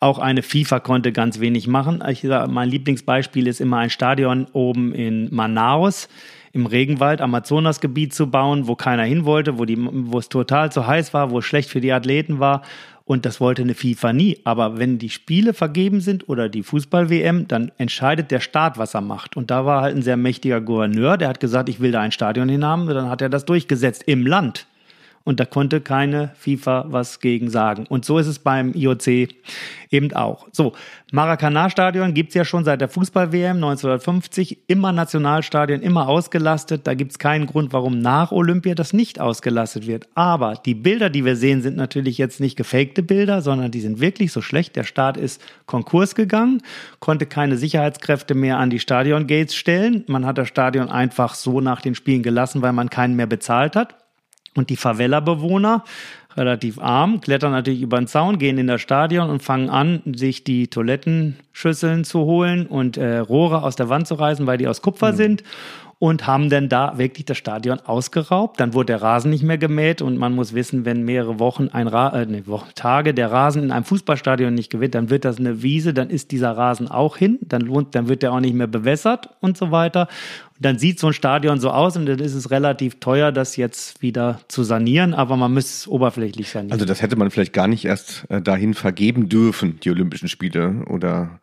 Auch 0.00 0.18
eine 0.18 0.42
FIFA 0.42 0.80
konnte 0.80 1.12
ganz 1.12 1.38
wenig 1.38 1.68
machen. 1.68 2.02
Ich 2.08 2.22
sage, 2.22 2.50
mein 2.50 2.68
Lieblingsbeispiel 2.68 3.46
ist 3.46 3.60
immer 3.60 3.76
ein 3.76 3.90
Stadion 3.90 4.48
oben 4.52 4.92
in 4.92 5.32
Manaus 5.32 6.08
im 6.52 6.66
Regenwald, 6.66 7.20
Amazonasgebiet 7.20 8.12
zu 8.14 8.30
bauen, 8.30 8.68
wo 8.68 8.74
keiner 8.74 9.04
hin 9.04 9.24
wollte, 9.24 9.58
wo, 9.58 9.64
die, 9.64 9.78
wo 9.78 10.18
es 10.18 10.28
total 10.28 10.70
zu 10.70 10.86
heiß 10.86 11.14
war, 11.14 11.30
wo 11.30 11.38
es 11.38 11.44
schlecht 11.44 11.70
für 11.70 11.80
die 11.80 11.92
Athleten 11.92 12.40
war. 12.40 12.62
Und 13.04 13.26
das 13.26 13.40
wollte 13.40 13.62
eine 13.62 13.74
FIFA 13.74 14.12
nie. 14.12 14.38
Aber 14.44 14.78
wenn 14.78 14.98
die 14.98 15.10
Spiele 15.10 15.54
vergeben 15.54 16.00
sind 16.00 16.28
oder 16.28 16.48
die 16.48 16.62
Fußball-WM, 16.62 17.48
dann 17.48 17.72
entscheidet 17.78 18.30
der 18.30 18.40
Staat, 18.40 18.78
was 18.78 18.94
er 18.94 19.00
macht. 19.00 19.36
Und 19.36 19.50
da 19.50 19.66
war 19.66 19.82
halt 19.82 19.96
ein 19.96 20.02
sehr 20.02 20.16
mächtiger 20.16 20.60
Gouverneur, 20.60 21.16
der 21.16 21.28
hat 21.28 21.40
gesagt, 21.40 21.68
ich 21.68 21.80
will 21.80 21.90
da 21.90 22.00
ein 22.00 22.12
Stadion 22.12 22.48
hin 22.48 22.64
haben. 22.64 22.82
Und 22.82 22.94
dann 22.94 23.10
hat 23.10 23.22
er 23.22 23.28
das 23.28 23.44
durchgesetzt 23.44 24.04
im 24.06 24.26
Land. 24.26 24.66
Und 25.24 25.40
da 25.40 25.44
konnte 25.44 25.80
keine 25.80 26.32
FIFA 26.36 26.86
was 26.88 27.20
gegen 27.20 27.50
sagen. 27.50 27.86
Und 27.88 28.04
so 28.04 28.18
ist 28.18 28.26
es 28.26 28.38
beim 28.38 28.74
IOC 28.74 29.28
eben 29.90 30.12
auch. 30.14 30.48
So, 30.52 30.72
Maracanã-Stadion 31.12 32.14
gibt's 32.14 32.34
ja 32.34 32.44
schon 32.44 32.64
seit 32.64 32.80
der 32.80 32.88
Fußball-WM 32.88 33.56
1950. 33.56 34.58
Immer 34.66 34.92
Nationalstadion, 34.92 35.82
immer 35.82 36.08
ausgelastet. 36.08 36.86
Da 36.86 36.94
gibt's 36.94 37.18
keinen 37.18 37.46
Grund, 37.46 37.72
warum 37.72 37.98
nach 38.00 38.32
Olympia 38.32 38.74
das 38.74 38.92
nicht 38.92 39.20
ausgelastet 39.20 39.86
wird. 39.86 40.08
Aber 40.14 40.54
die 40.54 40.74
Bilder, 40.74 41.10
die 41.10 41.24
wir 41.24 41.36
sehen, 41.36 41.62
sind 41.62 41.76
natürlich 41.76 42.18
jetzt 42.18 42.40
nicht 42.40 42.56
gefakte 42.56 43.02
Bilder, 43.02 43.42
sondern 43.42 43.70
die 43.70 43.80
sind 43.80 44.00
wirklich 44.00 44.32
so 44.32 44.40
schlecht. 44.40 44.74
Der 44.76 44.84
Staat 44.84 45.16
ist 45.16 45.42
Konkurs 45.66 46.14
gegangen, 46.14 46.62
konnte 46.98 47.26
keine 47.26 47.56
Sicherheitskräfte 47.58 48.34
mehr 48.34 48.58
an 48.58 48.70
die 48.70 48.80
Stadion-Gates 48.80 49.54
stellen. 49.54 50.04
Man 50.08 50.24
hat 50.26 50.38
das 50.38 50.48
Stadion 50.48 50.88
einfach 50.88 51.34
so 51.34 51.60
nach 51.60 51.82
den 51.82 51.94
Spielen 51.94 52.22
gelassen, 52.22 52.62
weil 52.62 52.72
man 52.72 52.90
keinen 52.90 53.16
mehr 53.16 53.26
bezahlt 53.26 53.76
hat. 53.76 54.01
Und 54.54 54.70
die 54.70 54.76
Favela-Bewohner, 54.76 55.84
relativ 56.36 56.78
arm, 56.78 57.20
klettern 57.20 57.52
natürlich 57.52 57.82
über 57.82 57.98
den 57.98 58.06
Zaun, 58.06 58.38
gehen 58.38 58.58
in 58.58 58.66
das 58.66 58.80
Stadion 58.80 59.30
und 59.30 59.42
fangen 59.42 59.70
an, 59.70 60.02
sich 60.14 60.44
die 60.44 60.68
Toilettenschüsseln 60.68 62.04
zu 62.04 62.20
holen 62.20 62.66
und 62.66 62.96
äh, 62.96 63.18
Rohre 63.18 63.62
aus 63.62 63.76
der 63.76 63.88
Wand 63.88 64.06
zu 64.06 64.14
reißen, 64.14 64.46
weil 64.46 64.58
die 64.58 64.68
aus 64.68 64.82
Kupfer 64.82 65.12
mhm. 65.12 65.16
sind 65.16 65.42
und 66.02 66.26
haben 66.26 66.50
dann 66.50 66.68
da 66.68 66.98
wirklich 66.98 67.26
das 67.26 67.38
Stadion 67.38 67.78
ausgeraubt. 67.78 68.58
Dann 68.58 68.74
wurde 68.74 68.86
der 68.86 69.02
Rasen 69.02 69.30
nicht 69.30 69.44
mehr 69.44 69.56
gemäht 69.56 70.02
und 70.02 70.18
man 70.18 70.34
muss 70.34 70.52
wissen, 70.52 70.84
wenn 70.84 71.04
mehrere 71.04 71.38
Wochen, 71.38 71.68
ein 71.68 71.86
Ra 71.86 72.08
äh, 72.08 72.26
nee, 72.26 72.42
Wochen, 72.46 72.70
Tage 72.74 73.14
der 73.14 73.30
Rasen 73.30 73.62
in 73.62 73.70
einem 73.70 73.84
Fußballstadion 73.84 74.52
nicht 74.52 74.68
gewinnt, 74.68 74.96
dann 74.96 75.10
wird 75.10 75.24
das 75.24 75.38
eine 75.38 75.62
Wiese, 75.62 75.94
dann 75.94 76.10
ist 76.10 76.32
dieser 76.32 76.56
Rasen 76.56 76.88
auch 76.88 77.16
hin, 77.16 77.38
dann, 77.42 77.62
lohnt, 77.62 77.94
dann 77.94 78.08
wird 78.08 78.24
der 78.24 78.32
auch 78.32 78.40
nicht 78.40 78.54
mehr 78.54 78.66
bewässert 78.66 79.28
und 79.40 79.56
so 79.56 79.70
weiter. 79.70 80.08
Dann 80.62 80.78
sieht 80.78 80.98
so 80.98 81.08
ein 81.08 81.12
Stadion 81.12 81.60
so 81.60 81.70
aus 81.70 81.96
und 81.96 82.06
dann 82.06 82.18
ist 82.18 82.34
es 82.34 82.50
relativ 82.50 83.00
teuer, 83.00 83.32
das 83.32 83.56
jetzt 83.56 84.00
wieder 84.00 84.40
zu 84.48 84.62
sanieren, 84.62 85.12
aber 85.14 85.36
man 85.36 85.52
müsste 85.52 85.72
es 85.72 85.88
oberflächlich 85.88 86.48
sanieren. 86.48 86.72
Also 86.72 86.84
das 86.84 87.02
hätte 87.02 87.16
man 87.16 87.30
vielleicht 87.30 87.52
gar 87.52 87.68
nicht 87.68 87.84
erst 87.84 88.24
äh, 88.30 88.40
dahin 88.40 88.74
vergeben 88.74 89.28
dürfen, 89.28 89.80
die 89.80 89.90
Olympischen 89.90 90.28
Spiele 90.28 90.84
oder 90.88 91.40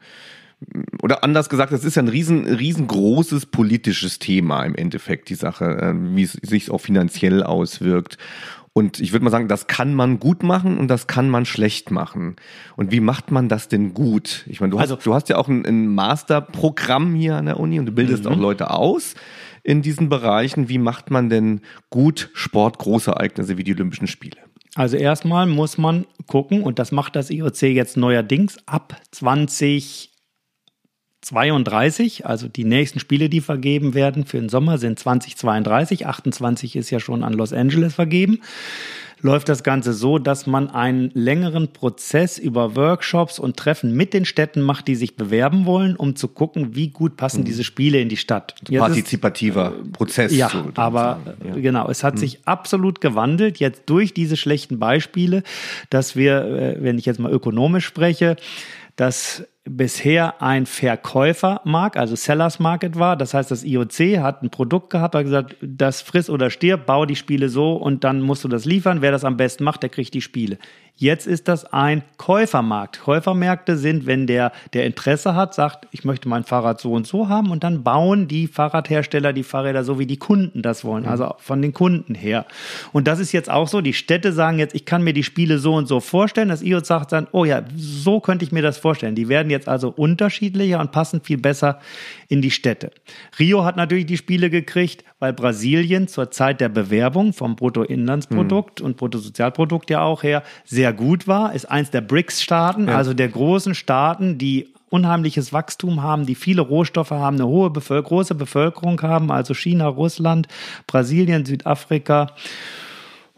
oder 1.01 1.23
anders 1.23 1.49
gesagt, 1.49 1.71
das 1.71 1.85
ist 1.85 1.95
ja 1.95 2.01
ein 2.01 2.09
riesen, 2.09 2.45
riesengroßes 2.45 3.45
politisches 3.45 4.19
Thema 4.19 4.65
im 4.65 4.75
Endeffekt, 4.75 5.29
die 5.29 5.35
Sache, 5.35 5.65
äh, 5.65 5.93
wie 5.95 6.23
es 6.23 6.33
sich 6.33 6.69
auch 6.69 6.81
finanziell 6.81 7.43
auswirkt. 7.43 8.17
Und 8.73 8.99
ich 8.99 9.11
würde 9.11 9.25
mal 9.25 9.31
sagen, 9.31 9.47
das 9.47 9.67
kann 9.67 9.93
man 9.93 10.19
gut 10.19 10.43
machen 10.43 10.77
und 10.77 10.87
das 10.87 11.07
kann 11.07 11.29
man 11.29 11.45
schlecht 11.45 11.91
machen. 11.91 12.35
Und 12.75 12.91
wie 12.91 12.99
macht 12.99 13.31
man 13.31 13.49
das 13.49 13.67
denn 13.67 13.93
gut? 13.93 14.45
Ich 14.47 14.61
meine, 14.61 14.71
du, 14.71 14.77
also, 14.77 14.95
hast, 14.95 15.05
du 15.05 15.13
hast 15.13 15.29
ja 15.29 15.37
auch 15.37 15.47
ein, 15.47 15.65
ein 15.65 15.87
Masterprogramm 15.87 17.15
hier 17.15 17.35
an 17.35 17.45
der 17.45 17.59
Uni 17.59 17.79
und 17.79 17.87
du 17.87 17.91
bildest 17.91 18.25
mhm. 18.25 18.31
auch 18.31 18.37
Leute 18.37 18.71
aus 18.71 19.15
in 19.63 19.81
diesen 19.81 20.09
Bereichen. 20.09 20.69
Wie 20.69 20.77
macht 20.77 21.11
man 21.11 21.29
denn 21.29 21.61
gut 21.89 22.29
Sport, 22.33 22.77
große 22.77 23.11
Ereignisse 23.11 23.57
wie 23.57 23.63
die 23.63 23.73
Olympischen 23.73 24.07
Spiele? 24.07 24.37
Also 24.75 24.97
erstmal 24.97 25.47
muss 25.47 25.77
man 25.77 26.05
gucken, 26.27 26.61
und 26.61 26.79
das 26.79 26.91
macht 26.91 27.15
das 27.15 27.31
IOC 27.31 27.63
jetzt 27.63 27.97
neuerdings 27.97 28.59
ab 28.67 28.95
20 29.11 30.11
32, 31.21 32.25
also 32.25 32.47
die 32.47 32.63
nächsten 32.63 32.99
Spiele, 32.99 33.29
die 33.29 33.41
vergeben 33.41 33.93
werden 33.93 34.25
für 34.25 34.39
den 34.39 34.49
Sommer, 34.49 34.77
sind 34.77 34.99
2032. 34.99 36.07
28 36.07 36.75
ist 36.75 36.89
ja 36.89 36.99
schon 36.99 37.23
an 37.23 37.33
Los 37.33 37.53
Angeles 37.53 37.95
vergeben. 37.95 38.39
Läuft 39.21 39.49
das 39.49 39.63
Ganze 39.63 39.91
so, 39.91 40.17
dass 40.17 40.47
man 40.47 40.69
einen 40.69 41.11
längeren 41.13 41.73
Prozess 41.73 42.37
über 42.37 42.77
Workshops 42.77 43.37
und 43.37 43.57
Treffen 43.57 43.93
mit 43.93 44.13
den 44.13 44.23
Städten 44.23 44.61
macht, 44.61 44.87
die 44.87 44.95
sich 44.95 45.17
bewerben 45.17 45.65
wollen, 45.65 45.97
um 45.97 46.15
zu 46.15 46.29
gucken, 46.29 46.73
wie 46.75 46.87
gut 46.89 47.17
passen 47.17 47.41
mhm. 47.41 47.45
diese 47.45 47.65
Spiele 47.65 47.99
in 47.99 48.07
die 48.07 48.15
Stadt. 48.15 48.55
Jetzt 48.69 48.79
Partizipativer 48.79 49.73
ist, 49.83 49.91
Prozess. 49.91 50.33
Ja, 50.33 50.47
so, 50.47 50.71
aber 50.75 51.19
ja. 51.45 51.53
genau, 51.55 51.89
es 51.89 52.05
hat 52.05 52.15
mhm. 52.15 52.19
sich 52.19 52.47
absolut 52.47 53.01
gewandelt 53.01 53.59
jetzt 53.59 53.83
durch 53.87 54.13
diese 54.13 54.37
schlechten 54.37 54.79
Beispiele, 54.79 55.43
dass 55.89 56.15
wir, 56.15 56.45
äh, 56.45 56.77
wenn 56.79 56.97
ich 56.97 57.05
jetzt 57.05 57.19
mal 57.19 57.31
ökonomisch 57.31 57.85
spreche, 57.85 58.37
dass 58.95 59.43
bisher 59.77 60.41
ein 60.41 60.65
Verkäufermarkt, 60.65 61.95
also 61.95 62.15
Sellers 62.15 62.59
Market 62.59 62.97
war. 62.97 63.15
Das 63.15 63.33
heißt, 63.33 63.51
das 63.51 63.63
IOC 63.63 64.19
hat 64.19 64.41
ein 64.41 64.49
Produkt 64.49 64.89
gehabt, 64.89 65.15
hat 65.15 65.23
gesagt, 65.23 65.55
das 65.61 66.01
friss 66.01 66.29
oder 66.29 66.49
stirb, 66.49 66.85
bau 66.85 67.05
die 67.05 67.15
Spiele 67.15 67.49
so 67.49 67.73
und 67.73 68.03
dann 68.03 68.21
musst 68.21 68.43
du 68.43 68.47
das 68.47 68.65
liefern. 68.65 69.01
Wer 69.01 69.11
das 69.11 69.23
am 69.23 69.37
besten 69.37 69.63
macht, 69.63 69.83
der 69.83 69.89
kriegt 69.89 70.13
die 70.13 70.21
Spiele. 70.21 70.57
Jetzt 71.01 71.27
ist 71.27 71.47
das 71.47 71.63
ein 71.71 72.03
Käufermarkt. 72.17 72.99
Käufermärkte 72.99 73.77
sind, 73.77 74.05
wenn 74.05 74.27
der, 74.27 74.51
der 74.73 74.85
Interesse 74.85 75.33
hat, 75.33 75.53
sagt, 75.53 75.87
ich 75.91 76.03
möchte 76.03 76.27
mein 76.27 76.43
Fahrrad 76.43 76.81
so 76.81 76.91
und 76.91 77.07
so 77.07 77.29
haben 77.29 77.51
und 77.51 77.63
dann 77.63 77.83
bauen 77.83 78.27
die 78.27 78.47
Fahrradhersteller 78.47 79.31
die 79.31 79.43
Fahrräder 79.43 79.85
so, 79.85 79.97
wie 79.97 80.05
die 80.05 80.17
Kunden 80.17 80.61
das 80.61 80.83
wollen, 80.83 81.05
also 81.05 81.35
von 81.37 81.61
den 81.61 81.73
Kunden 81.73 82.15
her. 82.15 82.45
Und 82.91 83.07
das 83.07 83.19
ist 83.19 83.31
jetzt 83.31 83.49
auch 83.49 83.69
so, 83.69 83.79
die 83.79 83.93
Städte 83.93 84.33
sagen 84.33 84.59
jetzt, 84.59 84.75
ich 84.75 84.83
kann 84.83 85.01
mir 85.01 85.13
die 85.13 85.23
Spiele 85.23 85.57
so 85.57 85.73
und 85.73 85.87
so 85.87 86.01
vorstellen. 86.01 86.49
Das 86.49 86.61
IOC 86.61 86.85
sagt 86.85 87.13
dann, 87.13 87.27
oh 87.31 87.45
ja, 87.45 87.63
so 87.77 88.19
könnte 88.19 88.43
ich 88.43 88.51
mir 88.51 88.61
das 88.61 88.77
vorstellen. 88.77 89.15
Die 89.15 89.29
werden 89.29 89.49
jetzt 89.49 89.69
also 89.69 89.93
unterschiedlicher 89.95 90.81
und 90.81 90.91
passen 90.91 91.21
viel 91.21 91.37
besser 91.37 91.79
in 92.29 92.41
die 92.41 92.51
Städte. 92.51 92.91
Rio 93.39 93.65
hat 93.65 93.75
natürlich 93.75 94.05
die 94.05 94.15
Spiele 94.15 94.49
gekriegt, 94.49 95.03
weil 95.17 95.33
Brasilien 95.33 96.07
zur 96.07 96.31
Zeit 96.31 96.61
der 96.61 96.69
Bewerbung 96.69 97.33
vom 97.33 97.55
Bruttoinlandsprodukt 97.55 98.79
mhm. 98.79 98.85
und 98.85 98.97
Bruttosozialprodukt 98.97 99.89
ja 99.89 100.01
auch 100.01 100.23
her 100.23 100.43
sehr 100.63 100.93
gut 100.93 101.27
war, 101.27 101.53
ist 101.53 101.65
eins 101.65 101.89
der 101.89 102.01
BRICS-Staaten, 102.01 102.87
ja. 102.87 102.95
also 102.95 103.13
der 103.13 103.29
großen 103.29 103.73
Staaten, 103.73 104.37
die 104.37 104.73
unheimliches 104.89 105.51
Wachstum 105.53 106.01
haben, 106.03 106.25
die 106.25 106.35
viele 106.35 106.61
Rohstoffe 106.61 107.11
haben, 107.11 107.35
eine 107.35 107.47
hohe 107.47 107.71
Bevölker 107.71 108.07
große 108.07 108.35
Bevölkerung 108.35 109.01
haben, 109.01 109.31
also 109.31 109.53
China, 109.53 109.87
Russland, 109.87 110.47
Brasilien, 110.87 111.45
Südafrika 111.45 112.35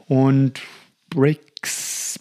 und 0.07 0.61
BRICS, 1.09 2.19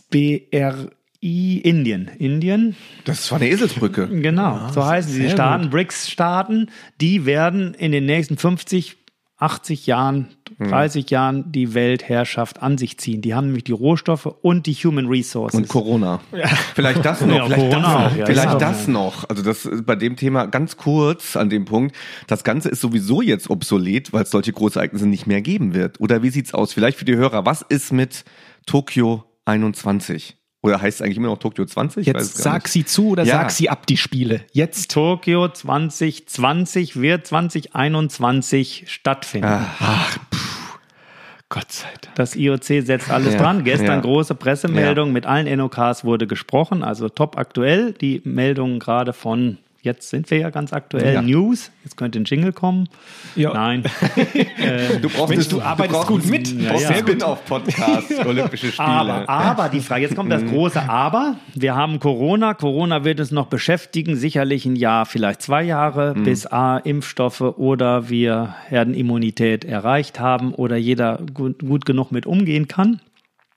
BRI, 1.20 1.58
Indien. 1.58 2.10
Indien. 2.18 2.76
Das 3.04 3.30
war 3.30 3.40
eine 3.40 3.50
Eselsbrücke. 3.50 4.08
Genau, 4.08 4.56
ja, 4.56 4.72
so 4.72 4.84
heißen 4.84 5.12
sie. 5.12 5.22
Die 5.24 5.30
Staaten, 5.30 5.70
BRICS-Staaten, 5.70 6.70
die 7.00 7.26
werden 7.26 7.74
in 7.74 7.92
den 7.92 8.06
nächsten 8.06 8.36
50 8.36 8.96
80 9.40 9.86
Jahren, 9.86 10.28
30 10.58 11.04
hm. 11.04 11.08
Jahren 11.08 11.52
die 11.52 11.72
Weltherrschaft 11.72 12.62
an 12.62 12.76
sich 12.76 12.98
ziehen. 12.98 13.22
Die 13.22 13.34
haben 13.34 13.46
nämlich 13.46 13.64
die 13.64 13.72
Rohstoffe 13.72 14.26
und 14.26 14.66
die 14.66 14.74
Human 14.74 15.06
Resources. 15.06 15.58
Und 15.58 15.68
Corona. 15.68 16.20
Ja. 16.30 16.46
Vielleicht 16.74 17.02
das 17.02 17.20
noch. 17.26 17.34
Ja, 17.34 17.46
vielleicht 17.46 17.70
Corona 17.70 18.04
das, 18.04 18.16
noch. 18.16 18.26
Vielleicht 18.26 18.60
das 18.60 18.88
noch. 18.88 19.28
Also 19.30 19.42
das 19.42 19.64
ist 19.64 19.86
bei 19.86 19.96
dem 19.96 20.16
Thema 20.16 20.44
ganz 20.44 20.76
kurz 20.76 21.36
an 21.36 21.48
dem 21.48 21.64
Punkt. 21.64 21.96
Das 22.26 22.44
Ganze 22.44 22.68
ist 22.68 22.82
sowieso 22.82 23.22
jetzt 23.22 23.48
obsolet, 23.48 24.12
weil 24.12 24.24
es 24.24 24.30
solche 24.30 24.52
Großereignisse 24.52 25.06
nicht 25.06 25.26
mehr 25.26 25.40
geben 25.40 25.72
wird. 25.72 26.00
Oder 26.00 26.22
wie 26.22 26.28
sieht's 26.28 26.52
aus? 26.52 26.74
Vielleicht 26.74 26.98
für 26.98 27.06
die 27.06 27.16
Hörer. 27.16 27.46
Was 27.46 27.62
ist 27.62 27.94
mit 27.94 28.26
Tokio 28.66 29.24
21? 29.46 30.36
Oder 30.62 30.80
heißt 30.80 31.00
es 31.00 31.02
eigentlich 31.02 31.16
immer 31.16 31.28
noch 31.28 31.38
Tokio 31.38 31.64
20? 31.64 32.06
Jetzt 32.06 32.36
sag 32.36 32.68
sie 32.68 32.84
zu 32.84 33.10
oder 33.10 33.24
ja. 33.24 33.36
sag 33.36 33.50
sie 33.50 33.70
ab 33.70 33.86
die 33.86 33.96
Spiele. 33.96 34.42
Jetzt. 34.52 34.90
Tokio 34.90 35.48
2020 35.48 37.00
wird 37.00 37.26
2021 37.26 38.84
stattfinden. 38.86 39.48
Ach, 39.48 39.80
ach 39.80 40.18
Gott 41.48 41.72
sei 41.72 41.88
Dank. 42.00 42.14
Das 42.14 42.36
IOC 42.36 42.62
setzt 42.62 43.10
alles 43.10 43.34
ja, 43.34 43.40
dran. 43.40 43.64
Gestern 43.64 43.86
ja. 43.86 44.00
große 44.00 44.36
Pressemeldung 44.36 45.12
mit 45.12 45.26
allen 45.26 45.58
NOKs 45.58 46.04
wurde 46.04 46.26
gesprochen, 46.26 46.84
also 46.84 47.08
top 47.08 47.38
aktuell. 47.38 47.92
Die 47.92 48.22
Meldungen 48.24 48.78
gerade 48.78 49.12
von 49.12 49.58
Jetzt 49.82 50.10
sind 50.10 50.30
wir 50.30 50.36
ja 50.36 50.50
ganz 50.50 50.74
aktuell. 50.74 51.14
Ja. 51.14 51.22
News. 51.22 51.70
Jetzt 51.84 51.96
könnte 51.96 52.20
ein 52.20 52.24
Jingle 52.24 52.52
kommen. 52.52 52.86
Ja. 53.34 53.54
Nein. 53.54 53.84
äh, 54.34 54.98
du 55.00 55.08
brauchst 55.08 55.30
Mensch, 55.30 55.48
du 55.48 55.62
arbeitest 55.62 56.02
du 56.02 56.06
gut 56.06 56.26
mit. 56.26 56.52
Ja, 56.52 56.74
ja. 56.74 56.94
Spin-off-Podcast, 56.94 58.12
Olympische 58.26 58.72
Spiele. 58.72 58.86
Aber, 58.86 59.28
aber 59.28 59.68
die 59.70 59.80
Frage, 59.80 60.02
jetzt 60.02 60.16
kommt 60.16 60.30
das 60.30 60.42
mhm. 60.44 60.50
große 60.50 60.86
Aber. 60.86 61.36
Wir 61.54 61.76
haben 61.76 61.98
Corona. 61.98 62.52
Corona 62.52 63.04
wird 63.04 63.20
uns 63.20 63.30
noch 63.30 63.46
beschäftigen. 63.46 64.16
Sicherlich 64.16 64.66
ein 64.66 64.76
Jahr, 64.76 65.06
vielleicht 65.06 65.40
zwei 65.40 65.62
Jahre, 65.62 66.14
mhm. 66.14 66.24
bis 66.24 66.46
A, 66.46 66.76
Impfstoffe 66.76 67.40
oder 67.40 68.10
wir 68.10 68.54
Herdenimmunität 68.68 69.64
erreicht 69.64 70.20
haben 70.20 70.52
oder 70.52 70.76
jeder 70.76 71.20
gut, 71.32 71.60
gut 71.60 71.86
genug 71.86 72.12
mit 72.12 72.26
umgehen 72.26 72.68
kann. 72.68 73.00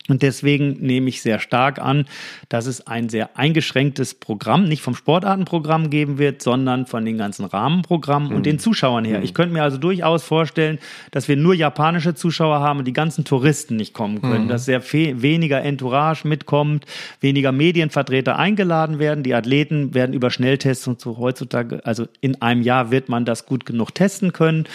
Und 0.10 0.22
deswegen 0.22 0.82
nehme 0.82 1.08
ich 1.08 1.22
sehr 1.22 1.40
stark 1.40 1.80
an, 1.80 2.06
dass 2.50 2.66
es 2.66 2.88
ein 2.88 3.08
sehr 3.08 3.38
eingeschränktes 3.38 4.16
Programm, 4.16 4.66
nicht 4.66 4.82
vom 4.82 4.96
Sportartenprogramm 4.96 5.90
geben 5.90 6.18
wird, 6.18 6.42
sondern 6.42 6.88
von 6.88 7.06
den 7.06 7.18
ganzen 7.18 7.46
Rahmenprogrammen 7.46 8.30
mhm. 8.30 8.36
und 8.36 8.46
den 8.46 8.60
Zuschauern 8.60 9.06
her. 9.06 9.20
Mhm. 9.20 9.24
Ich 9.24 9.34
könnte 9.34 9.54
mir 9.54 9.64
also 9.64 9.78
durchaus 9.78 10.24
vorstellen, 10.24 10.80
dass 11.12 11.30
wir 11.30 11.38
nur 11.38 11.54
japanische 11.54 12.16
Zuschauer 12.16 12.60
haben 12.60 12.80
und 12.80 12.86
die 12.86 12.94
ganzen 12.94 13.24
Touristen 13.24 13.78
nicht 13.78 13.94
kommen 13.94 14.22
können, 14.22 14.46
mhm. 14.46 14.50
dass 14.50 14.66
sehr 14.66 14.84
weniger 14.92 15.62
Entourage 15.62 16.28
mitkommt, 16.28 16.86
weniger 17.22 17.54
Medienvertreter 17.54 18.38
eingeladen 18.38 19.00
werden. 19.00 19.24
Die 19.24 19.34
Athleten 19.34 19.94
werden 19.94 20.12
über 20.12 20.32
Schnelltests 20.32 20.86
und 20.86 21.00
so 21.00 21.18
heutzutage, 21.18 21.80
also 21.86 22.08
in 22.20 22.42
einem 22.42 22.62
Jahr 22.62 22.92
wird 22.92 23.08
man 23.08 23.24
das 23.24 23.46
gut 23.46 23.66
genug 23.66 23.96
testen 23.96 24.34
können. 24.34 24.66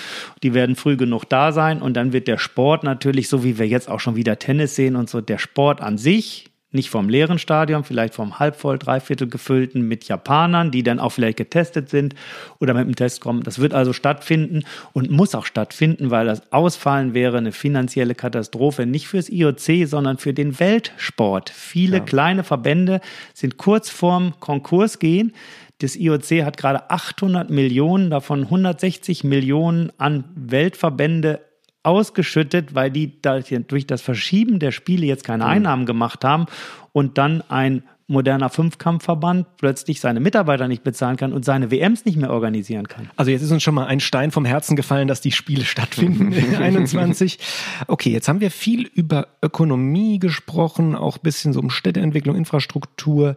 Die 0.42 0.54
werden 0.54 0.74
früh 0.74 0.96
genug 0.96 1.26
da 1.28 1.52
sein 1.52 1.82
und 1.82 1.98
dann 1.98 2.14
wird 2.14 2.28
der 2.28 2.38
Sport 2.38 2.82
natürlich, 2.82 3.28
so 3.28 3.44
wie 3.44 3.58
wir 3.58 3.68
jetzt 3.68 3.90
auch 3.90 4.00
schon 4.00 4.16
wieder 4.16 4.38
Tennis 4.38 4.74
sehen 4.74 4.96
und 4.96 5.10
so, 5.10 5.17
der 5.22 5.38
Sport 5.38 5.80
an 5.80 5.98
sich 5.98 6.50
nicht 6.70 6.90
vom 6.90 7.08
leeren 7.08 7.38
Stadion, 7.38 7.82
vielleicht 7.82 8.14
vom 8.14 8.38
halbvoll, 8.38 8.78
dreiviertel 8.78 9.26
gefüllten 9.26 9.82
mit 9.82 10.04
Japanern, 10.04 10.70
die 10.70 10.82
dann 10.82 11.00
auch 11.00 11.10
vielleicht 11.10 11.38
getestet 11.38 11.88
sind 11.88 12.14
oder 12.60 12.74
mit 12.74 12.86
dem 12.86 12.94
Test 12.94 13.22
kommen. 13.22 13.42
Das 13.42 13.58
wird 13.58 13.72
also 13.72 13.94
stattfinden 13.94 14.64
und 14.92 15.10
muss 15.10 15.34
auch 15.34 15.46
stattfinden, 15.46 16.10
weil 16.10 16.26
das 16.26 16.52
Ausfallen 16.52 17.14
wäre 17.14 17.38
eine 17.38 17.52
finanzielle 17.52 18.14
Katastrophe, 18.14 18.84
nicht 18.84 19.08
fürs 19.08 19.30
IOC, 19.30 19.86
sondern 19.88 20.18
für 20.18 20.34
den 20.34 20.60
Weltsport. 20.60 21.48
Viele 21.48 21.98
ja. 21.98 22.04
kleine 22.04 22.44
Verbände 22.44 23.00
sind 23.32 23.56
kurz 23.56 23.88
vorm 23.88 24.34
Konkurs 24.38 24.98
gehen. 24.98 25.32
Das 25.78 25.96
IOC 25.96 26.44
hat 26.44 26.58
gerade 26.58 26.90
800 26.90 27.48
Millionen, 27.48 28.10
davon 28.10 28.42
160 28.42 29.24
Millionen 29.24 29.90
an 29.96 30.24
Weltverbände 30.34 31.40
ausgeschüttet, 31.82 32.74
weil 32.74 32.90
die 32.90 33.20
durch 33.22 33.86
das 33.86 34.02
Verschieben 34.02 34.58
der 34.58 34.72
Spiele 34.72 35.06
jetzt 35.06 35.24
keine 35.24 35.44
mhm. 35.44 35.50
Einnahmen 35.50 35.86
gemacht 35.86 36.24
haben 36.24 36.46
und 36.92 37.18
dann 37.18 37.42
ein 37.48 37.82
moderner 38.08 38.48
Fünfkampfverband 38.48 39.46
plötzlich 39.58 40.00
seine 40.00 40.18
Mitarbeiter 40.18 40.66
nicht 40.66 40.82
bezahlen 40.82 41.18
kann 41.18 41.34
und 41.34 41.44
seine 41.44 41.70
WMs 41.70 42.06
nicht 42.06 42.16
mehr 42.16 42.30
organisieren 42.30 42.88
kann. 42.88 43.10
Also 43.16 43.30
jetzt 43.30 43.42
ist 43.42 43.52
uns 43.52 43.62
schon 43.62 43.74
mal 43.74 43.86
ein 43.86 44.00
Stein 44.00 44.30
vom 44.30 44.46
Herzen 44.46 44.76
gefallen, 44.76 45.08
dass 45.08 45.20
die 45.20 45.30
Spiele 45.30 45.64
stattfinden 45.66 46.32
in 46.32 46.56
21. 46.62 47.38
Okay, 47.86 48.10
jetzt 48.10 48.26
haben 48.26 48.40
wir 48.40 48.50
viel 48.50 48.86
über 48.94 49.28
Ökonomie 49.42 50.18
gesprochen, 50.18 50.94
auch 50.94 51.18
ein 51.18 51.22
bisschen 51.22 51.52
so 51.52 51.60
um 51.60 51.68
Städteentwicklung, 51.68 52.34
Infrastruktur. 52.34 53.36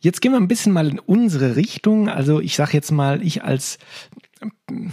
Jetzt 0.00 0.22
gehen 0.22 0.32
wir 0.32 0.40
ein 0.40 0.48
bisschen 0.48 0.72
mal 0.72 0.88
in 0.88 0.98
unsere 0.98 1.56
Richtung. 1.56 2.08
Also 2.08 2.40
ich 2.40 2.56
sage 2.56 2.72
jetzt 2.72 2.90
mal, 2.90 3.22
ich 3.22 3.44
als 3.44 3.78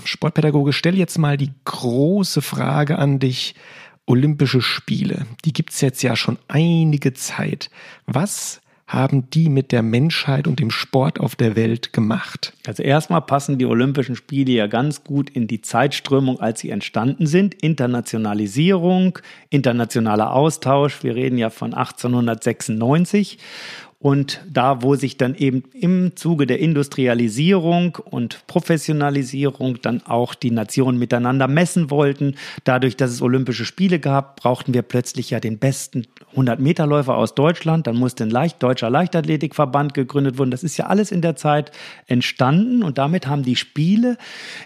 Sportpädagoge, 0.05 0.73
stell 0.73 0.97
jetzt 0.97 1.17
mal 1.17 1.37
die 1.37 1.51
große 1.65 2.41
Frage 2.41 2.97
an 2.97 3.19
dich. 3.19 3.55
Olympische 4.05 4.61
Spiele, 4.61 5.25
die 5.45 5.53
gibt's 5.53 5.79
jetzt 5.79 6.03
ja 6.03 6.17
schon 6.17 6.37
einige 6.49 7.13
Zeit. 7.13 7.69
Was 8.05 8.59
haben 8.85 9.29
die 9.29 9.49
mit 9.49 9.71
der 9.71 9.81
Menschheit 9.81 10.45
und 10.45 10.59
dem 10.59 10.69
Sport 10.69 11.19
auf 11.19 11.35
der 11.35 11.55
Welt 11.55 11.93
gemacht? 11.93 12.53
Also 12.67 12.83
erstmal 12.83 13.21
passen 13.21 13.57
die 13.57 13.65
Olympischen 13.65 14.15
Spiele 14.15 14.51
ja 14.51 14.67
ganz 14.67 15.03
gut 15.03 15.29
in 15.29 15.47
die 15.47 15.61
Zeitströmung, 15.61 16.39
als 16.39 16.59
sie 16.59 16.69
entstanden 16.69 17.25
sind. 17.25 17.55
Internationalisierung, 17.55 19.19
internationaler 19.49 20.33
Austausch. 20.33 21.01
Wir 21.01 21.15
reden 21.15 21.37
ja 21.37 21.49
von 21.49 21.73
1896. 21.73 23.39
Und 24.03 24.41
da, 24.51 24.81
wo 24.81 24.95
sich 24.95 25.15
dann 25.15 25.33
eben 25.33 25.63
im 25.71 26.17
Zuge 26.17 26.45
der 26.45 26.59
Industrialisierung 26.59 27.97
und 28.03 28.45
Professionalisierung 28.47 29.81
dann 29.81 30.05
auch 30.05 30.35
die 30.35 30.51
Nationen 30.51 30.99
miteinander 30.99 31.47
messen 31.47 31.89
wollten, 31.89 32.35
dadurch, 32.65 32.97
dass 32.97 33.11
es 33.11 33.21
Olympische 33.21 33.63
Spiele 33.63 33.99
gab, 33.99 34.35
brauchten 34.35 34.73
wir 34.73 34.81
plötzlich 34.81 35.29
ja 35.29 35.39
den 35.39 35.57
besten 35.57 36.05
100-Meter-Läufer 36.35 37.15
aus 37.15 37.33
Deutschland. 37.33 37.87
Dann 37.87 37.95
musste 37.95 38.25
ein 38.25 38.29
Leicht 38.29 38.61
deutscher 38.61 38.89
Leichtathletikverband 38.89 39.93
gegründet 39.93 40.37
werden. 40.37 40.51
Das 40.51 40.63
ist 40.63 40.75
ja 40.75 40.87
alles 40.87 41.09
in 41.13 41.21
der 41.21 41.37
Zeit 41.37 41.71
entstanden 42.05 42.83
und 42.83 42.97
damit 42.97 43.27
haben 43.27 43.43
die 43.43 43.55
Spiele 43.55 44.17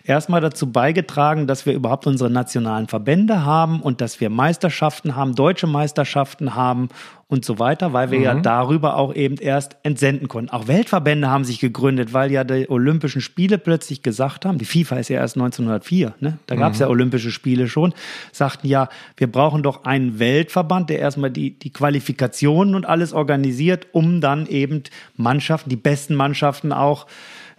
erstmal 0.04 0.42
dazu 0.42 0.72
beigetragen, 0.72 1.46
dass 1.46 1.68
wir 1.68 1.74
überhaupt 1.74 2.08
unsere 2.08 2.32
nationalen 2.32 2.88
Verbände 2.88 3.46
haben 3.46 3.84
und 3.84 4.02
dass 4.02 4.20
wir 4.20 4.32
Meisterschaften 4.32 5.16
haben, 5.16 5.36
deutsche 5.36 5.68
Meisterschaften 5.68 6.56
haben 6.56 6.90
und 7.30 7.44
so 7.44 7.60
weiter, 7.60 7.92
weil 7.92 8.10
wir 8.10 8.20
mhm. 8.20 8.26
ja 8.26 8.36
darüber 8.36 8.96
auch 8.96 9.14
eben 9.14 9.36
erst 9.36 9.76
entsenden 9.84 10.30
konnten. 10.30 10.50
Auch 10.50 10.68
Weltverbände 10.68 11.30
haben 11.30 11.44
sich 11.44 11.60
gegründet, 11.60 12.14
weil 12.14 12.32
ja 12.32 12.46
die 12.46 12.70
Olympischen 12.70 13.20
Spiele 13.20 13.58
plötzlich 13.58 14.02
gesagt 14.02 14.46
haben, 14.46 14.58
die 14.58 14.66
FIFA 14.66 14.98
ist 14.98 15.10
ja 15.10 15.20
erst 15.20 15.36
1904, 15.36 16.16
ne? 16.20 16.40
da 16.48 16.56
gab 16.56 16.74
es 16.74 16.80
mhm. 16.80 16.84
ja 16.84 16.90
Olympische 16.90 17.32
Spiele 17.32 17.68
schon, 17.68 17.94
sagten 18.32 18.68
ja, 18.68 18.88
wir 19.18 19.30
brauchen 19.30 19.62
doch 19.62 19.84
einen 19.84 20.20
Weltverband, 20.20 20.90
der 20.90 21.00
erstmal 21.00 21.32
die, 21.32 21.60
die 21.60 21.72
Qualifikationen 21.72 22.76
und 22.76 22.86
alles 22.86 23.12
organisiert, 23.12 23.88
um 23.92 24.22
dann 24.22 24.48
eben 24.48 24.84
Mannschaften, 25.18 25.70
die 25.70 25.76
besten 25.76 26.16
Mannschaften 26.16 26.72
auch 26.72 27.08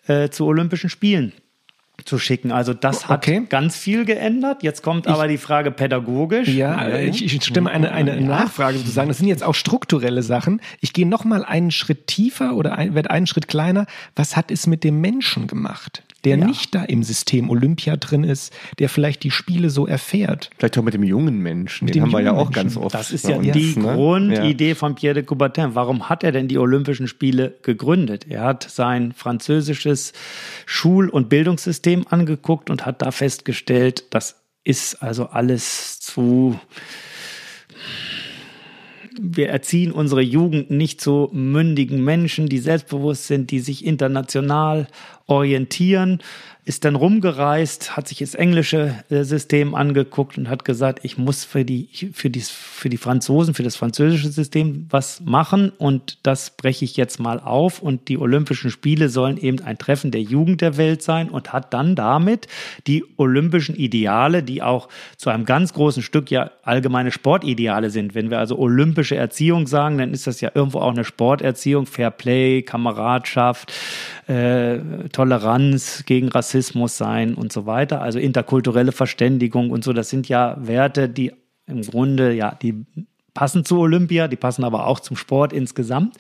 äh, 0.07 0.31
zu 0.31 0.47
Olympischen 0.47 0.89
Spielen 0.89 1.33
zu 2.05 2.19
schicken. 2.19 2.53
Also 2.53 2.75
das 2.75 3.09
hat 3.09 3.27
okay. 3.27 3.43
ganz 3.49 3.77
viel 3.77 4.05
geändert. 4.05 4.63
Jetzt 4.63 4.83
kommt 4.83 5.07
ich, 5.07 5.13
aber 5.13 5.29
die 5.29 5.39
Frage 5.39 5.71
pädagogisch. 5.71 6.49
Ja, 6.49 6.97
ich, 6.99 7.25
ich 7.25 7.45
stimme 7.45 7.71
eine, 7.71 7.93
eine 7.93 8.21
Nachfrage 8.21 8.79
sozusagen. 8.79 9.09
Das 9.09 9.19
sind 9.19 9.29
jetzt 9.29 9.43
auch 9.43 9.55
strukturelle 9.55 10.23
Sachen. 10.23 10.61
Ich 10.81 10.93
gehe 10.93 11.07
noch 11.07 11.25
mal 11.25 11.45
einen 11.45 11.71
Schritt 11.71 12.07
tiefer 12.07 12.55
oder 12.55 12.77
ein, 12.79 12.95
werde 12.95 13.11
einen 13.11 13.27
Schritt 13.27 13.49
kleiner. 13.49 13.87
Was 14.17 14.37
hat 14.37 14.51
es 14.51 14.67
mit 14.67 14.85
dem 14.85 15.01
Menschen 15.01 15.47
gemacht? 15.47 16.03
Der 16.25 16.37
ja. 16.37 16.47
nicht 16.47 16.75
da 16.75 16.83
im 16.83 17.03
System 17.03 17.49
Olympia 17.49 17.97
drin 17.97 18.25
ist, 18.25 18.53
der 18.79 18.89
vielleicht 18.89 19.23
die 19.23 19.31
Spiele 19.31 19.71
so 19.71 19.87
erfährt. 19.87 20.51
Vielleicht 20.59 20.77
auch 20.79 20.83
mit 20.83 20.95
dem 20.95 21.05
jungen 21.05 21.39
Menschen, 21.39 21.87
mit 21.87 21.95
den 21.95 22.03
haben 22.03 22.13
wir 22.13 22.21
ja 22.21 22.33
auch 22.33 22.51
Menschen. 22.51 22.53
ganz 22.53 22.77
oft. 22.77 22.95
Das 22.95 23.11
ist 23.11 23.29
ja 23.29 23.37
uns, 23.37 23.53
die 23.53 23.79
ne? 23.79 23.95
Grundidee 23.95 24.71
ja. 24.71 24.75
von 24.75 24.95
Pierre 24.95 25.15
de 25.15 25.23
Coubertin. 25.23 25.75
Warum 25.75 26.09
hat 26.09 26.25
er 26.25 26.33
denn 26.33 26.49
die 26.49 26.59
Olympischen 26.59 27.07
Spiele 27.07 27.55
gegründet? 27.63 28.27
Er 28.29 28.43
hat 28.43 28.65
sein 28.69 29.13
französisches 29.13 30.13
Schul- 30.67 31.09
und 31.09 31.29
Bildungssystem 31.29 32.07
angeguckt 32.09 32.71
und 32.71 32.85
hat 32.85 33.03
da 33.03 33.11
festgestellt, 33.11 34.05
das 34.11 34.37
ist 34.65 35.03
also 35.03 35.27
alles 35.27 36.01
zu 36.01 36.59
wir 39.21 39.49
erziehen 39.49 39.93
unsere 39.93 40.23
Jugend 40.23 40.71
nicht 40.71 41.01
zu 41.01 41.29
mündigen 41.33 42.03
Menschen, 42.03 42.49
die 42.49 42.59
selbstbewusst 42.59 43.27
sind, 43.27 43.51
die 43.51 43.61
sich 43.61 43.85
international 43.85 44.87
orientieren, 45.27 46.23
ist 46.69 46.85
dann 46.85 46.97
rumgereist, 46.97 47.97
hat 47.97 48.09
sich 48.09 48.19
das 48.19 48.35
englische 48.35 48.95
äh, 49.09 49.23
System 49.25 49.75
angeguckt 49.75 50.37
und 50.37 50.51
hat 50.51 50.67
gesagt, 50.67 51.01
ich 51.03 51.17
muss 51.17 51.47
für 51.47 51.65
die, 51.65 51.89
für 52.13 52.29
die, 52.29 52.43
für 52.43 52.91
die 52.91 52.99
Franzosen, 52.99 53.55
für 53.55 53.63
das 53.63 53.75
französische 53.75 54.29
System 54.29 54.87
was 54.91 55.23
machen 55.23 55.73
und 55.79 56.19
das 56.25 56.51
breche 56.51 56.85
ich 56.85 56.99
jetzt 56.99 57.21
mal 57.21 57.41
auf 57.41 57.81
und 57.81 58.09
die 58.09 58.19
Olympischen 58.19 58.71
Spiele 58.71 59.09
sollen 59.09 59.39
eben 59.39 59.63
ein 59.63 59.79
Treffen 59.79 60.11
der 60.11 60.21
Jugend 60.21 60.61
der 60.61 60.77
Welt 60.77 61.03
sein 61.03 61.31
und 61.31 61.55
hat 61.55 61.73
dann 61.73 61.95
damit 61.95 62.49
die 62.87 63.03
olympischen 63.17 63.75
Ideale, 63.75 64.43
die 64.43 64.61
auch 64.61 64.91
zu 65.17 65.31
einem 65.31 65.47
ganz 65.47 65.73
großen 65.73 66.03
Stück 66.03 66.31
ja 66.31 66.51
allgemeine 66.65 67.13
Sportideale 67.13 67.89
sind. 67.89 68.15
Wenn 68.15 68.29
wir 68.29 68.39
also 68.41 68.59
olympische 68.59 69.17
Erziehung 69.17 69.67
sagen, 69.67 69.97
dann 69.97 70.13
ist 70.13 70.27
das 70.27 70.43
ja 70.43 70.51
irgendwo 70.55 70.81
auch 70.81 70.93
eine 70.93 71.05
Sporterziehung, 71.05 71.87
Fair 71.87 72.11
Play, 72.11 72.61
Kameradschaft, 72.61 73.73
äh, 74.27 74.81
Toleranz 75.13 76.03
gegen 76.05 76.29
Rassismus 76.29 76.58
sein 76.97 77.35
und 77.35 77.53
so 77.53 77.67
weiter. 77.67 78.03
Also 78.03 78.19
interkulturelle 78.19 78.93
Verständigung 78.93 79.71
und 79.71 79.85
so. 79.85 79.93
Das 79.93 80.11
sind 80.11 80.29
ja 80.29 80.57
Werte, 80.61 81.09
die 81.09 81.33
im 81.67 81.83
Grunde, 81.83 82.33
ja, 82.33 82.55
die 82.55 82.85
passen 83.35 83.65
zu 83.65 83.79
Olympia, 83.79 84.27
die 84.29 84.37
passen 84.37 84.65
aber 84.65 84.87
auch 84.87 85.01
zum 85.01 85.17
Sport 85.17 85.53
insgesamt. 85.53 86.17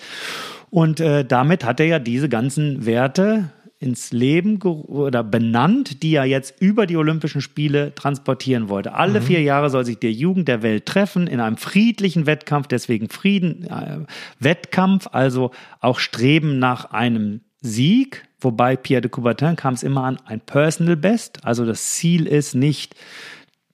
Und 0.70 1.00
äh, 1.00 1.24
damit 1.24 1.64
hat 1.64 1.80
er 1.80 1.86
ja 1.86 1.98
diese 1.98 2.28
ganzen 2.28 2.84
Werte 2.86 3.50
ins 3.80 4.12
Leben 4.12 4.60
oder 4.60 5.22
benannt, 5.22 6.02
die 6.02 6.14
er 6.14 6.24
jetzt 6.24 6.60
über 6.60 6.86
die 6.86 6.96
Olympischen 6.96 7.40
Spiele 7.40 7.94
transportieren 7.94 8.68
wollte. 8.68 8.94
Alle 8.94 9.20
mhm. 9.20 9.24
vier 9.24 9.42
Jahre 9.42 9.70
soll 9.70 9.84
sich 9.84 9.98
der 9.98 10.10
Jugend 10.10 10.48
der 10.48 10.62
Welt 10.62 10.86
treffen 10.86 11.28
in 11.28 11.38
einem 11.38 11.56
friedlichen 11.56 12.26
Wettkampf, 12.26 12.66
deswegen 12.66 13.08
Frieden, 13.08 13.64
äh, 13.64 14.00
Wettkampf, 14.40 15.08
also 15.12 15.52
auch 15.80 16.00
Streben 16.00 16.58
nach 16.58 16.90
einem 16.90 17.40
Sieg, 17.60 18.24
wobei 18.40 18.76
Pierre 18.76 19.00
de 19.00 19.10
Coubertin 19.10 19.56
kam 19.56 19.74
es 19.74 19.82
immer 19.82 20.04
an 20.04 20.18
ein 20.24 20.40
Personal 20.40 20.96
Best. 20.96 21.44
Also 21.44 21.66
das 21.66 21.92
Ziel 21.92 22.26
ist 22.26 22.54
nicht, 22.54 22.94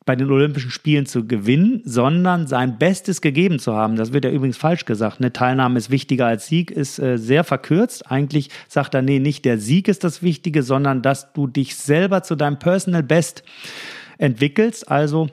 bei 0.05 0.17
den 0.17 0.31
Olympischen 0.31 0.71
Spielen 0.71 1.07
zu 1.07 1.27
gewinnen, 1.27 1.81
sondern 1.85 2.47
sein 2.47 2.79
Bestes 2.79 3.21
gegeben 3.21 3.59
zu 3.59 3.75
haben. 3.75 3.97
Das 3.97 4.13
wird 4.13 4.25
ja 4.25 4.31
übrigens 4.31 4.57
falsch 4.57 4.85
gesagt. 4.85 5.21
Eine 5.21 5.33
Teilnahme 5.33 5.79
ist 5.79 5.91
wichtiger 5.91 6.27
als 6.27 6.47
Sieg, 6.47 6.71
ist 6.71 6.99
äh, 6.99 7.17
sehr 7.17 7.43
verkürzt. 7.43 8.11
Eigentlich 8.11 8.51
sagt 8.69 8.95
er, 8.95 9.03
nee, 9.03 9.19
nicht 9.19 9.45
der 9.45 9.59
Sieg 9.59 9.89
ist 9.89 10.05
das 10.05 10.23
Wichtige, 10.23 10.63
sondern 10.63 11.01
dass 11.01 11.33
du 11.33 11.47
dich 11.47 11.77
selber 11.77 12.23
zu 12.23 12.37
deinem 12.37 12.59
Personal 12.59 13.03
Best 13.03 13.45
entwickelst. 14.19 14.91
Also 14.91 15.29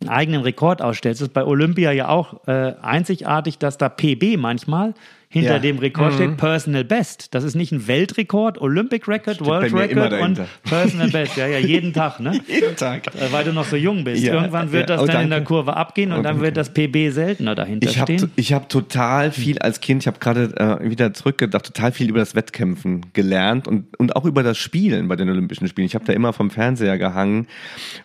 einen 0.00 0.10
eigenen 0.10 0.42
Rekord 0.42 0.82
ausstellst. 0.82 1.20
Das 1.20 1.28
ist 1.28 1.34
bei 1.34 1.44
Olympia 1.44 1.92
ja 1.92 2.08
auch 2.08 2.46
äh, 2.48 2.74
einzigartig, 2.82 3.58
dass 3.58 3.78
da 3.78 3.88
PB 3.88 4.36
manchmal 4.36 4.94
hinter 5.30 5.54
ja. 5.54 5.58
dem 5.58 5.78
Rekord 5.78 6.14
steht 6.14 6.30
mhm. 6.30 6.36
Personal 6.38 6.84
Best. 6.84 7.34
Das 7.34 7.44
ist 7.44 7.54
nicht 7.54 7.70
ein 7.70 7.86
Weltrekord, 7.86 8.58
Olympic 8.60 9.06
Record, 9.06 9.36
steht 9.36 9.46
World 9.46 9.74
Record 9.74 10.12
und 10.14 10.40
Personal 10.62 11.10
Best. 11.10 11.36
Ja, 11.36 11.46
ja, 11.46 11.58
jeden 11.58 11.92
Tag, 11.92 12.18
ne? 12.18 12.40
jeden 12.46 12.76
Tag. 12.76 13.08
Äh, 13.08 13.30
weil 13.30 13.44
du 13.44 13.52
noch 13.52 13.66
so 13.66 13.76
jung 13.76 14.04
bist. 14.04 14.22
Ja. 14.22 14.34
Irgendwann 14.34 14.72
wird 14.72 14.88
das 14.88 15.02
oh, 15.02 15.04
dann 15.04 15.14
danke. 15.14 15.24
in 15.24 15.30
der 15.30 15.44
Kurve 15.44 15.76
abgehen 15.76 16.12
und 16.12 16.20
oh, 16.20 16.22
dann 16.22 16.40
wird 16.40 16.56
das 16.56 16.72
PB 16.72 17.10
seltener 17.10 17.54
dahinter 17.54 17.90
ich 17.90 17.98
hab, 17.98 18.08
stehen. 18.08 18.30
Ich 18.36 18.54
habe 18.54 18.68
total 18.68 19.30
viel 19.30 19.58
als 19.58 19.80
Kind, 19.80 20.02
ich 20.02 20.06
habe 20.06 20.18
gerade 20.18 20.80
äh, 20.82 20.88
wieder 20.88 21.12
zurückgedacht, 21.12 21.66
total 21.66 21.92
viel 21.92 22.08
über 22.08 22.20
das 22.20 22.34
Wettkämpfen 22.34 23.12
gelernt 23.12 23.68
und, 23.68 23.98
und 23.98 24.16
auch 24.16 24.24
über 24.24 24.42
das 24.42 24.56
Spielen 24.56 25.08
bei 25.08 25.16
den 25.16 25.28
Olympischen 25.28 25.68
Spielen. 25.68 25.86
Ich 25.86 25.94
habe 25.94 26.06
da 26.06 26.14
immer 26.14 26.32
vom 26.32 26.50
Fernseher 26.50 26.96
gehangen 26.96 27.48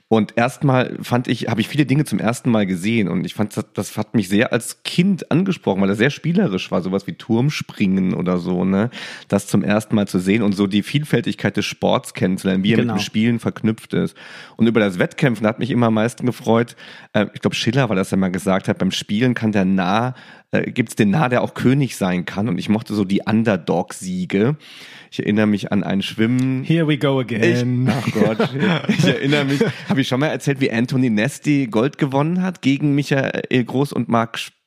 und 0.10 0.38
erstmal 0.38 0.98
fand 1.02 1.28
ich, 1.28 1.48
habe 1.48 1.62
ich 1.62 1.68
viele 1.68 1.86
Dinge 1.86 2.06
zum 2.06 2.20
ersten 2.20 2.52
Mal 2.52 2.66
gesehen 2.66 3.08
und 3.08 3.26
ich 3.26 3.34
fand, 3.34 3.56
das, 3.58 3.66
das 3.74 3.98
hat 3.98 4.14
mich 4.14 4.30
sehr 4.30 4.54
als 4.54 4.84
Kind 4.84 5.32
angesprochen, 5.32 5.82
weil 5.82 5.90
er 5.90 5.96
sehr 5.96 6.12
spielerisch 6.12 6.70
war, 6.70 6.82
sowas 6.82 7.08
wie 7.08 7.13
wie 7.14 7.18
Turmspringen 7.18 8.14
oder 8.14 8.38
so, 8.38 8.66
ne? 8.66 8.90
Das 9.28 9.48
zum 9.48 9.64
ersten 9.64 9.96
Mal 9.96 10.08
zu 10.08 10.20
sehen 10.20 10.42
und 10.42 10.54
so 10.54 10.68
die 10.68 10.84
Vielfältigkeit 10.84 11.56
des 11.58 11.66
Sports 11.66 12.14
kennenzulernen, 12.14 12.64
wie 12.64 12.74
er 12.74 12.78
genau. 12.78 12.94
mit 12.94 13.02
dem 13.02 13.06
Spielen 13.06 13.40
verknüpft 13.40 13.94
ist. 13.94 14.16
Und 14.58 14.68
über 14.68 14.80
das 14.80 15.00
Wettkämpfen 15.00 15.46
hat 15.48 15.60
mich 15.60 15.72
immer 15.72 15.88
am 15.88 15.94
meisten 15.94 16.26
gefreut, 16.26 16.76
äh, 17.14 17.28
ich 17.34 17.42
glaube 17.42 17.56
Schiller 17.56 17.90
war 17.90 17.96
das, 17.96 18.10
der 18.10 18.18
mal 18.18 18.32
gesagt 18.32 18.68
hat, 18.68 18.78
beim 18.78 18.92
Spielen 18.92 19.34
kann 19.34 19.52
der 19.52 19.66
Nah, 19.66 20.16
äh, 20.52 20.72
gibt 20.72 20.90
es 20.90 20.96
den 20.96 21.12
Nah, 21.12 21.30
der 21.30 21.42
auch 21.42 21.54
König 21.54 21.96
sein 21.96 22.26
kann. 22.26 22.48
Und 22.48 22.58
ich 22.58 22.70
mochte 22.70 22.94
so 22.94 23.06
die 23.06 23.22
Underdog-Siege. 23.26 24.58
Ich 25.12 25.20
erinnere 25.20 25.48
mich 25.48 25.72
an 25.72 25.84
ein 25.84 26.02
Schwimmen. 26.02 26.64
Here 26.64 26.88
we 26.88 26.98
go 26.98 27.20
again. 27.20 27.88
Ich, 27.88 27.94
ach 27.94 28.12
Gott. 28.12 28.50
ich 28.88 29.06
erinnere 29.06 29.46
mich, 29.46 29.62
habe 29.88 30.02
ich 30.02 30.08
schon 30.08 30.20
mal 30.20 30.28
erzählt, 30.28 30.60
wie 30.60 30.72
Anthony 30.72 31.10
Nesti 31.10 31.68
Gold 31.70 31.98
gewonnen 31.98 32.42
hat 32.42 32.62
gegen 32.62 32.96
Michael 32.96 33.64
Groß 33.64 33.94
und 33.94 34.10
Marc 34.10 34.40
Spitz? 34.40 34.63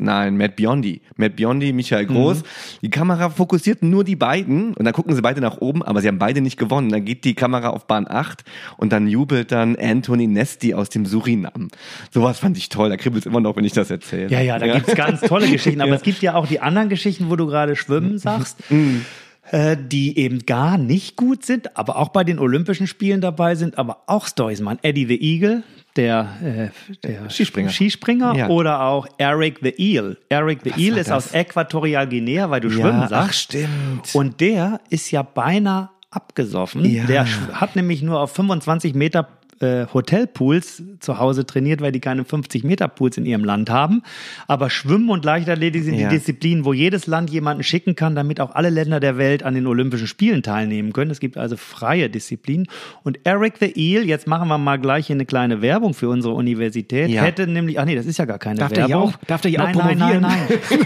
Nein, 0.00 0.36
Matt 0.36 0.56
Biondi. 0.56 1.00
Matt 1.16 1.36
Biondi, 1.36 1.72
Michael 1.72 2.04
mhm. 2.04 2.12
Groß. 2.14 2.38
Mhm. 2.38 2.44
Die 2.82 2.90
Kamera 2.90 3.30
fokussiert 3.30 3.82
nur 3.82 4.04
die 4.04 4.16
beiden 4.16 4.74
und 4.74 4.84
dann 4.84 4.92
gucken 4.92 5.14
sie 5.14 5.22
beide 5.22 5.40
nach 5.40 5.58
oben, 5.58 5.82
aber 5.82 6.00
sie 6.00 6.08
haben 6.08 6.18
beide 6.18 6.40
nicht 6.40 6.58
gewonnen. 6.58 6.90
Dann 6.90 7.04
geht 7.04 7.24
die 7.24 7.34
Kamera 7.34 7.70
auf 7.70 7.86
Bahn 7.86 8.06
8 8.08 8.44
und 8.76 8.92
dann 8.92 9.06
jubelt 9.06 9.52
dann 9.52 9.76
Anthony 9.76 10.26
Nesti 10.26 10.74
aus 10.74 10.88
dem 10.88 11.06
Surinam. 11.06 11.68
Sowas 12.10 12.38
fand 12.38 12.56
ich 12.56 12.68
toll. 12.68 12.88
Da 12.88 12.96
kribbelt 12.96 13.24
es 13.24 13.26
immer 13.26 13.40
noch, 13.40 13.56
wenn 13.56 13.64
ich 13.64 13.72
das 13.72 13.90
erzähle. 13.90 14.30
Ja, 14.30 14.40
ja, 14.40 14.58
da 14.58 14.66
ja. 14.66 14.74
gibt's 14.74 14.94
ganz 14.94 15.20
tolle 15.20 15.48
Geschichten. 15.48 15.80
Aber 15.80 15.90
ja. 15.92 15.96
es 15.96 16.02
gibt 16.02 16.22
ja 16.22 16.34
auch 16.34 16.46
die 16.46 16.60
anderen 16.60 16.88
Geschichten, 16.88 17.30
wo 17.30 17.36
du 17.36 17.46
gerade 17.46 17.76
schwimmen 17.76 18.18
sagst. 18.18 18.70
Mhm. 18.70 19.04
Äh, 19.50 19.78
die 19.80 20.18
eben 20.18 20.44
gar 20.44 20.76
nicht 20.76 21.16
gut 21.16 21.46
sind, 21.46 21.74
aber 21.74 21.96
auch 21.96 22.10
bei 22.10 22.22
den 22.22 22.38
Olympischen 22.38 22.86
Spielen 22.86 23.22
dabei 23.22 23.54
sind, 23.54 23.78
aber 23.78 24.02
auch 24.06 24.26
Stories 24.26 24.60
man. 24.60 24.78
Eddie 24.82 25.06
the 25.06 25.18
Eagle, 25.22 25.62
der, 25.98 26.28
äh, 26.42 26.68
der 27.06 27.28
Skispringer, 27.28 27.70
Skispringer 27.70 28.34
ja. 28.34 28.48
oder 28.48 28.82
auch 28.82 29.06
Eric 29.18 29.58
the 29.62 29.74
Eel. 29.76 30.16
Eric 30.28 30.60
the 30.64 30.70
Was 30.70 30.78
Eel 30.78 30.96
ist 30.96 31.10
das? 31.10 31.26
aus 31.26 31.34
Äquatorial 31.34 32.08
Guinea, 32.08 32.48
weil 32.48 32.60
du 32.60 32.68
ja, 32.68 32.74
schwimmen 32.74 33.08
sagst. 33.08 33.28
Ach, 33.28 33.32
stimmt. 33.32 34.14
Und 34.14 34.40
der 34.40 34.80
ist 34.88 35.10
ja 35.10 35.22
beinahe 35.22 35.90
abgesoffen. 36.10 36.84
Ja. 36.84 37.04
Der 37.04 37.26
hat 37.60 37.76
nämlich 37.76 38.02
nur 38.02 38.20
auf 38.20 38.32
25 38.32 38.94
Meter 38.94 39.28
äh, 39.60 39.86
Hotelpools 39.92 40.82
zu 41.00 41.18
Hause 41.18 41.46
trainiert, 41.46 41.80
weil 41.80 41.92
die 41.92 42.00
keine 42.00 42.22
50-Meter-Pools 42.22 43.16
in 43.16 43.26
ihrem 43.26 43.44
Land 43.44 43.70
haben. 43.70 44.02
Aber 44.46 44.70
Schwimmen 44.70 45.10
und 45.10 45.24
Leichtathletik 45.24 45.82
sind 45.82 45.94
ja. 45.94 46.08
die 46.08 46.16
Disziplinen, 46.16 46.64
wo 46.64 46.72
jedes 46.72 47.06
Land 47.06 47.30
jemanden 47.30 47.62
schicken 47.62 47.94
kann, 47.94 48.14
damit 48.14 48.40
auch 48.40 48.54
alle 48.54 48.70
Länder 48.70 49.00
der 49.00 49.18
Welt 49.18 49.42
an 49.42 49.54
den 49.54 49.66
Olympischen 49.66 50.06
Spielen 50.06 50.42
teilnehmen 50.42 50.92
können. 50.92 51.10
Es 51.10 51.20
gibt 51.20 51.36
also 51.36 51.56
freie 51.56 52.10
Disziplinen. 52.10 52.66
Und 53.04 53.20
Eric 53.24 53.54
the 53.60 53.72
Eel, 53.74 54.06
jetzt 54.06 54.26
machen 54.26 54.48
wir 54.48 54.58
mal 54.58 54.78
gleich 54.78 55.06
hier 55.06 55.16
eine 55.16 55.26
kleine 55.26 55.62
Werbung 55.62 55.94
für 55.94 56.08
unsere 56.08 56.34
Universität, 56.34 57.10
ja. 57.10 57.22
hätte 57.22 57.46
nämlich, 57.46 57.78
ach 57.78 57.84
nee, 57.84 57.94
das 57.94 58.06
ist 58.06 58.18
ja 58.18 58.24
gar 58.24 58.38
keine 58.38 58.60
darf 58.60 58.70
Werbung. 58.70 58.88
Der 58.88 58.98
auch, 58.98 59.12
darf 59.26 59.40
der 59.40 59.50
hier 59.50 59.60
nein, 59.60 59.74
auch 59.76 59.80
promovieren? 59.80 60.20
Nein, 60.20 60.38
nein, 60.48 60.78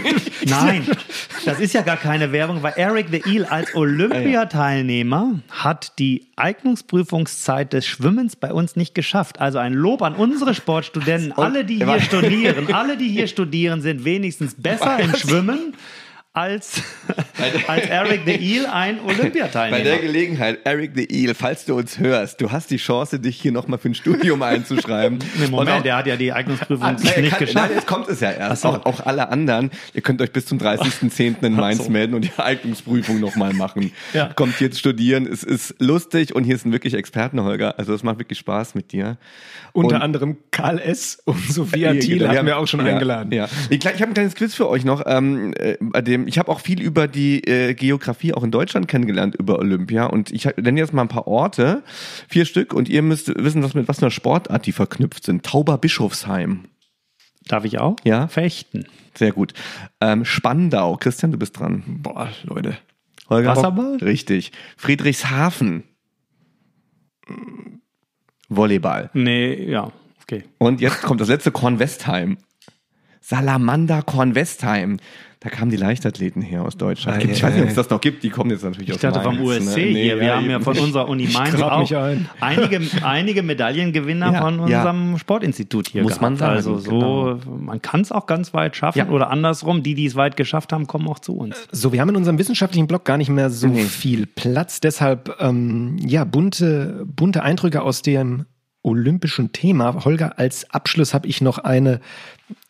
nein. 0.45 0.83
nein, 0.85 0.87
das 1.45 1.59
ist 1.59 1.73
ja 1.73 1.81
gar 1.81 1.97
keine 1.97 2.31
Werbung, 2.31 2.63
weil 2.63 2.73
Eric 2.75 3.07
the 3.11 3.21
Eel 3.25 3.45
als 3.45 3.75
Olympiateilnehmer 3.75 5.39
hat 5.49 5.99
die 5.99 6.27
Eignungsprüfungszeit 6.35 7.73
des 7.73 7.85
Schwimmens 7.85 8.35
bei 8.35 8.51
uns 8.51 8.62
nicht 8.75 8.95
geschafft. 8.95 9.39
Also 9.39 9.59
ein 9.59 9.73
Lob 9.73 10.01
an 10.01 10.15
unsere 10.15 10.53
Sportstudenten. 10.53 11.33
Alle, 11.33 11.65
die 11.65 11.83
hier 11.83 11.99
studieren, 11.99 12.73
alle, 12.73 12.97
die 12.97 13.09
hier 13.09 13.27
studieren, 13.27 13.81
sind 13.81 14.05
wenigstens 14.05 14.55
besser 14.55 14.99
im 14.99 15.15
Schwimmen 15.15 15.75
als, 16.33 16.81
als 17.67 17.85
Eric 17.85 18.21
the 18.25 18.31
Eel 18.31 18.65
ein 18.65 18.99
Olympiateilnehmer. 19.01 19.83
Bei 19.83 19.83
der 19.83 19.99
Gelegenheit, 19.99 20.59
Eric 20.63 20.93
the 20.95 21.05
Eel, 21.05 21.35
falls 21.35 21.65
du 21.65 21.75
uns 21.75 21.99
hörst, 21.99 22.41
du 22.41 22.51
hast 22.51 22.71
die 22.71 22.77
Chance, 22.77 23.19
dich 23.19 23.39
hier 23.39 23.51
nochmal 23.51 23.77
für 23.77 23.89
ein 23.89 23.93
Studium 23.93 24.41
einzuschreiben. 24.41 25.19
nee, 25.37 25.47
Moment, 25.47 25.69
auch, 25.69 25.83
der 25.83 25.97
hat 25.97 26.07
ja 26.07 26.15
die 26.15 26.33
Eignungsprüfung 26.33 26.83
ah, 26.83 26.91
nicht 26.93 27.13
kann, 27.13 27.39
geschafft. 27.39 27.53
Nein, 27.53 27.71
jetzt 27.75 27.85
kommt 27.85 28.09
es 28.09 28.19
ja 28.19 28.31
erst. 28.31 28.63
So. 28.63 28.69
Auch, 28.69 28.85
auch, 28.85 29.05
alle 29.05 29.29
anderen, 29.29 29.69
ihr 29.93 30.01
könnt 30.01 30.23
euch 30.23 30.31
bis 30.31 30.47
zum 30.47 30.57
30.10. 30.57 31.43
in 31.45 31.53
Mainz 31.53 31.85
so. 31.85 31.91
melden 31.91 32.15
und 32.15 32.25
die 32.25 32.31
Eignungsprüfung 32.37 33.19
nochmal 33.19 33.53
machen. 33.53 33.91
ja. 34.13 34.33
Kommt 34.33 34.59
jetzt 34.59 34.79
studieren, 34.79 35.27
es 35.27 35.43
ist 35.43 35.75
lustig 35.77 36.33
und 36.33 36.45
hier 36.45 36.57
sind 36.57 36.71
wirklich 36.71 36.95
Experten, 36.95 37.43
Holger. 37.43 37.77
Also 37.77 37.93
es 37.93 38.01
macht 38.01 38.17
wirklich 38.17 38.39
Spaß 38.39 38.73
mit 38.73 38.91
dir. 38.91 39.17
Unter 39.71 39.97
und, 39.97 40.01
anderem 40.01 40.37
Karl 40.49 40.79
S. 40.79 41.21
und 41.25 41.39
Sophia 41.51 41.93
Thiel 41.99 42.19
genau. 42.19 42.33
haben 42.33 42.45
wir 42.45 42.57
auch 42.57 42.67
schon 42.67 42.85
ja, 42.85 42.93
eingeladen. 42.93 43.31
Ja. 43.31 43.47
Ich, 43.69 43.77
ich 43.77 43.85
habe 43.85 44.05
ein 44.05 44.13
kleines 44.13 44.35
Quiz 44.35 44.55
für 44.55 44.67
euch 44.67 44.83
noch, 44.83 45.03
ähm, 45.05 45.53
äh, 45.57 45.77
bei 45.79 46.01
dem 46.01 46.22
ich 46.27 46.37
habe 46.37 46.51
auch 46.51 46.59
viel 46.59 46.81
über 46.81 47.07
die 47.07 47.43
äh, 47.47 47.73
Geografie 47.73 48.33
auch 48.33 48.43
in 48.43 48.51
Deutschland 48.51 48.87
kennengelernt 48.87 49.35
über 49.35 49.59
Olympia 49.59 50.05
und 50.05 50.31
ich 50.31 50.45
nenne 50.57 50.79
jetzt 50.79 50.93
mal 50.93 51.03
ein 51.03 51.07
paar 51.07 51.27
Orte, 51.27 51.83
vier 52.27 52.45
Stück 52.45 52.73
und 52.73 52.89
ihr 52.89 53.01
müsst 53.01 53.27
wissen, 53.35 53.63
was 53.63 53.73
mit 53.73 53.87
was 53.87 53.99
für 53.99 54.05
einer 54.05 54.11
Sportart 54.11 54.65
die 54.65 54.71
verknüpft 54.71 55.25
sind. 55.25 55.43
Tauber 55.43 55.77
Bischofsheim. 55.77 56.65
Darf 57.47 57.65
ich 57.65 57.79
auch? 57.79 57.95
Ja. 58.03 58.27
Fechten. 58.27 58.85
Sehr 59.15 59.31
gut. 59.31 59.53
Ähm, 60.01 60.25
Spandau. 60.25 60.97
Christian, 60.97 61.31
du 61.31 61.37
bist 61.37 61.59
dran. 61.59 61.83
Boah, 61.85 62.29
Leute. 62.43 62.77
Holger. 63.29 63.49
Wasserball? 63.49 63.97
Richtig. 63.97 64.51
Friedrichshafen. 64.77 65.83
Volleyball. 68.49 69.09
Nee, 69.13 69.69
ja. 69.69 69.91
Okay. 70.23 70.43
Und 70.57 70.81
jetzt 70.81 71.01
kommt 71.01 71.21
das 71.21 71.27
letzte 71.27 71.51
Kornwestheim. 71.51 72.37
Salamander 73.21 74.01
Kornwestheim. 74.01 74.97
Da 75.43 75.49
kamen 75.49 75.69
die 75.69 75.77
Leichtathleten 75.77 76.41
her 76.41 76.63
aus 76.63 76.77
Deutschland. 76.77 77.17
Ah, 77.17 77.29
ich 77.29 77.43
weiß 77.43 77.53
nicht, 77.53 77.63
ob 77.63 77.69
es 77.69 77.75
das 77.75 77.89
noch 77.89 77.99
gibt. 77.99 78.23
Die 78.23 78.29
kommen 78.29 78.49
jetzt 78.49 78.63
natürlich 78.63 78.87
ich 78.87 78.95
aus 78.95 79.01
dachte 79.01 79.19
Mainz. 79.19 79.37
vom 79.37 79.45
USC 79.45 79.75
ne? 79.75 79.81
hier. 79.81 80.15
Nee, 80.15 80.21
wir 80.21 80.27
ja, 80.27 80.35
haben 80.37 80.49
ja 80.49 80.59
von 80.61 80.77
unserer 80.77 81.09
Uni 81.09 81.27
Mainz 81.27 81.61
auch 81.61 81.91
ein. 81.91 82.29
einige, 82.39 82.81
einige 83.03 83.43
Medaillengewinner 83.43 84.31
ja, 84.31 84.41
von 84.41 84.59
unserem 84.61 85.11
ja. 85.11 85.17
Sportinstitut 85.17 85.89
hier 85.89 86.03
Muss 86.03 86.11
gehabt. 86.11 86.21
man 86.21 86.37
sagen. 86.37 86.55
Also 86.55 86.77
so, 86.77 86.91
genau. 86.91 87.39
man 87.59 87.81
kann 87.81 87.99
es 87.99 88.13
auch 88.13 88.25
ganz 88.25 88.53
weit 88.53 88.77
schaffen 88.77 89.09
oder 89.09 89.29
andersrum. 89.31 89.83
Die, 89.83 89.95
die 89.95 90.05
es 90.05 90.15
weit 90.15 90.37
geschafft 90.37 90.71
haben, 90.71 90.87
kommen 90.87 91.09
auch 91.09 91.19
zu 91.19 91.35
uns. 91.35 91.67
So, 91.73 91.91
wir 91.91 91.99
haben 91.99 92.09
in 92.09 92.15
unserem 92.15 92.37
wissenschaftlichen 92.37 92.87
Blog 92.87 93.03
gar 93.03 93.17
nicht 93.17 93.29
mehr 93.29 93.49
so 93.49 93.67
nee. 93.67 93.83
viel 93.83 94.25
Platz. 94.25 94.79
Deshalb, 94.79 95.35
ähm, 95.41 95.97
ja, 95.99 96.23
bunte, 96.23 97.05
bunte 97.05 97.43
Eindrücke 97.43 97.81
aus 97.81 98.01
dem 98.01 98.45
olympischen 98.81 99.51
Thema. 99.51 100.05
Holger, 100.05 100.39
als 100.39 100.71
Abschluss 100.71 101.13
habe 101.13 101.27
ich 101.27 101.41
noch 101.41 101.57
eine 101.57 101.99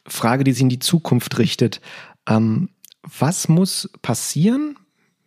Frage, 0.07 0.43
die 0.43 0.51
sich 0.51 0.61
in 0.63 0.69
die 0.69 0.79
Zukunft 0.79 1.37
richtet. 1.37 1.81
Ähm, 2.27 2.69
was 3.01 3.49
muss 3.49 3.89
passieren 4.01 4.77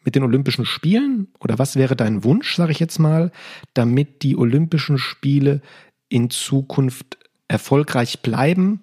mit 0.04 0.14
den 0.14 0.22
Olympischen 0.22 0.64
Spielen 0.64 1.28
oder 1.40 1.58
was 1.58 1.76
wäre 1.76 1.96
dein 1.96 2.24
Wunsch, 2.24 2.54
sage 2.56 2.72
ich 2.72 2.80
jetzt 2.80 2.98
mal, 2.98 3.32
damit 3.74 4.22
die 4.22 4.36
Olympischen 4.36 4.98
Spiele 4.98 5.60
in 6.08 6.30
Zukunft 6.30 7.18
erfolgreich 7.48 8.22
bleiben 8.22 8.80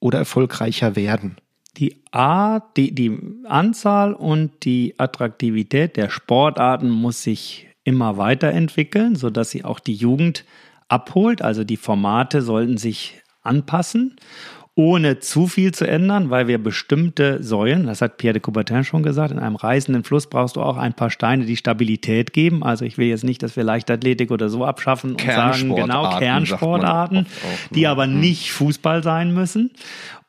oder 0.00 0.18
erfolgreicher 0.18 0.96
werden? 0.96 1.36
Die 1.78 2.02
Art, 2.10 2.76
die, 2.76 2.94
die 2.94 3.18
Anzahl 3.44 4.12
und 4.12 4.64
die 4.64 4.94
Attraktivität 4.98 5.96
der 5.96 6.10
Sportarten 6.10 6.90
muss 6.90 7.22
sich 7.22 7.68
immer 7.84 8.18
weiterentwickeln, 8.18 9.16
sodass 9.16 9.50
sie 9.50 9.64
auch 9.64 9.80
die 9.80 9.94
Jugend 9.94 10.44
abholt. 10.88 11.40
Also 11.40 11.64
die 11.64 11.78
Formate 11.78 12.42
sollten 12.42 12.76
sich 12.76 13.22
anpassen 13.42 14.16
ohne 14.74 15.18
zu 15.18 15.48
viel 15.48 15.72
zu 15.72 15.86
ändern, 15.86 16.30
weil 16.30 16.48
wir 16.48 16.56
bestimmte 16.56 17.42
Säulen, 17.42 17.86
das 17.86 18.00
hat 18.00 18.16
Pierre 18.16 18.32
de 18.34 18.40
Coubertin 18.40 18.84
schon 18.84 19.02
gesagt, 19.02 19.30
in 19.30 19.38
einem 19.38 19.56
reißenden 19.56 20.02
Fluss 20.02 20.28
brauchst 20.28 20.56
du 20.56 20.62
auch 20.62 20.78
ein 20.78 20.94
paar 20.94 21.10
Steine, 21.10 21.44
die 21.44 21.58
Stabilität 21.58 22.32
geben. 22.32 22.62
Also 22.62 22.86
ich 22.86 22.96
will 22.96 23.08
jetzt 23.08 23.24
nicht, 23.24 23.42
dass 23.42 23.54
wir 23.54 23.64
Leichtathletik 23.64 24.30
oder 24.30 24.48
so 24.48 24.64
abschaffen 24.64 25.12
und 25.12 25.20
sagen, 25.20 25.74
genau, 25.74 26.18
Kernsportarten, 26.18 27.26
auch, 27.26 27.74
die 27.74 27.86
aber 27.86 28.04
hm. 28.04 28.18
nicht 28.18 28.52
Fußball 28.52 29.02
sein 29.02 29.34
müssen. 29.34 29.72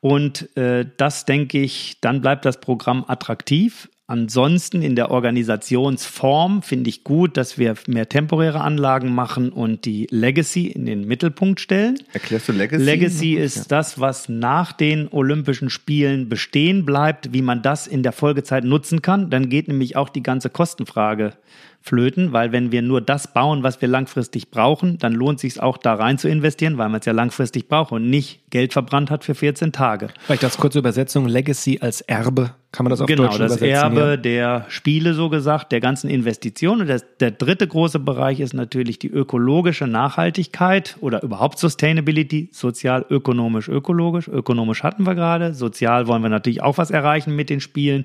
Und 0.00 0.54
äh, 0.58 0.84
das 0.98 1.24
denke 1.24 1.60
ich, 1.60 1.96
dann 2.02 2.20
bleibt 2.20 2.44
das 2.44 2.60
Programm 2.60 3.06
attraktiv. 3.08 3.88
Ansonsten 4.14 4.80
in 4.82 4.94
der 4.94 5.10
Organisationsform 5.10 6.62
finde 6.62 6.88
ich 6.88 7.02
gut, 7.02 7.36
dass 7.36 7.58
wir 7.58 7.74
mehr 7.88 8.08
temporäre 8.08 8.60
Anlagen 8.60 9.12
machen 9.12 9.50
und 9.50 9.86
die 9.86 10.06
Legacy 10.08 10.68
in 10.68 10.86
den 10.86 11.04
Mittelpunkt 11.04 11.58
stellen. 11.58 11.98
Erklärst 12.12 12.48
du 12.48 12.52
Legacy? 12.52 12.84
Legacy 12.84 13.34
ist 13.34 13.56
ja. 13.56 13.64
das, 13.66 13.98
was 13.98 14.28
nach 14.28 14.72
den 14.72 15.08
Olympischen 15.08 15.68
Spielen 15.68 16.28
bestehen 16.28 16.84
bleibt, 16.84 17.32
wie 17.32 17.42
man 17.42 17.60
das 17.62 17.88
in 17.88 18.04
der 18.04 18.12
Folgezeit 18.12 18.62
nutzen 18.62 19.02
kann. 19.02 19.30
Dann 19.30 19.48
geht 19.48 19.66
nämlich 19.66 19.96
auch 19.96 20.08
die 20.08 20.22
ganze 20.22 20.48
Kostenfrage 20.48 21.32
flöten, 21.84 22.32
weil 22.32 22.50
wenn 22.50 22.72
wir 22.72 22.80
nur 22.80 23.02
das 23.02 23.34
bauen, 23.34 23.62
was 23.62 23.82
wir 23.82 23.88
langfristig 23.88 24.50
brauchen, 24.50 24.96
dann 24.96 25.12
lohnt 25.12 25.38
sich 25.38 25.60
auch 25.60 25.76
da 25.76 25.92
rein 25.92 26.16
zu 26.16 26.28
investieren, 26.30 26.78
weil 26.78 26.88
man 26.88 27.00
es 27.00 27.06
ja 27.06 27.12
langfristig 27.12 27.68
braucht 27.68 27.92
und 27.92 28.08
nicht 28.08 28.40
Geld 28.48 28.72
verbrannt 28.72 29.10
hat 29.10 29.22
für 29.22 29.34
14 29.34 29.70
Tage. 29.70 30.08
Vielleicht 30.24 30.44
als 30.44 30.56
kurze 30.56 30.78
Übersetzung, 30.78 31.26
Legacy 31.28 31.80
als 31.82 32.00
Erbe, 32.00 32.52
kann 32.74 32.84
man 32.84 32.90
das 32.90 33.02
auf 33.02 33.06
genau, 33.06 33.24
Deutsch 33.24 33.36
übersetzen? 33.36 33.66
Genau, 33.66 33.74
das 33.74 33.82
Erbe 33.82 34.00
ja. 34.00 34.16
der 34.16 34.64
Spiele 34.68 35.14
so 35.14 35.28
gesagt, 35.28 35.70
der 35.72 35.80
ganzen 35.80 36.10
Investitionen. 36.10 36.80
Und 36.80 36.88
das, 36.88 37.04
der 37.20 37.30
dritte 37.30 37.68
große 37.68 38.00
Bereich 38.00 38.40
ist 38.40 38.52
natürlich 38.52 38.98
die 38.98 39.10
ökologische 39.10 39.86
Nachhaltigkeit 39.86 40.96
oder 41.00 41.22
überhaupt 41.22 41.58
Sustainability, 41.58 42.48
sozial, 42.50 43.06
ökonomisch, 43.10 43.68
ökologisch. 43.68 44.26
Ökonomisch 44.26 44.82
hatten 44.82 45.06
wir 45.06 45.14
gerade, 45.14 45.54
sozial 45.54 46.08
wollen 46.08 46.22
wir 46.22 46.30
natürlich 46.30 46.62
auch 46.62 46.76
was 46.76 46.90
erreichen 46.90 47.36
mit 47.36 47.48
den 47.48 47.60
Spielen. 47.60 48.04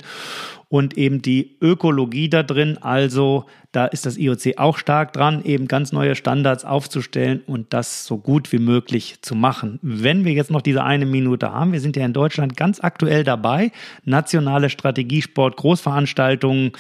Und 0.70 0.98
eben 0.98 1.22
die 1.22 1.58
Ökologie 1.62 2.30
da 2.30 2.44
drin. 2.44 2.78
Also 2.80 3.46
da 3.72 3.86
ist 3.86 4.06
das 4.06 4.18
IOC 4.18 4.58
auch 4.58 4.78
stark 4.78 5.14
dran, 5.14 5.44
eben 5.44 5.68
ganz 5.68 5.92
neue 5.92 6.16
Standards 6.16 6.64
aufzustellen 6.64 7.42
und 7.46 7.74
das 7.74 8.06
so 8.06 8.18
gut 8.18 8.52
wie 8.52 8.60
möglich 8.60 9.22
zu 9.22 9.36
machen. 9.36 9.80
Wenn 9.82 10.26
wir 10.26 10.34
jetzt 10.34 10.52
noch 10.52 10.62
diese 10.62 10.84
eine 10.84 11.06
Minute 11.06 11.52
haben, 11.52 11.74
wir 11.74 11.82
sind 11.82 11.96
ja 11.96 12.06
in 12.06 12.14
Deutschland 12.14 12.56
ganz 12.56 12.80
aktuell 12.80 13.24
dabei, 13.24 13.72
nationale 14.06 14.70
Strategiesport, 14.70 15.58
Großveranstaltungen 15.58 16.72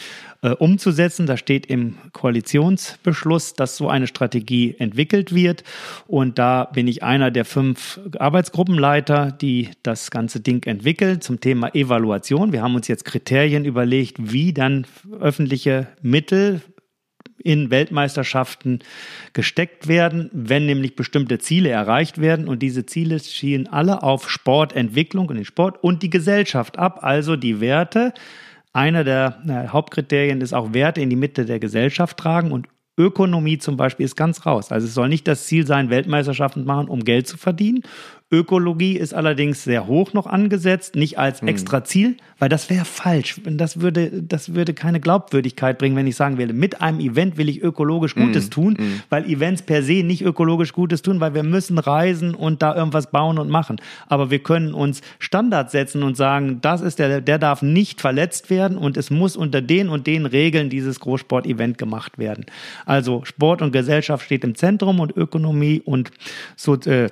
äh, 0.42 0.52
umzusetzen. 0.52 1.26
Da 1.26 1.38
steht 1.38 1.66
im 1.66 1.98
Koalitionsbeschluss, 2.14 3.54
dass 3.54 3.78
so 3.78 3.90
eine 3.90 4.08
Strategie 4.08 4.76
entwickelt 4.80 5.34
wird. 5.34 5.64
Und 6.08 6.40
da 6.40 6.66
bin 6.66 6.88
ich 6.88 7.04
einer 7.04 7.32
der 7.32 7.46
fünf 7.46 8.00
Arbeitsgruppenleiter, 8.18 9.32
die 9.32 9.70
das 9.84 10.12
ganze 10.12 10.40
Ding 10.40 10.66
entwickeln 10.66 11.22
zum 11.22 11.40
Thema 11.40 11.74
Evaluation. 11.76 12.54
Wir 12.54 12.62
haben 12.62 12.76
uns 12.76 12.88
jetzt 12.88 13.06
Kriterien 13.06 13.66
überlegt, 13.66 14.32
wie 14.32 14.54
dann 14.54 14.86
öffentliche 15.20 15.88
Mittel 16.02 16.62
in 17.44 17.72
Weltmeisterschaften 17.72 18.80
gesteckt 19.34 19.88
werden, 19.88 20.30
wenn 20.34 20.66
nämlich 20.66 20.96
bestimmte 20.96 21.40
Ziele 21.40 21.70
erreicht 21.70 22.20
werden. 22.20 22.48
Und 22.48 22.60
diese 22.60 22.86
Ziele 22.86 23.20
schielen 23.20 23.68
alle 23.68 24.04
auf 24.04 24.30
Sportentwicklung 24.30 25.28
und 25.30 25.36
den 25.36 25.46
Sport 25.46 25.84
und 25.84 26.04
die 26.04 26.10
Gesellschaft 26.10 26.78
ab, 26.78 27.00
also 27.02 27.36
die 27.36 27.62
Werte. 27.62 28.14
Einer 28.80 29.04
der 29.04 29.40
äh, 29.46 29.68
Hauptkriterien 29.68 30.40
ist 30.40 30.54
auch 30.54 30.72
Werte 30.74 31.02
in 31.02 31.10
die 31.10 31.18
Mitte 31.18 31.44
der 31.46 31.60
Gesellschaft 31.60 32.16
tragen 32.16 32.54
und 32.54 32.70
Ökonomie 32.98 33.58
zum 33.58 33.76
Beispiel 33.76 34.06
ist 34.06 34.16
ganz 34.16 34.46
raus. 34.46 34.72
Also 34.72 34.88
es 34.88 34.94
soll 34.94 35.10
nicht 35.10 35.28
das 35.28 35.48
Ziel 35.48 35.68
sein, 35.68 35.90
Weltmeisterschaften 35.90 36.64
machen, 36.64 36.88
um 36.88 37.04
Geld 37.04 37.28
zu 37.28 37.36
verdienen. 37.36 37.84
Ökologie 38.32 38.96
ist 38.96 39.14
allerdings 39.14 39.64
sehr 39.64 39.88
hoch 39.88 40.14
noch 40.14 40.28
angesetzt, 40.28 40.96
nicht 40.96 41.18
als 41.18 41.42
hm. 41.42 41.48
extra 41.48 41.84
Ziel, 41.84 42.18
weil 42.38 42.48
das 42.48 42.70
wäre 42.70 42.86
falsch. 42.86 43.42
Das 43.44 43.82
würde, 43.82 44.22
das 44.22 44.54
würde 44.54 44.74
keine 44.74 45.00
Glaubwürdigkeit 45.00 45.78
bringen, 45.78 45.96
wenn 45.96 46.06
ich 46.06 46.16
sagen 46.16 46.38
will, 46.38 46.54
mit 46.54 46.82
einem 46.82 47.00
Event 47.00 47.38
will 47.38 47.50
ich 47.50 47.62
ökologisch 47.62 48.16
Gutes 48.16 48.48
mm, 48.48 48.52
tun, 48.52 48.74
mm. 48.74 49.02
weil 49.10 49.26
Events 49.26 49.62
per 49.62 49.84
se 49.84 50.04
nicht 50.04 50.24
ökologisch 50.24 50.74
Gutes 50.74 51.02
tun, 51.02 51.20
weil 51.20 51.34
wir 51.34 51.44
müssen 51.44 51.78
reisen 51.78 52.36
und 52.36 52.62
da 52.62 52.76
irgendwas 52.76 53.12
bauen 53.12 53.40
und 53.40 53.50
machen. 53.50 53.82
Aber 54.08 54.32
wir 54.32 54.40
können 54.40 54.74
uns 54.74 55.02
Standards 55.20 55.72
setzen 55.72 56.04
und 56.04 56.16
sagen, 56.16 56.60
das 56.62 56.82
ist 56.82 57.00
der, 57.00 57.22
der 57.22 57.40
darf 57.40 57.62
nicht 57.62 58.00
verletzt 58.00 58.50
werden 58.50 58.78
und 58.78 58.96
es 58.96 59.10
muss 59.10 59.36
unter 59.36 59.62
den 59.62 59.90
und 59.90 60.08
den 60.08 60.26
Regeln 60.26 60.70
dieses 60.70 61.00
Großsport-Event 61.00 61.78
gemacht 61.78 62.18
werden. 62.18 62.46
Also 62.86 63.26
Sport 63.26 63.62
und 63.62 63.72
Gesellschaft 63.72 64.26
steht 64.26 64.44
im 64.44 64.56
Zentrum 64.56 65.00
und 65.00 65.16
Ökonomie 65.18 65.82
und 65.84 66.12
so, 66.56 66.76
äh, 66.76 67.10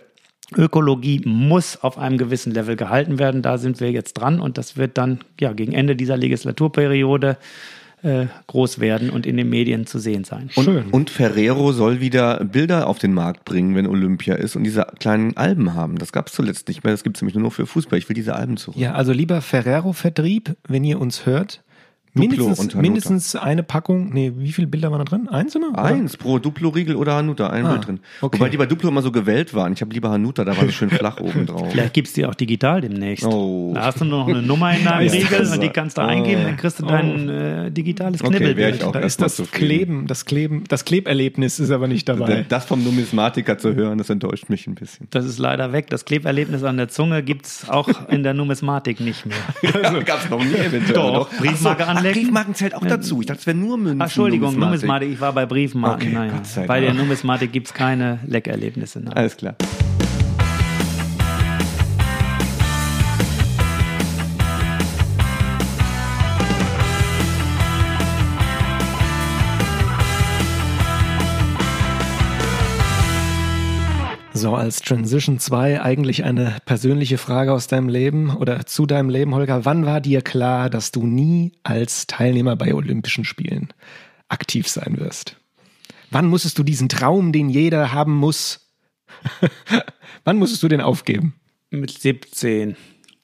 Ökologie 0.56 1.22
muss 1.26 1.78
auf 1.84 1.98
einem 1.98 2.18
gewissen 2.18 2.54
Level 2.54 2.76
gehalten 2.76 3.20
werden. 3.20 3.42
Da 3.42 3.58
sind 3.58 3.80
wir 3.80 3.92
jetzt 3.92 4.14
dran 4.14 4.40
und 4.40 4.58
das 4.58 4.78
wird 4.78 4.98
dann 4.98 5.20
ja 5.40 5.54
gegen 5.54 5.74
Ende 5.74 5.96
dieser 5.96 6.16
Legislaturperiode 6.16 7.38
äh, 8.04 8.28
groß 8.46 8.80
werden 8.80 9.10
und 9.10 9.26
in 9.26 9.38
den 9.38 9.50
Medien 9.50 9.86
zu 9.88 10.00
sehen 10.00 10.24
sein. 10.24 10.50
Und, 10.56 10.64
Schön. 10.64 10.86
und 10.92 11.10
Ferrero 11.10 11.72
soll 11.72 12.00
wieder 12.00 12.44
Bilder 12.46 12.88
auf 12.88 13.00
den 13.00 13.14
Markt 13.14 13.44
bringen, 13.44 13.76
wenn 13.76 13.88
Olympia 13.88 14.36
ist 14.36 14.56
und 14.56 14.64
diese 14.64 14.86
kleinen 15.00 15.36
Alben 15.36 15.74
haben. 15.74 15.98
Das 15.98 16.12
gab 16.12 16.28
es 16.28 16.34
zuletzt 16.34 16.68
nicht 16.68 16.84
mehr. 16.84 16.94
Das 16.94 17.04
gibt 17.04 17.18
es 17.18 17.22
nämlich 17.22 17.36
nur 17.36 17.44
noch 17.44 17.54
für 17.54 17.66
Fußball. 17.66 17.98
Ich 17.98 18.08
will 18.08 18.14
diese 18.14 18.36
Alben 18.36 18.58
zurück. 18.58 18.78
Ja, 18.78 18.94
also 18.94 19.12
lieber 19.12 19.42
Ferrero-Vertrieb, 19.42 20.56
wenn 20.68 20.84
ihr 20.84 21.02
uns 21.02 21.26
hört, 21.26 21.64
mindestens, 22.18 22.76
mindestens 22.76 23.36
eine 23.36 23.64
Packung, 23.64 24.10
nee, 24.14 24.34
wie 24.36 24.52
viele 24.52 24.68
Bilder 24.68 24.92
waren 24.92 25.00
da 25.00 25.06
drin? 25.06 25.28
Eins 25.30 25.56
immer? 25.56 25.70
Oder? 25.70 25.84
Eins 25.84 26.18
pro 26.18 26.40
Duplo-Riegel 26.40 26.96
oder 26.96 27.16
Hanuta, 27.16 27.50
ein 27.50 27.66
ah, 27.66 27.72
Bild 27.74 27.88
drin. 27.88 28.00
Okay. 28.22 28.40
Wobei 28.40 28.50
die 28.50 28.58
bei 28.58 28.66
Duplo 28.66 28.90
immer 28.90 29.02
so 29.02 29.12
gewählt 29.12 29.54
waren. 29.54 29.74
Ich 29.74 29.82
habe 29.82 29.94
lieber 29.94 30.10
Hanuta, 30.10 30.44
da 30.44 30.56
war 30.58 30.64
es 30.64 30.74
schön 30.74 30.90
flach 30.90 31.20
oben 31.20 31.46
drauf. 31.46 31.72
Vielleicht 31.72 31.94
gibt's 31.94 32.14
die 32.14 32.26
auch 32.26 32.36
digital 32.36 32.82
demnächst. 32.82 33.26
Oh. 33.26 33.72
Da 33.74 33.86
hast 33.86 34.02
du 34.02 34.06
nur 34.06 34.20
noch 34.20 34.28
eine 34.28 34.42
Nummer 34.42 34.76
in 34.76 34.86
deinem 34.86 35.10
Riegel 35.10 35.48
und 35.52 35.62
die 35.62 35.70
kannst 35.70 35.98
du 35.98 36.02
oh. 36.02 36.06
eingeben, 36.06 36.44
dann 36.44 36.58
kriegst 36.58 36.80
du 36.80 36.86
dein 36.86 37.30
äh, 37.30 37.72
digitales 37.72 38.22
Knibbelbild. 38.22 38.84
Okay, 38.84 39.00
da 39.00 39.06
ist 39.06 39.22
das 39.22 39.42
Kleben, 39.52 40.08
das 40.08 40.26
Kleben, 40.26 40.64
das 40.68 40.86
Kleberlebnis 40.86 41.60
ist 41.60 41.72
aber 41.72 41.88
nicht 41.88 42.08
dabei. 42.10 42.46
Das 42.48 42.66
vom 42.66 42.84
Numismatiker 42.84 43.58
zu 43.58 43.76
hören, 43.76 43.98
das 43.98 44.10
enttäuscht 44.10 44.50
mich 44.50 44.68
ein 44.68 44.76
bisschen. 44.76 45.08
Das 45.12 45.26
ist 45.26 45.40
leider 45.40 45.72
weg. 45.72 45.90
Das 45.90 46.06
Kleberlebnis 46.06 46.64
an 46.64 46.78
der 46.78 46.90
Zunge 46.90 47.24
gibt's 47.24 47.70
auch 47.70 47.90
in 48.10 48.24
der 48.24 48.34
Numismatik 48.34 49.00
nicht 49.00 49.26
mehr. 49.26 49.38
also, 49.84 50.00
gab's 50.04 50.30
noch 50.30 50.44
nie 50.44 50.54
eventuell. 50.54 50.94
Doch, 50.94 51.30
Briefmarke 51.38 51.84
so, 51.84 51.90
anlegen. 51.90 52.07
Briefmarken 52.14 52.56
zählt 52.56 52.74
auch 52.76 52.86
dazu. 52.86 53.22
Ich 53.22 53.28
dachte, 53.28 53.40
es 53.42 53.48
wäre 53.48 53.58
nur 53.58 53.78
Münzen. 53.78 54.02
Entschuldigung, 54.02 54.52
Numismatik. 54.54 54.82
Numismatik. 54.82 55.12
Ich 55.12 55.22
war 55.22 55.34
bei 55.34 55.46
Briefmarken. 55.46 56.08
Okay, 56.08 56.16
naja. 56.16 56.42
Bei 56.68 56.80
der 56.80 56.94
Numismatik 56.94 57.52
gibt 57.52 57.68
es 57.68 57.74
keine 57.74 58.20
Leckerlebnisse. 58.28 59.00
Nein. 59.00 59.14
Alles 59.14 59.38
klar. 59.38 59.56
So, 74.38 74.54
als 74.54 74.82
Transition 74.84 75.40
2 75.40 75.82
eigentlich 75.82 76.24
eine 76.24 76.58
persönliche 76.64 77.18
Frage 77.18 77.52
aus 77.54 77.66
deinem 77.66 77.90
Leben 77.90 78.30
oder 78.30 78.68
zu 78.68 78.86
deinem 78.86 79.10
Leben, 79.10 79.34
Holger. 79.34 79.66
Wann 79.66 79.88
war 79.88 80.00
dir 80.00 80.22
klar, 80.22 80.70
dass 80.70 80.92
du 80.92 81.08
nie 81.08 81.54
als 81.64 82.06
Teilnehmer 82.06 82.56
bei 82.56 82.76
Olympischen 82.76 83.26
Spielen 83.26 83.74
aktiv 84.30 84.68
sein 84.68 85.00
wirst? 85.00 85.38
Wann 86.12 86.28
musstest 86.28 86.60
du 86.60 86.62
diesen 86.62 86.88
Traum, 86.88 87.32
den 87.32 87.50
jeder 87.50 87.94
haben 87.94 88.14
muss, 88.14 88.70
wann 90.24 90.38
musstest 90.38 90.62
du 90.62 90.68
den 90.68 90.82
aufgeben? 90.82 91.34
Mit 91.72 91.90
17. 91.90 92.76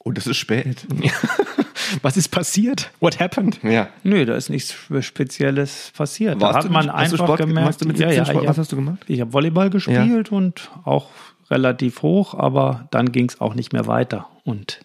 Oh, 0.04 0.12
das 0.12 0.28
ist 0.28 0.38
spät. 0.38 0.86
Was 2.02 2.18
ist 2.18 2.30
passiert? 2.30 2.92
What 3.00 3.20
happened? 3.20 3.60
Ja. 3.64 3.88
Nö, 4.04 4.26
da 4.26 4.36
ist 4.36 4.50
nichts 4.50 4.76
Spezielles 5.02 5.92
passiert. 5.96 6.42
Warst 6.42 6.56
da 6.56 6.64
hat 6.64 6.72
man 6.72 6.90
einfach 6.90 7.18
Sport, 7.18 7.40
gemerkt. 7.40 7.82
Du 7.82 7.88
mit 7.88 7.98
17 7.98 8.10
ja, 8.10 8.24
ja, 8.24 8.26
Sport, 8.26 8.48
was 8.48 8.58
hast 8.58 8.72
du 8.72 8.76
gemacht? 8.76 9.00
Ich 9.08 9.22
habe 9.22 9.32
Volleyball 9.32 9.70
gespielt 9.70 10.30
ja. 10.30 10.38
und 10.38 10.70
auch 10.84 11.10
relativ 11.50 12.02
hoch, 12.02 12.34
aber 12.34 12.88
dann 12.92 13.12
ging 13.12 13.30
es 13.30 13.40
auch 13.40 13.54
nicht 13.54 13.74
mehr 13.74 13.88
weiter. 13.88 14.28
Und 14.44 14.82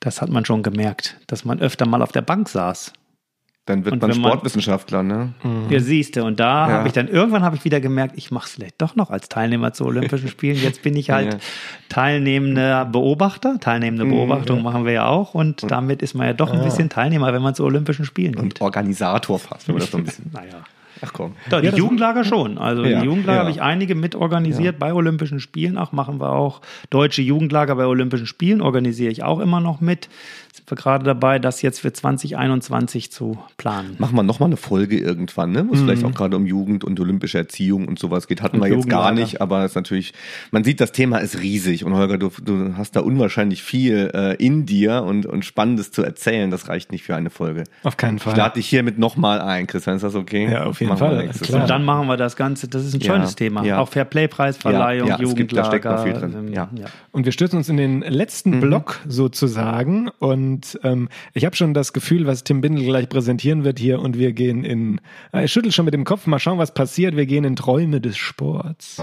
das 0.00 0.22
hat 0.22 0.30
man 0.30 0.44
schon 0.44 0.62
gemerkt, 0.62 1.16
dass 1.26 1.44
man 1.44 1.60
öfter 1.60 1.86
mal 1.86 2.02
auf 2.02 2.12
der 2.12 2.22
Bank 2.22 2.48
saß. 2.48 2.92
Dann 3.66 3.84
wird 3.84 4.00
man 4.00 4.14
Sportwissenschaftler, 4.14 5.02
ne? 5.02 5.34
Mhm. 5.42 5.66
Ja, 5.70 5.80
siehst 5.80 6.14
du. 6.14 6.22
Und 6.22 6.38
da 6.38 6.68
ja. 6.68 6.74
habe 6.74 6.86
ich 6.86 6.94
dann, 6.94 7.08
irgendwann 7.08 7.42
habe 7.42 7.56
ich 7.56 7.64
wieder 7.64 7.80
gemerkt, 7.80 8.14
ich 8.16 8.30
mache 8.30 8.46
es 8.46 8.52
vielleicht 8.52 8.80
doch 8.80 8.94
noch 8.94 9.10
als 9.10 9.28
Teilnehmer 9.28 9.72
zu 9.72 9.84
Olympischen 9.84 10.28
Spielen. 10.28 10.56
Jetzt 10.56 10.82
bin 10.82 10.96
ich 10.96 11.10
halt 11.10 11.32
ja. 11.32 11.38
teilnehmender 11.88 12.84
Beobachter. 12.84 13.58
Teilnehmende 13.58 14.04
mhm, 14.04 14.10
Beobachtung 14.10 14.58
ja. 14.58 14.62
machen 14.62 14.84
wir 14.84 14.92
ja 14.92 15.06
auch. 15.06 15.34
Und, 15.34 15.64
und 15.64 15.70
damit 15.72 16.00
ist 16.00 16.14
man 16.14 16.28
ja 16.28 16.32
doch 16.32 16.52
ein 16.52 16.62
bisschen 16.62 16.90
Teilnehmer, 16.90 17.32
wenn 17.32 17.42
man 17.42 17.56
zu 17.56 17.64
Olympischen 17.64 18.04
Spielen 18.04 18.32
geht. 18.32 18.42
Und 18.42 18.60
Organisator 18.60 19.40
fast, 19.40 19.66
wenn 19.66 19.74
man 19.74 19.80
das 19.80 19.90
so 19.90 19.98
ein 19.98 20.04
bisschen. 20.04 20.30
naja. 20.32 20.62
Ach 21.02 21.12
komm. 21.12 21.34
Doch, 21.50 21.60
die 21.60 21.66
ja, 21.66 21.74
Jugendlager 21.74 22.24
schon. 22.24 22.58
Also 22.58 22.84
ja, 22.84 23.00
die 23.00 23.04
Jugendlager 23.04 23.38
ja. 23.38 23.40
habe 23.40 23.50
ich 23.50 23.60
einige 23.60 23.94
mitorganisiert 23.94 24.78
bei 24.78 24.94
Olympischen 24.94 25.40
Spielen. 25.40 25.76
Auch 25.76 25.92
machen 25.92 26.20
wir 26.20 26.32
auch 26.32 26.62
deutsche 26.90 27.22
Jugendlager 27.22 27.76
bei 27.76 27.86
Olympischen 27.86 28.26
Spielen, 28.26 28.60
organisiere 28.60 29.10
ich 29.12 29.22
auch 29.22 29.40
immer 29.40 29.60
noch 29.60 29.80
mit 29.80 30.08
gerade 30.74 31.04
dabei, 31.04 31.38
das 31.38 31.62
jetzt 31.62 31.80
für 31.80 31.92
2021 31.92 33.12
zu 33.12 33.38
planen. 33.56 33.96
Machen 33.98 34.16
wir 34.16 34.22
nochmal 34.22 34.48
eine 34.48 34.56
Folge 34.56 34.98
irgendwann, 34.98 35.52
ne? 35.52 35.66
Wo 35.68 35.74
es 35.74 35.80
mhm. 35.80 35.84
vielleicht 35.84 36.04
auch 36.04 36.14
gerade 36.14 36.36
um 36.36 36.46
Jugend 36.46 36.82
und 36.82 36.98
olympische 36.98 37.38
Erziehung 37.38 37.86
und 37.86 37.98
sowas 37.98 38.26
geht. 38.26 38.42
Hatten 38.42 38.60
und 38.60 38.68
wir 38.68 38.74
jetzt 38.74 38.88
gar 38.88 39.12
nicht, 39.12 39.40
aber 39.40 39.64
es 39.64 39.72
ist 39.72 39.76
natürlich, 39.76 40.12
man 40.50 40.64
sieht, 40.64 40.80
das 40.80 40.92
Thema 40.92 41.18
ist 41.18 41.40
riesig 41.40 41.84
und 41.84 41.94
Holger, 41.94 42.18
du, 42.18 42.30
du 42.42 42.76
hast 42.76 42.96
da 42.96 43.00
unwahrscheinlich 43.00 43.62
viel 43.62 44.10
äh, 44.12 44.34
in 44.44 44.66
dir 44.66 45.04
und, 45.04 45.26
und 45.26 45.44
Spannendes 45.44 45.92
zu 45.92 46.02
erzählen. 46.02 46.50
Das 46.50 46.68
reicht 46.68 46.90
nicht 46.90 47.04
für 47.04 47.14
eine 47.14 47.30
Folge. 47.30 47.64
Auf 47.84 47.96
keinen 47.96 48.18
Fall. 48.18 48.32
Ich 48.32 48.36
lade 48.38 48.54
dich 48.54 48.66
hiermit 48.66 48.98
nochmal 48.98 49.40
ein, 49.40 49.66
Christian, 49.66 49.96
ist 49.96 50.02
das 50.02 50.14
okay? 50.14 50.50
Ja, 50.50 50.64
auf 50.64 50.80
jeden 50.80 50.90
machen 50.90 50.98
Fall. 50.98 51.60
Und 51.60 51.70
dann 51.70 51.84
machen 51.84 52.08
wir 52.08 52.16
das 52.16 52.36
Ganze, 52.36 52.66
das 52.68 52.84
ist 52.84 52.94
ein 52.94 53.00
schönes 53.00 53.30
ja, 53.30 53.36
Thema. 53.36 53.64
Ja. 53.64 53.78
Auch 53.78 53.88
Fairplay-Preisverleihung, 53.88 55.08
ja, 55.08 55.16
ja, 55.16 55.22
Jugendlager. 55.22 55.36
Gibt, 55.36 55.56
da 55.56 55.64
steckt 55.64 55.84
noch 55.84 56.02
viel 56.02 56.12
drin. 56.12 56.48
Ähm, 56.48 56.52
ja. 56.52 56.68
Und 57.12 57.24
wir 57.24 57.32
stürzen 57.32 57.58
uns 57.58 57.68
in 57.68 57.76
den 57.76 58.00
letzten 58.00 58.56
mhm. 58.56 58.60
Block 58.60 59.00
sozusagen 59.06 60.08
und 60.18 60.55
ähm, 60.82 61.08
ich 61.34 61.44
habe 61.44 61.56
schon 61.56 61.74
das 61.74 61.92
Gefühl, 61.92 62.26
was 62.26 62.44
Tim 62.44 62.60
Bindel 62.60 62.84
gleich 62.84 63.08
präsentieren 63.08 63.64
wird 63.64 63.78
hier 63.78 64.00
und 64.00 64.18
wir 64.18 64.32
gehen 64.32 64.64
in, 64.64 65.00
äh, 65.32 65.44
ich 65.44 65.52
schüttel 65.52 65.72
schon 65.72 65.84
mit 65.84 65.94
dem 65.94 66.04
Kopf, 66.04 66.26
mal 66.26 66.38
schauen, 66.38 66.58
was 66.58 66.74
passiert. 66.74 67.16
Wir 67.16 67.26
gehen 67.26 67.44
in 67.44 67.56
Träume 67.56 68.00
des 68.00 68.16
Sports. 68.16 69.02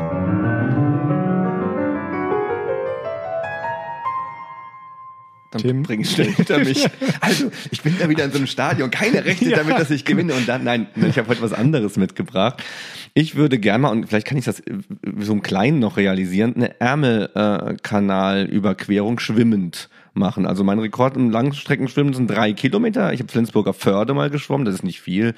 Dann 5.54 5.62
Tim. 5.62 5.84
bring 5.84 6.04
schnell 6.04 6.34
hinter 6.34 6.60
mich. 6.60 6.86
Also, 7.22 7.52
ich 7.72 7.82
bin 7.84 7.96
da 8.00 8.10
wieder 8.10 8.26
in 8.26 8.32
so 8.32 8.38
einem 8.38 8.48
Stadion. 8.48 8.92
Keine 8.92 9.24
Rechte 9.24 9.50
ja. 9.50 9.56
damit, 9.58 9.80
dass 9.80 9.90
ich 9.92 10.04
gewinne. 10.04 10.34
Und 10.34 10.50
dann, 10.50 10.64
nein, 10.64 10.88
ich 11.08 11.18
habe 11.18 11.30
heute 11.30 11.42
was 11.42 11.54
anderes 11.54 11.96
mitgebracht. 11.96 12.62
Ich 13.14 13.36
würde 13.36 13.60
gerne 13.60 13.84
mal, 13.84 13.90
und 13.90 14.08
vielleicht 14.08 14.28
kann 14.28 14.38
ich 14.38 14.44
das 14.46 14.62
so 15.20 15.32
im 15.32 15.44
Kleinen 15.44 15.80
noch 15.80 15.98
realisieren, 15.98 16.56
eine 16.56 16.82
Ärmelkanalüberquerung 16.82 19.20
schwimmend 19.20 19.90
machen. 20.14 20.46
Also 20.46 20.64
mein 20.64 20.80
Rekord 20.80 21.18
im 21.18 21.30
Langstreckenschwimmen 21.30 22.14
sind 22.14 22.30
drei 22.30 22.54
Kilometer. 22.54 23.14
Ich 23.14 23.20
habe 23.20 23.32
Flensburger 23.32 23.74
Förde 23.74 24.14
mal 24.14 24.30
geschwommen, 24.30 24.66
das 24.66 24.76
ist 24.76 24.84
nicht 24.84 25.02
viel. 25.02 25.34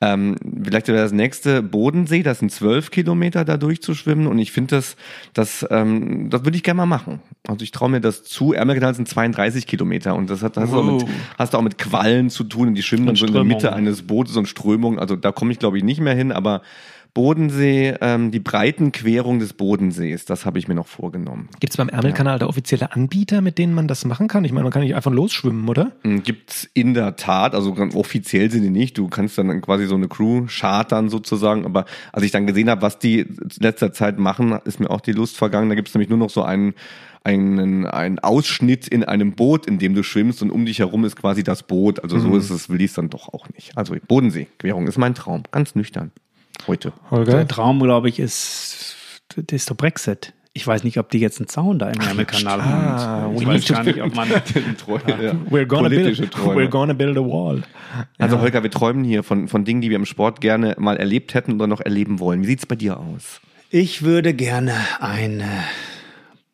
Ähm, 0.00 0.36
vielleicht 0.62 0.88
wäre 0.88 0.98
das 0.98 1.12
nächste 1.12 1.62
Bodensee, 1.62 2.22
das 2.22 2.40
sind 2.40 2.52
zwölf 2.52 2.90
Kilometer 2.90 3.46
da 3.46 3.56
durchzuschwimmen 3.56 4.26
und 4.26 4.38
ich 4.38 4.52
finde 4.52 4.76
das, 4.76 4.96
das, 5.32 5.66
ähm, 5.70 6.28
das 6.28 6.44
würde 6.44 6.56
ich 6.56 6.62
gerne 6.62 6.78
mal 6.78 6.86
machen. 6.86 7.20
Also 7.48 7.62
ich 7.62 7.70
traue 7.70 7.88
mir 7.88 8.00
das 8.00 8.22
zu. 8.22 8.52
Ärmelkanal 8.52 8.94
sind 8.94 9.08
32 9.08 9.66
Kilometer 9.66 10.14
und 10.14 10.28
das 10.28 10.42
hat, 10.42 10.58
hast, 10.58 10.72
du 10.72 10.78
auch 10.78 10.84
mit, 10.84 11.06
hast 11.38 11.54
du 11.54 11.58
auch 11.58 11.62
mit 11.62 11.78
Quallen 11.78 12.28
zu 12.28 12.44
tun 12.44 12.68
und 12.68 12.74
die 12.74 12.82
schwimmen 12.82 13.06
dann 13.06 13.16
so 13.16 13.26
in 13.26 13.32
der 13.32 13.44
Mitte 13.44 13.72
eines 13.72 14.02
Bootes 14.02 14.36
und 14.36 14.46
Strömungen. 14.46 14.98
Also 14.98 15.16
da 15.16 15.32
komme 15.32 15.52
ich 15.52 15.58
glaube 15.58 15.78
ich 15.78 15.84
nicht 15.84 16.00
mehr 16.00 16.14
hin, 16.14 16.30
aber 16.30 16.60
Bodensee, 17.16 17.94
ähm, 18.02 18.30
die 18.30 18.40
Breitenquerung 18.40 19.38
des 19.38 19.54
Bodensees, 19.54 20.26
das 20.26 20.44
habe 20.44 20.58
ich 20.58 20.68
mir 20.68 20.74
noch 20.74 20.86
vorgenommen. 20.86 21.48
Gibt 21.60 21.72
es 21.72 21.78
beim 21.78 21.88
Ärmelkanal 21.88 22.34
ja. 22.34 22.38
da 22.40 22.46
offizielle 22.46 22.92
Anbieter, 22.92 23.40
mit 23.40 23.56
denen 23.56 23.72
man 23.72 23.88
das 23.88 24.04
machen 24.04 24.28
kann? 24.28 24.44
Ich 24.44 24.52
meine, 24.52 24.64
man 24.64 24.70
kann 24.70 24.82
nicht 24.82 24.94
einfach 24.94 25.10
losschwimmen, 25.10 25.66
oder? 25.66 25.92
Hm, 26.02 26.22
Gibt 26.24 26.50
es 26.50 26.68
in 26.74 26.92
der 26.92 27.16
Tat, 27.16 27.54
also 27.54 27.74
offiziell 27.94 28.50
sind 28.50 28.64
die 28.64 28.70
nicht. 28.70 28.98
Du 28.98 29.08
kannst 29.08 29.38
dann 29.38 29.62
quasi 29.62 29.86
so 29.86 29.94
eine 29.94 30.08
Crew 30.08 30.44
chartern 30.46 31.08
sozusagen. 31.08 31.64
Aber 31.64 31.86
als 32.12 32.22
ich 32.22 32.32
dann 32.32 32.46
gesehen 32.46 32.68
habe, 32.68 32.82
was 32.82 32.98
die 32.98 33.20
in 33.20 33.48
letzter 33.60 33.94
Zeit 33.94 34.18
machen, 34.18 34.58
ist 34.66 34.78
mir 34.78 34.90
auch 34.90 35.00
die 35.00 35.12
Lust 35.12 35.38
vergangen. 35.38 35.70
Da 35.70 35.74
gibt 35.74 35.88
es 35.88 35.94
nämlich 35.94 36.10
nur 36.10 36.18
noch 36.18 36.28
so 36.28 36.42
einen 36.42 36.74
einen, 37.24 37.86
einen 37.86 38.18
Ausschnitt 38.18 38.86
in 38.86 39.04
einem 39.04 39.32
Boot, 39.32 39.66
in 39.66 39.78
dem 39.78 39.94
du 39.94 40.02
schwimmst 40.02 40.42
und 40.42 40.50
um 40.50 40.66
dich 40.66 40.80
herum 40.80 41.06
ist 41.06 41.16
quasi 41.16 41.42
das 41.42 41.62
Boot. 41.62 42.02
Also 42.04 42.18
so 42.18 42.28
mhm. 42.28 42.38
ist 42.38 42.50
es, 42.50 42.68
will 42.68 42.82
ich 42.82 42.90
es 42.90 42.94
dann 42.94 43.08
doch 43.08 43.32
auch 43.32 43.48
nicht. 43.48 43.76
Also 43.76 43.96
Bodensee, 44.06 44.48
Querung 44.58 44.86
ist 44.86 44.98
mein 44.98 45.14
Traum, 45.14 45.44
ganz 45.50 45.74
nüchtern 45.74 46.12
heute. 46.66 46.92
Holger? 47.10 47.32
Der 47.32 47.48
Traum, 47.48 47.80
glaube 47.80 48.08
ich, 48.08 48.18
ist, 48.18 48.96
das 49.34 49.44
ist 49.50 49.70
der 49.70 49.74
Brexit. 49.74 50.32
Ich 50.52 50.66
weiß 50.66 50.84
nicht, 50.84 50.98
ob 50.98 51.10
die 51.10 51.18
jetzt 51.18 51.38
einen 51.38 51.48
Zaun 51.48 51.78
da 51.78 51.90
im 51.90 52.00
Ärmelkanal 52.00 52.64
haben. 52.64 53.36
Ich 53.36 53.46
weiß 53.46 53.68
gar 53.68 53.84
nicht, 53.84 54.00
ob 54.00 54.14
man. 54.14 54.26
we're, 55.50 55.66
gonna 55.66 55.90
build, 55.90 56.18
we're 56.34 56.68
gonna 56.68 56.94
build 56.94 57.18
a 57.18 57.20
wall. 57.20 57.62
Also, 58.16 58.40
Holger, 58.40 58.62
wir 58.62 58.70
träumen 58.70 59.04
hier 59.04 59.22
von, 59.22 59.48
von 59.48 59.66
Dingen, 59.66 59.82
die 59.82 59.90
wir 59.90 59.96
im 59.96 60.06
Sport 60.06 60.40
gerne 60.40 60.74
mal 60.78 60.96
erlebt 60.96 61.34
hätten 61.34 61.52
oder 61.52 61.66
noch 61.66 61.80
erleben 61.80 62.20
wollen. 62.20 62.42
Wie 62.42 62.46
sieht 62.46 62.60
es 62.60 62.66
bei 62.66 62.74
dir 62.74 62.98
aus? 62.98 63.42
Ich 63.68 64.02
würde 64.02 64.32
gerne 64.32 64.72
eine 64.98 65.50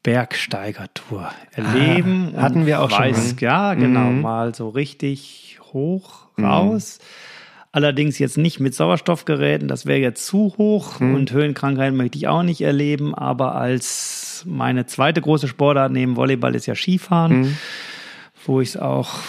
Bergsteigertour 0.02 1.30
erleben. 1.52 2.34
Ah, 2.36 2.42
hatten 2.42 2.66
wir 2.66 2.82
auch 2.82 2.90
weiß, 2.90 3.28
schon. 3.30 3.38
Ja, 3.38 3.74
genau. 3.74 4.10
Mhm. 4.10 4.20
Mal 4.22 4.52
so 4.52 4.68
richtig 4.68 5.60
hoch 5.72 6.26
raus. 6.40 6.98
Mhm 7.00 7.31
Allerdings 7.74 8.18
jetzt 8.18 8.36
nicht 8.36 8.60
mit 8.60 8.74
Sauerstoffgeräten, 8.74 9.66
das 9.66 9.86
wäre 9.86 9.98
jetzt 9.98 10.26
zu 10.26 10.54
hoch 10.58 11.00
mhm. 11.00 11.14
und 11.14 11.32
Höhenkrankheiten 11.32 11.96
möchte 11.96 12.18
ich 12.18 12.28
auch 12.28 12.42
nicht 12.42 12.60
erleben. 12.60 13.14
Aber 13.14 13.54
als 13.54 14.44
meine 14.46 14.84
zweite 14.84 15.22
große 15.22 15.48
Sportart 15.48 15.90
neben 15.90 16.16
Volleyball 16.16 16.54
ist 16.54 16.66
ja 16.66 16.74
Skifahren, 16.74 17.40
mhm. 17.40 17.56
wo 18.44 18.60
ich 18.60 18.70
es 18.70 18.76
auch 18.76 19.20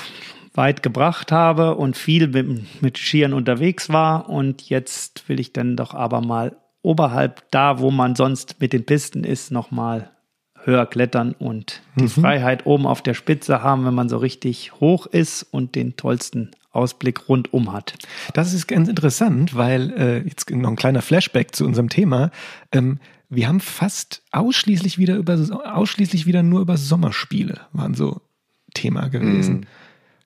weit 0.54 0.84
gebracht 0.84 1.32
habe 1.32 1.76
und 1.76 1.96
viel 1.96 2.28
mit, 2.28 2.82
mit 2.82 2.98
Skiern 2.98 3.32
unterwegs 3.32 3.88
war. 3.88 4.30
Und 4.30 4.70
jetzt 4.70 5.30
will 5.30 5.40
ich 5.40 5.54
dann 5.54 5.78
doch 5.78 5.94
aber 5.94 6.20
mal 6.20 6.58
oberhalb 6.82 7.50
da, 7.50 7.80
wo 7.80 7.92
man 7.92 8.16
sonst 8.16 8.60
mit 8.60 8.74
den 8.74 8.86
Pisten 8.86 9.24
ist, 9.24 9.52
nochmal 9.52 10.12
höher 10.66 10.86
klettern 10.86 11.34
und 11.38 11.82
die 11.96 12.04
mhm. 12.04 12.10
Freiheit 12.10 12.66
oben 12.66 12.86
auf 12.86 13.02
der 13.02 13.14
Spitze 13.14 13.62
haben, 13.62 13.86
wenn 13.86 13.94
man 13.94 14.10
so 14.10 14.18
richtig 14.18 14.74
hoch 14.80 15.06
ist 15.06 15.44
und 15.44 15.76
den 15.76 15.96
tollsten 15.96 16.52
Ausblick 16.72 17.30
rundum 17.30 17.72
hat. 17.72 17.96
Das 18.34 18.54
ist 18.54 18.68
ganz 18.68 18.90
interessant, 18.90 19.56
weil 19.56 19.92
äh, 19.94 20.28
jetzt 20.28 20.50
noch 20.50 20.70
ein 20.70 20.76
kleiner 20.76 21.02
Flashback 21.02 21.56
zu 21.56 21.66
unserem 21.66 21.90
Thema. 21.90 22.32
Ähm, 22.72 23.00
wir 23.30 23.48
haben 23.48 23.60
fast 23.60 24.24
ausschließlich 24.32 24.98
wieder 24.98 25.16
über 25.16 25.38
ausschließlich 25.64 26.26
wieder 26.26 26.44
nur 26.44 26.62
über 26.62 26.78
Sommerspiele 26.78 27.62
waren 27.72 27.94
so 27.94 28.22
Thema 28.74 29.08
gewesen. 29.08 29.62
Mm. 29.62 29.66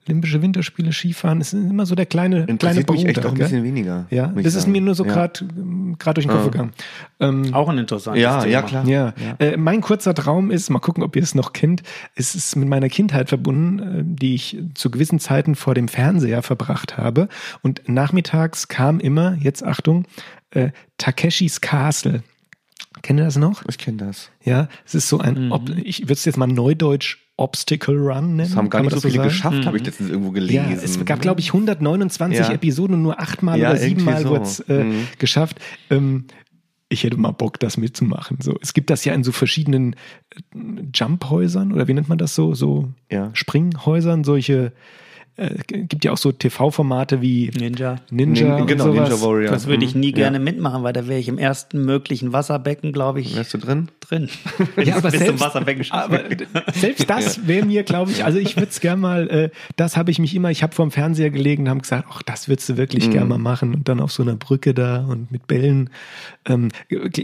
Olympische 0.08 0.42
Winterspiele, 0.42 0.92
Skifahren, 0.94 1.42
ist 1.42 1.54
immer 1.54 1.86
so 1.86 1.96
der 1.96 2.06
kleine, 2.06 2.46
kleine 2.46 2.84
Bruder. 2.84 3.00
mich 3.02 3.10
echt 3.10 3.26
auch 3.26 3.32
ein 3.32 3.38
bisschen 3.38 3.64
weniger. 3.64 4.06
Ja, 4.10 4.28
das 4.28 4.56
ist 4.56 4.68
mir 4.68 4.82
nur 4.82 4.96
so 4.96 5.04
gerade 5.04 5.42
ja. 5.42 5.96
gerade 6.00 6.14
durch 6.16 6.28
den 6.28 6.32
Kopf 6.32 6.52
gegangen. 6.52 6.72
Ähm, 7.20 7.54
auch 7.54 7.70
ein 7.70 7.78
interessantes 7.78 8.22
ja, 8.22 8.40
Thema. 8.40 8.52
Ja, 8.52 8.62
klar. 8.62 8.88
Ja. 8.88 9.14
ja. 9.18 9.46
Äh, 9.46 9.58
mein 9.58 9.82
kurzer 9.82 10.14
Traum 10.14 10.52
ist, 10.52 10.70
mal 10.70 10.80
gucken, 10.80 11.04
ob 11.04 11.16
ihr 11.16 11.24
es 11.24 11.36
noch 11.36 11.54
kennt, 11.54 11.84
es 12.16 12.36
ist 12.36 12.56
mit 12.56 12.70
meiner 12.70 12.90
Kindheit 12.90 13.30
verbunden, 13.30 13.80
äh, 13.80 14.04
die 14.06 14.36
ich 14.36 14.58
zu 14.74 14.90
gewissen 14.90 15.20
Zeiten 15.20 15.56
vor 15.56 15.74
dem 15.74 15.88
Fernseher 15.88 16.42
verbracht 16.42 16.98
habe. 16.98 17.28
Und 17.62 17.82
nachmittags 17.88 18.68
kam 18.68 19.00
immer, 19.00 19.38
jetzt 19.42 19.64
Achtung, 19.64 20.06
äh, 20.52 20.70
Takeshis 20.98 21.62
Castle. 21.62 22.24
Kennt 23.02 23.20
ihr 23.20 23.26
das 23.26 23.38
noch? 23.38 23.64
Ich 23.68 23.78
kenne 23.78 23.98
das. 23.98 24.32
Ja, 24.44 24.70
es 24.86 24.96
ist 24.96 25.10
so 25.10 25.20
ein, 25.20 25.50
mhm. 25.50 25.82
ich 25.84 26.04
würde 26.04 26.14
es 26.14 26.26
jetzt 26.26 26.38
mal 26.38 26.48
neudeutsch 26.48 27.27
Obstacle 27.38 27.96
Run 27.96 28.36
nennen. 28.36 28.50
Das 28.50 28.56
haben 28.56 28.70
gar 28.70 28.82
nicht 28.82 28.94
so 28.94 29.02
viele 29.02 29.14
so 29.14 29.22
geschafft, 29.24 29.60
mhm. 29.60 29.66
habe 29.66 29.78
ich 29.78 29.86
letztens 29.86 30.10
irgendwo 30.10 30.32
gelesen. 30.32 30.72
Ja, 30.72 30.72
es 30.72 31.06
gab, 31.06 31.22
glaube 31.22 31.40
ich, 31.40 31.50
129 31.50 32.40
ja. 32.40 32.52
Episoden 32.52 32.96
und 32.96 33.04
nur 33.04 33.20
achtmal 33.20 33.60
ja, 33.60 33.70
oder 33.70 33.80
siebenmal 33.80 34.24
so. 34.24 34.30
wurde 34.30 34.44
es 34.44 34.60
äh, 34.62 34.84
mhm. 34.84 35.08
geschafft. 35.20 35.60
Ähm, 35.90 36.26
ich 36.90 37.04
hätte 37.04 37.18
mal 37.18 37.32
Bock, 37.32 37.60
das 37.60 37.78
mitzumachen. 37.78 38.38
So, 38.42 38.58
es 38.62 38.74
gibt 38.74 38.90
das 38.90 39.06
ja 39.06 39.14
in 39.14 39.24
so 39.24 39.32
verschiedenen 39.32 39.94
äh, 39.94 40.60
Jumphäusern 40.94 41.74
oder 41.74 41.88
wie 41.88 41.94
nennt 41.94 42.10
man 42.10 42.18
das 42.18 42.34
so? 42.34 42.56
So 42.56 42.90
ja. 43.12 43.30
Springhäusern, 43.34 44.24
solche 44.24 44.74
äh, 45.38 45.56
gibt 45.68 46.04
ja 46.04 46.12
auch 46.12 46.18
so 46.18 46.32
TV-Formate 46.32 47.22
wie 47.22 47.52
Ninja. 47.56 47.98
Ninja, 48.10 48.58
Nin 48.58 48.66
genau, 48.66 48.86
sowas. 48.86 49.10
Ninja 49.10 49.24
Warrior. 49.24 49.52
Das 49.52 49.68
würde 49.68 49.86
ich 49.86 49.94
nie 49.94 50.12
gerne 50.12 50.40
ja. 50.40 50.44
mitmachen, 50.44 50.82
weil 50.82 50.94
da 50.94 51.08
wäre 51.08 51.20
ich 51.20 51.28
im 51.28 51.38
ersten 51.38 51.86
möglichen 51.86 52.34
Wasserbecken, 52.34 52.92
glaube 52.92 53.22
ich. 53.22 53.36
Wärst 53.36 53.54
du 53.54 53.60
drin? 53.60 53.90
Drin. 54.00 54.30
ja, 54.84 54.96
aber 54.96 55.12
selbst, 55.12 55.44
aber 55.44 56.24
selbst 56.74 57.08
das 57.10 57.46
wäre 57.46 57.68
mir, 57.68 57.84
glaube 57.84 58.10
ich, 58.10 58.26
also 58.26 58.40
ich 58.40 58.56
würde 58.56 58.70
es 58.70 58.80
gerne 58.80 59.00
mal, 59.00 59.30
äh, 59.30 59.50
das 59.76 59.96
habe 59.96 60.10
ich 60.10 60.18
mich 60.18 60.34
immer, 60.34 60.50
ich 60.50 60.64
habe 60.64 60.74
vor 60.74 60.88
dem 60.88 60.92
Fernseher 60.92 61.30
gelegen 61.30 61.64
und 61.64 61.70
habe 61.70 61.82
gesagt, 61.82 62.06
ach, 62.10 62.24
das 62.24 62.48
würdest 62.48 62.70
du 62.70 62.78
wirklich 62.78 63.08
mhm. 63.08 63.12
gerne 63.12 63.28
mal 63.28 63.38
machen 63.38 63.76
und 63.76 63.88
dann 63.88 64.00
auf 64.00 64.12
so 64.12 64.24
einer 64.24 64.36
Brücke 64.36 64.74
da 64.74 65.06
und 65.06 65.32
mit 65.32 65.46
Bällen. 65.46 65.92
Ähm, 66.46 66.70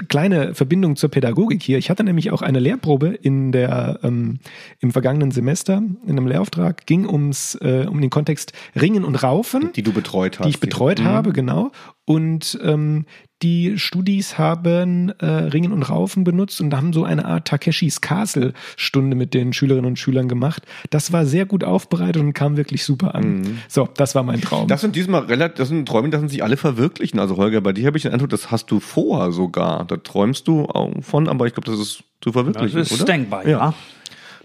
kleine 0.07 0.53
Verbindung 0.53 0.97
zur 0.97 1.09
Pädagogik 1.09 1.63
hier. 1.63 1.79
Ich 1.79 1.89
hatte 1.89 2.03
nämlich 2.03 2.29
auch 2.29 2.43
eine 2.43 2.59
Lehrprobe 2.59 3.07
in 3.07 3.51
der 3.51 4.01
ähm, 4.03 4.39
im 4.81 4.91
vergangenen 4.91 5.31
Semester 5.31 5.81
in 6.05 6.11
einem 6.11 6.27
Lehrauftrag 6.27 6.85
ging 6.85 7.07
ums 7.07 7.55
äh, 7.55 7.87
um 7.89 8.02
den 8.03 8.09
Kontext 8.09 8.53
Ringen 8.79 9.03
und 9.03 9.15
Raufen. 9.15 9.71
Die 9.73 9.83
du 9.83 9.93
betreut 9.93 10.39
hast. 10.39 10.45
Die 10.45 10.51
ich 10.51 10.59
betreut 10.59 10.99
die. 10.99 11.03
habe, 11.03 11.33
genau. 11.33 11.71
Und 12.05 12.59
ähm, 12.61 13.05
die 13.41 13.77
Studis 13.77 14.37
haben 14.37 15.09
äh, 15.19 15.25
Ringen 15.25 15.71
und 15.71 15.83
Raufen 15.83 16.23
benutzt 16.23 16.61
und 16.61 16.73
haben 16.75 16.93
so 16.93 17.03
eine 17.03 17.25
Art 17.25 17.47
Takeshis 17.47 18.01
Castle 18.01 18.53
Stunde 18.77 19.15
mit 19.15 19.33
den 19.33 19.53
Schülerinnen 19.53 19.85
und 19.85 19.99
Schülern 19.99 20.27
gemacht. 20.27 20.63
Das 20.89 21.11
war 21.11 21.25
sehr 21.25 21.45
gut 21.45 21.63
aufbereitet 21.63 22.21
und 22.21 22.33
kam 22.33 22.57
wirklich 22.57 22.85
super 22.85 23.15
an. 23.15 23.39
Mhm. 23.39 23.57
So, 23.67 23.89
das 23.95 24.15
war 24.15 24.23
mein 24.23 24.41
Traum. 24.41 24.67
Das 24.67 24.81
sind 24.81 24.95
diesmal 24.95 25.23
relativ, 25.23 25.57
das 25.57 25.67
sind 25.67 25.87
Träume, 25.87 26.09
das 26.09 26.21
sind 26.21 26.29
sich 26.29 26.43
alle 26.43 26.57
verwirklichen. 26.57 27.19
Also 27.19 27.37
Holger, 27.37 27.61
bei 27.61 27.73
dir 27.73 27.85
habe 27.87 27.97
ich 27.97 28.03
den 28.03 28.13
Eindruck, 28.13 28.29
das 28.29 28.51
hast 28.51 28.71
du 28.71 28.79
vor 28.79 29.31
sogar. 29.31 29.85
Da 29.85 29.97
träumst 29.97 30.47
du 30.47 30.67
von, 31.01 31.27
aber 31.27 31.45
ich 31.47 31.53
glaube, 31.53 31.69
das 31.69 31.79
ist 31.79 32.03
zu 32.21 32.31
verwirklichen, 32.31 32.79
das 32.79 32.91
ist 32.91 33.01
oder? 33.01 33.11
denkbar, 33.11 33.45
ja. 33.45 33.57
ja. 33.57 33.73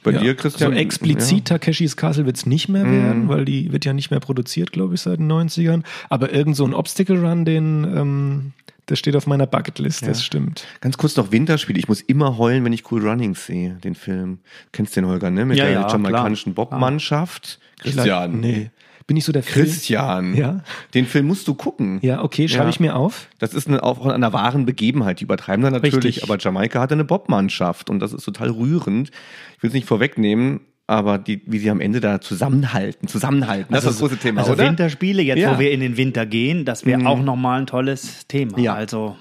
Bei 0.03 0.13
ja. 0.13 0.21
dir, 0.21 0.35
Christian? 0.35 0.73
So 0.73 0.79
explizit 0.79 1.51
ja. 1.51 1.59
Takeshis 1.59 1.97
Castle 1.97 2.27
wird 2.27 2.37
es 2.37 2.47
nicht 2.47 2.69
mehr 2.69 2.85
werden, 2.85 3.25
mhm. 3.25 3.29
weil 3.29 3.45
die 3.45 3.73
wird 3.73 3.85
ja 3.85 3.93
nicht 3.93 4.11
mehr 4.11 4.21
produziert, 4.21 4.73
glaube 4.73 4.95
ich, 4.95 5.01
seit 5.01 5.19
den 5.19 5.31
90ern. 5.31 5.83
Aber 6.09 6.33
irgend 6.33 6.57
so 6.57 6.65
ein 6.65 6.75
Obstacle 6.75 7.19
Run, 7.19 7.45
den, 7.45 7.85
ähm, 7.85 8.53
das 8.87 8.99
steht 8.99 9.17
auf 9.17 9.27
meiner 9.27 9.47
Bucketlist, 9.47 10.03
ja. 10.03 10.09
das 10.09 10.25
stimmt. 10.25 10.65
Ganz 10.81 10.97
kurz 10.97 11.17
noch 11.17 11.33
Winterspiel. 11.33 11.77
Ich 11.77 11.89
muss 11.89 12.01
immer 12.01 12.39
heulen, 12.39 12.65
wenn 12.65 12.73
ich 12.73 12.91
Cool 12.91 13.07
Runnings 13.07 13.47
sehe, 13.47 13.75
den 13.85 13.95
Film. 13.95 14.39
Kennst 14.73 14.97
du 14.97 15.01
den, 15.01 15.11
Holger, 15.11 15.31
ne? 15.31 15.45
Mit 15.45 15.59
der 15.59 15.71
ja, 15.71 15.89
jamaikanischen 15.89 16.55
Bobmannschaft. 16.55 17.59
Christian. 17.81 18.41
Nee 18.41 18.71
bin 19.09 19.17
ich 19.17 19.25
so 19.25 19.33
der 19.33 19.43
Film. 19.43 19.67
Christian. 19.67 20.35
Ja. 20.37 20.61
Den 20.95 21.07
Film 21.07 21.27
musst 21.27 21.49
du 21.49 21.55
gucken. 21.55 21.99
Ja, 22.03 22.23
okay, 22.23 22.47
schreibe 22.47 22.65
ja. 22.65 22.71
ich 22.71 22.79
mir 22.79 22.95
auf. 22.95 23.29
Das 23.39 23.55
ist 23.55 23.67
eine, 23.67 23.83
auch 23.83 24.05
einer 24.07 24.33
wahren 24.35 24.67
Begebenheit. 24.67 25.19
Die 25.19 25.25
übertreiben 25.25 25.65
dann 25.65 25.73
natürlich, 25.73 26.05
Richtig. 26.05 26.23
aber 26.25 26.39
Jamaika 26.39 26.79
hatte 26.79 26.95
eine 26.95 27.05
Bobmannschaft 27.05 27.91
und 27.91 28.01
das 28.01 28.13
ist 28.13 28.23
total 28.23 28.51
rührend. 28.51 29.11
Ich 29.57 29.63
will 29.63 29.69
es 29.69 29.75
nicht 29.75 29.89
vorwegnehmen, 29.89 30.61
aber 30.87 31.17
die, 31.17 31.41
wie 31.47 31.59
sie 31.59 31.71
am 31.71 31.81
Ende 31.81 32.01
da 32.01 32.21
zusammenhalten, 32.21 33.09
zusammenhalten, 33.09 33.73
das 33.73 33.87
also, 33.87 33.89
ist 33.89 34.03
das 34.03 34.09
große 34.11 34.21
Thema, 34.21 34.43
also 34.43 34.53
oder? 34.53 34.67
Winterspiele, 34.67 35.23
jetzt 35.23 35.39
ja. 35.39 35.55
wo 35.55 35.59
wir 35.59 35.73
in 35.73 35.81
den 35.81 35.97
Winter 35.97 36.27
gehen, 36.27 36.67
das 36.67 36.85
wäre 36.85 37.01
mhm. 37.01 37.07
auch 37.07 37.23
nochmal 37.23 37.61
ein 37.61 37.67
tolles 37.67 38.27
Thema. 38.29 38.59
Ja. 38.59 38.75
Also 38.75 39.17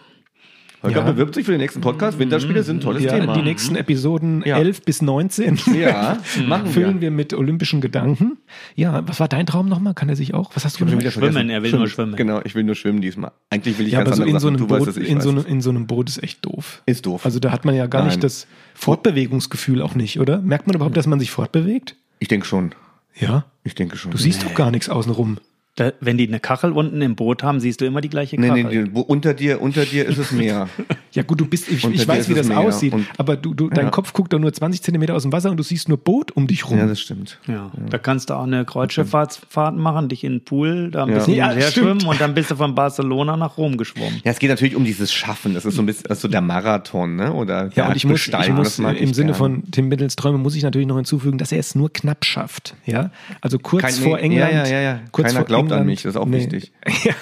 Holger 0.84 1.00
ja. 1.00 1.12
bewirbt 1.12 1.34
sich 1.34 1.46
für 1.46 1.52
den 1.52 1.62
nächsten 1.62 1.82
Podcast. 1.82 2.20
Winterspiele 2.20 2.62
sind 2.62 2.78
ein 2.78 2.82
tolles 2.82 3.04
ja, 3.04 3.18
Thema. 3.18 3.34
Die 3.34 3.42
nächsten 3.42 3.76
Episoden 3.76 4.44
ja. 4.46 4.58
11 4.58 4.84
bis 4.84 5.02
19 5.02 5.60
ja, 5.80 6.20
machen 6.48 6.68
füllen 6.68 6.96
wir. 6.96 7.02
wir 7.02 7.12
mit 7.12 7.34
olympischen 7.34 7.82
Gedanken. 7.82 8.38
Ja, 8.76 9.08
was 9.08 9.20
war 9.20 9.28
dein 9.28 9.48
Traum 9.48 9.70
nochmal? 9.70 9.96
Kann 9.96 10.08
er 10.08 10.16
sich 10.16 10.36
auch? 10.36 10.52
Was 10.56 10.66
hast 10.66 10.80
du 10.80 10.88
schon 10.88 11.00
wieder 11.00 11.10
Schwimmen, 11.10 11.34
vergessen? 11.34 11.50
er 11.50 11.64
will 11.64 11.70
schwimmen. 11.70 11.82
nur 11.82 11.90
schwimmen. 11.90 12.16
Genau, 12.16 12.42
ich 12.44 12.54
will 12.54 12.64
nur 12.64 12.76
schwimmen 12.76 13.02
diesmal. 13.02 13.32
Eigentlich 13.50 13.80
will 13.80 13.88
ich 13.88 13.94
ja, 13.94 14.04
ganz 14.04 14.18
aber 14.18 14.18
so 14.18 14.24
in 14.24 14.40
so, 14.40 14.48
einem 14.50 14.68
Boot, 14.68 14.88
weißt, 14.88 14.98
in, 14.98 15.20
so, 15.20 15.32
in 15.32 15.62
so 15.62 15.72
einem 15.72 15.88
Boot 15.88 16.10
ist 16.10 16.22
echt 16.22 16.46
doof. 16.46 16.84
Ist 16.86 17.08
doof. 17.08 17.26
Also 17.26 17.40
da 17.40 17.52
hat 17.52 17.66
man 17.66 17.74
ja 17.74 17.88
gar 17.88 18.02
Nein. 18.02 18.10
nicht 18.10 18.24
das 18.24 18.46
Fortbewegungsgefühl 18.76 19.82
auch 19.82 19.96
nicht, 19.96 20.20
oder? 20.20 20.40
Merkt 20.42 20.68
man 20.68 20.76
überhaupt, 20.76 20.96
dass 20.96 21.08
man 21.08 21.20
sich 21.20 21.32
fortbewegt? 21.32 21.96
Ich 22.20 22.28
denke 22.28 22.46
schon. 22.46 22.74
Ja? 23.16 23.46
Ich 23.64 23.74
denke 23.74 23.98
schon. 23.98 24.12
Du 24.12 24.18
siehst 24.18 24.44
nee. 24.44 24.50
doch 24.50 24.56
gar 24.56 24.70
nichts 24.70 24.90
außenrum. 24.90 25.38
Da, 25.78 25.94
wenn 26.02 26.18
die 26.18 26.28
eine 26.28 26.40
Kachel 26.40 26.72
unten 26.72 27.02
im 27.02 27.16
Boot 27.16 27.44
haben, 27.44 27.60
siehst 27.60 27.82
du 27.82 27.86
immer 27.86 28.02
die 28.02 28.10
gleiche 28.10 28.36
Nee, 28.40 28.48
Kachel. 28.50 28.64
nee, 28.64 28.84
die, 28.86 28.94
wo, 28.96 29.02
unter 29.02 29.34
dir, 29.34 29.62
unter 29.62 29.86
dir 29.86 30.06
ist 30.06 30.18
es 30.18 30.32
Meer. 30.32 30.68
Ja 31.14 31.24
gut, 31.24 31.40
du 31.40 31.48
bist, 31.48 31.68
ich, 31.72 31.84
ich 31.84 32.08
weiß, 32.08 32.30
wie 32.30 32.36
das 32.36 32.48
Meer 32.48 32.60
aussieht, 32.60 32.94
und- 32.94 33.08
aber 33.18 33.36
du, 33.38 33.56
du, 33.56 33.70
dein 33.70 33.86
Ja. 33.86 33.90
Kopf 33.92 34.14
guckt 34.14 34.34
doch 34.34 34.38
nur 34.40 34.54
20 34.54 34.84
Zentimeter 34.84 35.16
aus 35.16 35.24
dem 35.24 35.32
Wasser 35.32 35.50
und 35.50 35.58
du 35.58 35.64
siehst 35.64 35.90
nur 35.90 35.98
Boot 35.98 36.32
um 36.36 36.46
dich 36.46 36.70
rum. 36.70 36.78
ja, 36.78 36.86
das 36.86 37.00
stimmt. 37.00 37.40
Ja, 37.48 37.72
da 37.90 37.98
kannst 37.98 38.30
du 38.30 38.36
auch 38.36 38.44
eine 38.44 38.66
Kreuzschifffahrtsfahrt 38.66 39.76
machen, 39.78 40.10
dich 40.10 40.24
in 40.24 40.34
den 40.34 40.44
Pool, 40.44 40.92
da 40.92 41.04
ein 41.04 41.10
Ja. 41.10 41.16
bisschen 41.16 41.34
Ja, 41.36 41.50
her 41.52 41.72
schwimmen 41.72 42.06
und 42.06 42.20
dann 42.22 42.34
bist 42.34 42.52
du 42.52 42.56
von 42.56 42.76
Barcelona 42.76 43.38
nach 43.38 43.58
Rom 43.58 43.78
geschwommen. 43.78 44.22
Ja, 44.24 44.32
es 44.32 44.40
geht 44.40 44.50
natürlich 44.50 44.76
um 44.76 44.84
dieses 44.86 45.12
Schaffen. 45.14 45.54
Das 45.54 45.66
ist 45.66 45.76
so 45.76 45.82
ein 45.82 45.86
bisschen 45.86 46.04
das 46.08 46.20
ist 46.20 46.22
so 46.24 46.28
der 46.28 46.42
Marathon, 46.42 47.16
ne? 47.16 47.34
Oder 47.34 47.70
Ja, 47.76 47.88
und 47.88 47.96
ich 47.96 48.06
muss, 48.06 48.28
ich 48.28 48.50
muss 48.52 48.80
im 48.80 48.86
ich 48.96 49.16
Sinne 49.16 49.28
gern. 49.28 49.36
von 49.36 49.64
Tim 49.72 49.88
Middles 49.88 50.16
Träume 50.16 50.38
muss 50.38 50.56
ich 50.56 50.64
natürlich 50.64 50.88
noch 50.88 50.96
hinzufügen, 50.98 51.38
dass 51.38 51.52
er 51.52 51.60
es 51.60 51.74
nur 51.76 51.92
knapp 51.92 52.26
schafft. 52.26 52.76
Ja, 52.86 53.12
also 53.42 53.58
kurz 53.60 53.84
Kein- 53.84 53.94
vor 53.94 54.18
nee, 54.18 54.24
England. 54.24 54.52
ja, 54.54 54.64
ja, 54.66 54.70
ja, 54.70 54.82
ja. 54.82 55.00
Kurz 55.12 55.28
Keiner 55.28 55.40
vor 55.40 55.46
glaubt 55.48 55.67
an 55.72 55.80
England, 55.80 55.86
mich, 55.88 56.04
das 56.04 56.16
ist 56.16 56.18
auch 56.22 56.30
wichtig. 56.32 56.72
ja, 57.04 57.14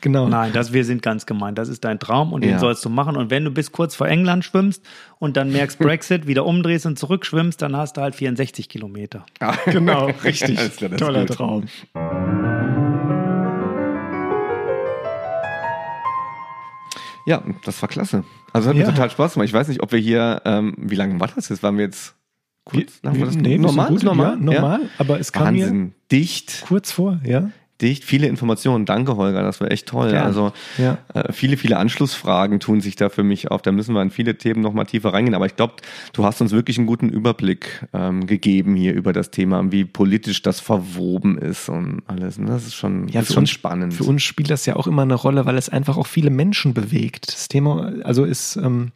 genau. 0.00 0.28
Nein, 0.28 0.52
das, 0.52 0.72
wir 0.72 0.84
sind 0.84 1.02
ganz 1.02 1.26
gemein. 1.26 1.54
Das 1.54 1.68
ist 1.68 1.84
dein 1.84 1.98
Traum 1.98 2.32
und 2.32 2.42
den 2.42 2.50
Ja. 2.52 2.58
sollst 2.58 2.84
du 2.84 2.88
machen. 2.88 3.16
Und 3.16 3.30
wenn 3.30 3.44
du 3.44 3.50
bis 3.50 3.72
kurz 3.72 3.94
vor 3.94 4.08
England 4.08 4.44
schwimmst 4.44 4.84
und 5.18 5.36
dann 5.36 5.50
merkst 5.52 5.78
Brexit, 5.78 6.26
wieder 6.26 6.44
umdrehst 6.46 6.86
und 6.86 6.98
zurückschwimmst, 6.98 7.60
dann 7.62 7.76
hast 7.76 7.96
du 7.96 8.00
halt 8.00 8.14
64 8.14 8.68
Kilometer. 8.68 9.24
Genau, 9.66 10.06
richtig. 10.24 10.56
Klar, 10.56 10.90
das 10.90 10.92
ist 10.92 10.98
Toller 10.98 11.26
gut. 11.26 11.36
Traum. 11.36 11.64
Ja, 17.24 17.42
das 17.64 17.80
war 17.82 17.88
klasse. 17.88 18.24
Also 18.52 18.68
hat 18.68 18.76
mir 18.76 18.82
Ja. 18.82 18.90
total 18.90 19.10
Spaß 19.10 19.34
gemacht. 19.34 19.46
Ich 19.48 19.52
weiß 19.54 19.68
nicht, 19.68 19.82
ob 19.82 19.92
wir 19.92 19.98
hier, 19.98 20.42
ähm, 20.44 20.74
wie 20.76 20.96
lange 20.96 21.20
war 21.20 21.28
das 21.34 21.48
jetzt? 21.48 21.62
Waren 21.62 21.76
wir 21.78 21.84
jetzt 21.84 22.14
kurz? 22.64 23.00
Haben 23.04 23.16
wir 23.18 23.26
das 23.26 23.36
nee, 23.36 23.58
normal? 23.58 23.88
gut, 23.88 24.02
normal? 24.02 24.30
ja, 24.32 24.36
normal, 24.36 24.80
aber 24.98 25.20
es 25.20 25.32
kam 25.32 25.54
mir 25.54 25.62
Wahnsinn. 25.66 25.94
Dicht, 26.10 26.64
kurz 26.66 26.90
vor, 26.90 27.20
ja. 27.24 27.50
Dicht, 27.82 28.04
viele 28.04 28.26
Informationen. 28.28 28.86
Danke, 28.86 29.16
Holger, 29.16 29.42
das 29.42 29.60
war 29.60 29.70
echt 29.70 29.86
toll. 29.88 30.10
Gern. 30.10 30.24
Also 30.24 30.52
Ja. 30.78 30.98
äh, 31.14 31.32
viele, 31.32 31.56
viele 31.56 31.76
Anschlussfragen 31.76 32.60
tun 32.60 32.80
sich 32.80 32.96
da 32.96 33.08
für 33.08 33.22
mich 33.24 33.50
auf. 33.50 33.62
Da 33.62 33.72
müssen 33.72 33.94
wir 33.94 34.02
in 34.02 34.10
viele 34.10 34.38
Themen 34.38 34.60
nochmal 34.62 34.86
tiefer 34.86 35.12
reingehen. 35.12 35.34
Aber 35.34 35.46
ich 35.46 35.56
glaube, 35.56 35.74
du 36.12 36.24
hast 36.24 36.40
uns 36.40 36.52
wirklich 36.52 36.78
einen 36.78 36.86
guten 36.86 37.08
Überblick 37.08 37.86
ähm, 37.92 38.26
gegeben 38.26 38.76
hier 38.76 38.94
über 38.94 39.12
das 39.12 39.30
Thema, 39.30 39.70
wie 39.72 39.84
politisch 39.84 40.42
das 40.42 40.60
verwoben 40.60 41.36
ist 41.38 41.68
und 41.68 42.02
alles. 42.06 42.38
Und 42.38 42.46
das 42.46 42.66
ist 42.66 42.74
schon, 42.74 43.08
Ja, 43.08 43.20
ist 43.20 43.28
schon 43.32 43.38
uns, 43.42 43.50
spannend. 43.50 43.94
Für 43.94 44.04
uns 44.04 44.22
spielt 44.22 44.50
das 44.50 44.64
ja 44.66 44.76
auch 44.76 44.86
immer 44.86 45.02
eine 45.02 45.14
Rolle, 45.14 45.44
weil 45.46 45.56
es 45.58 45.68
einfach 45.68 45.96
auch 45.96 46.06
viele 46.06 46.30
Menschen 46.30 46.74
bewegt. 46.74 47.28
Das 47.32 47.48
Thema, 47.48 47.92
also 48.04 48.24
ist, 48.24 48.56
ähm, 48.56 48.92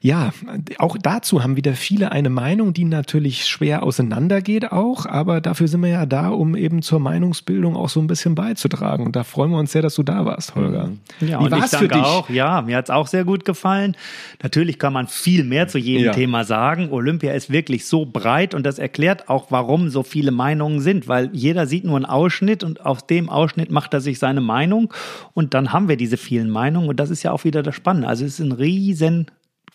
ja, 0.00 0.32
auch 0.78 0.96
dazu 1.00 1.42
haben 1.42 1.56
wieder 1.56 1.74
viele 1.74 2.12
eine 2.12 2.30
Meinung, 2.30 2.72
die 2.72 2.84
natürlich 2.84 3.46
schwer 3.46 3.82
auseinandergeht 3.82 4.70
auch, 4.72 5.06
aber 5.06 5.40
dafür 5.40 5.68
sind 5.68 5.82
wir 5.82 5.90
ja 5.90 6.06
da, 6.06 6.28
um 6.28 6.54
eben 6.56 6.82
zur 6.82 7.00
Meinungsbildung 7.00 7.76
auch 7.76 7.88
so 7.88 8.00
ein 8.00 8.06
bisschen 8.06 8.34
beizutragen. 8.34 9.04
Und 9.06 9.16
da 9.16 9.24
freuen 9.24 9.50
wir 9.50 9.58
uns 9.58 9.72
sehr, 9.72 9.82
dass 9.82 9.94
du 9.94 10.02
da 10.02 10.24
warst, 10.24 10.54
Holger. 10.54 10.90
Ja, 11.20 11.40
Wie 11.40 11.44
und 11.44 11.56
ich 11.56 11.70
danke 11.70 11.88
dich? 11.88 12.02
auch. 12.02 12.28
Ja, 12.30 12.62
mir 12.62 12.76
hat's 12.76 12.90
auch 12.90 13.06
sehr 13.06 13.24
gut 13.24 13.44
gefallen. 13.44 13.96
Natürlich 14.42 14.78
kann 14.78 14.92
man 14.92 15.06
viel 15.08 15.44
mehr 15.44 15.68
zu 15.68 15.78
jedem 15.78 16.06
Ja. 16.06 16.12
Thema 16.12 16.44
sagen. 16.44 16.90
Olympia 16.92 17.32
ist 17.32 17.50
wirklich 17.50 17.86
so 17.86 18.06
breit 18.06 18.54
und 18.54 18.64
das 18.64 18.78
erklärt 18.78 19.28
auch, 19.28 19.46
warum 19.50 19.88
so 19.88 20.02
viele 20.02 20.30
Meinungen 20.30 20.80
sind, 20.80 21.08
weil 21.08 21.30
jeder 21.32 21.66
sieht 21.66 21.84
nur 21.84 21.96
einen 21.96 22.04
Ausschnitt 22.04 22.62
und 22.64 22.84
aus 22.84 23.06
dem 23.06 23.28
Ausschnitt 23.28 23.70
macht 23.70 23.94
er 23.94 24.00
sich 24.00 24.18
seine 24.18 24.40
Meinung 24.40 24.92
und 25.34 25.54
dann 25.54 25.72
haben 25.72 25.88
wir 25.88 25.96
diese 25.96 26.16
vielen 26.16 26.50
Meinungen 26.50 26.88
und 26.88 27.00
das 27.00 27.10
ist 27.10 27.22
ja 27.22 27.32
auch 27.32 27.44
wieder 27.44 27.62
das 27.62 27.74
Spannende. 27.74 28.08
Also 28.08 28.24
es 28.24 28.38
ist 28.38 28.46
ein 28.46 28.52
riesen 28.52 29.26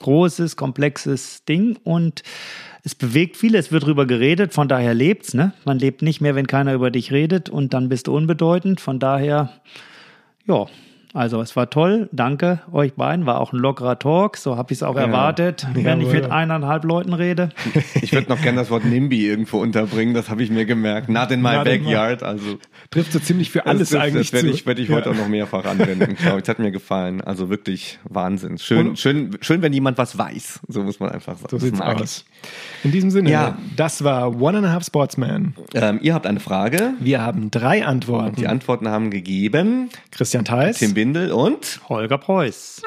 großes, 0.01 0.55
komplexes 0.55 1.45
Ding 1.45 1.77
und 1.83 2.23
es 2.83 2.95
bewegt 2.95 3.37
viele, 3.37 3.57
es 3.57 3.71
wird 3.71 3.85
drüber 3.85 4.05
geredet, 4.07 4.53
von 4.53 4.67
daher 4.67 4.93
lebt's, 4.93 5.33
ne? 5.33 5.53
Man 5.65 5.77
lebt 5.79 6.01
nicht 6.01 6.19
mehr, 6.19 6.35
wenn 6.35 6.47
keiner 6.47 6.73
über 6.73 6.89
dich 6.89 7.11
redet 7.11 7.49
und 7.49 7.73
dann 7.73 7.89
bist 7.89 8.07
du 8.07 8.15
unbedeutend, 8.15 8.81
von 8.81 8.99
daher 8.99 9.61
ja, 10.47 10.65
also 11.13 11.41
es 11.41 11.55
war 11.55 11.69
toll. 11.69 12.07
Danke 12.11 12.61
euch 12.71 12.93
beiden. 12.93 13.25
War 13.25 13.39
auch 13.41 13.51
ein 13.53 13.57
lockerer 13.59 13.99
Talk. 13.99 14.37
So 14.37 14.55
habe 14.57 14.71
ich 14.71 14.79
es 14.79 14.83
auch 14.83 14.95
erwartet, 14.95 15.67
wenn 15.73 15.99
ich 16.01 16.11
mit 16.11 16.31
eineinhalb 16.31 16.83
Leuten 16.83 17.13
rede. 17.13 17.49
Ich 18.01 18.13
würde 18.13 18.29
noch 18.29 18.41
gerne 18.41 18.57
das 18.59 18.69
Wort 18.71 18.83
NIMBY 18.85 19.27
irgendwo 19.27 19.59
unterbringen, 19.59 20.13
das 20.13 20.29
habe 20.29 20.41
ich 20.43 20.49
mir 20.49 20.65
gemerkt. 20.65 21.07
Not 21.09 21.31
in 21.31 21.41
my 21.41 21.55
Not 21.57 21.67
in 21.67 21.73
my- 21.73 21.79
backyard. 21.79 22.23
Also 22.23 22.57
Trifft 22.89 23.11
so 23.13 23.19
ziemlich 23.19 23.51
für 23.51 23.65
alles 23.65 23.89
das, 23.89 23.99
eigentlich 23.99 24.31
Das 24.31 24.43
werde 24.43 24.55
ich, 24.55 24.65
werd 24.65 24.79
ich 24.79 24.89
Ja. 24.89 24.95
heute 24.95 25.11
auch 25.11 25.15
noch 25.15 25.27
mehrfach 25.27 25.65
anwenden, 25.65 26.15
glaube 26.15 26.37
ich. 26.39 26.43
Das 26.43 26.49
hat 26.49 26.59
mir 26.59 26.71
gefallen. 26.71 27.21
Also 27.21 27.49
wirklich 27.49 27.99
Wahnsinn. 28.03 28.57
Schön, 28.57 28.89
Und- 28.89 28.99
schön, 28.99 29.37
schön, 29.41 29.61
wenn 29.61 29.71
jemand 29.73 29.97
was 29.97 30.17
weiß. 30.17 30.61
So 30.67 30.81
muss 30.83 30.99
man 30.99 31.09
einfach 31.11 31.35
sagen. 31.37 31.47
So 31.49 31.57
sieht's 31.57 31.79
aus. 31.79 32.25
In 32.83 32.91
diesem 32.91 33.11
Sinne, 33.11 33.29
Ja. 33.31 33.57
das 33.75 34.03
war 34.03 34.39
One 34.41 34.57
and 34.59 34.67
a 34.67 34.71
Half 34.71 34.85
Sportsman. 34.85 35.53
Ähm, 35.73 35.99
ihr 36.01 36.13
habt 36.13 36.25
eine 36.27 36.39
Frage. 36.39 36.93
Wir 36.99 37.21
haben 37.21 37.51
drei 37.51 37.85
Antworten. 37.85 38.35
Die 38.35 38.47
Antworten 38.47 38.87
haben 38.89 39.09
gegeben 39.11 39.89
Christian 40.11 40.43
Theis. 40.45 40.79
Tim 40.79 40.93
Bindel 41.01 41.31
und 41.31 41.79
Holger 41.89 42.19
Preuß. 42.19 42.83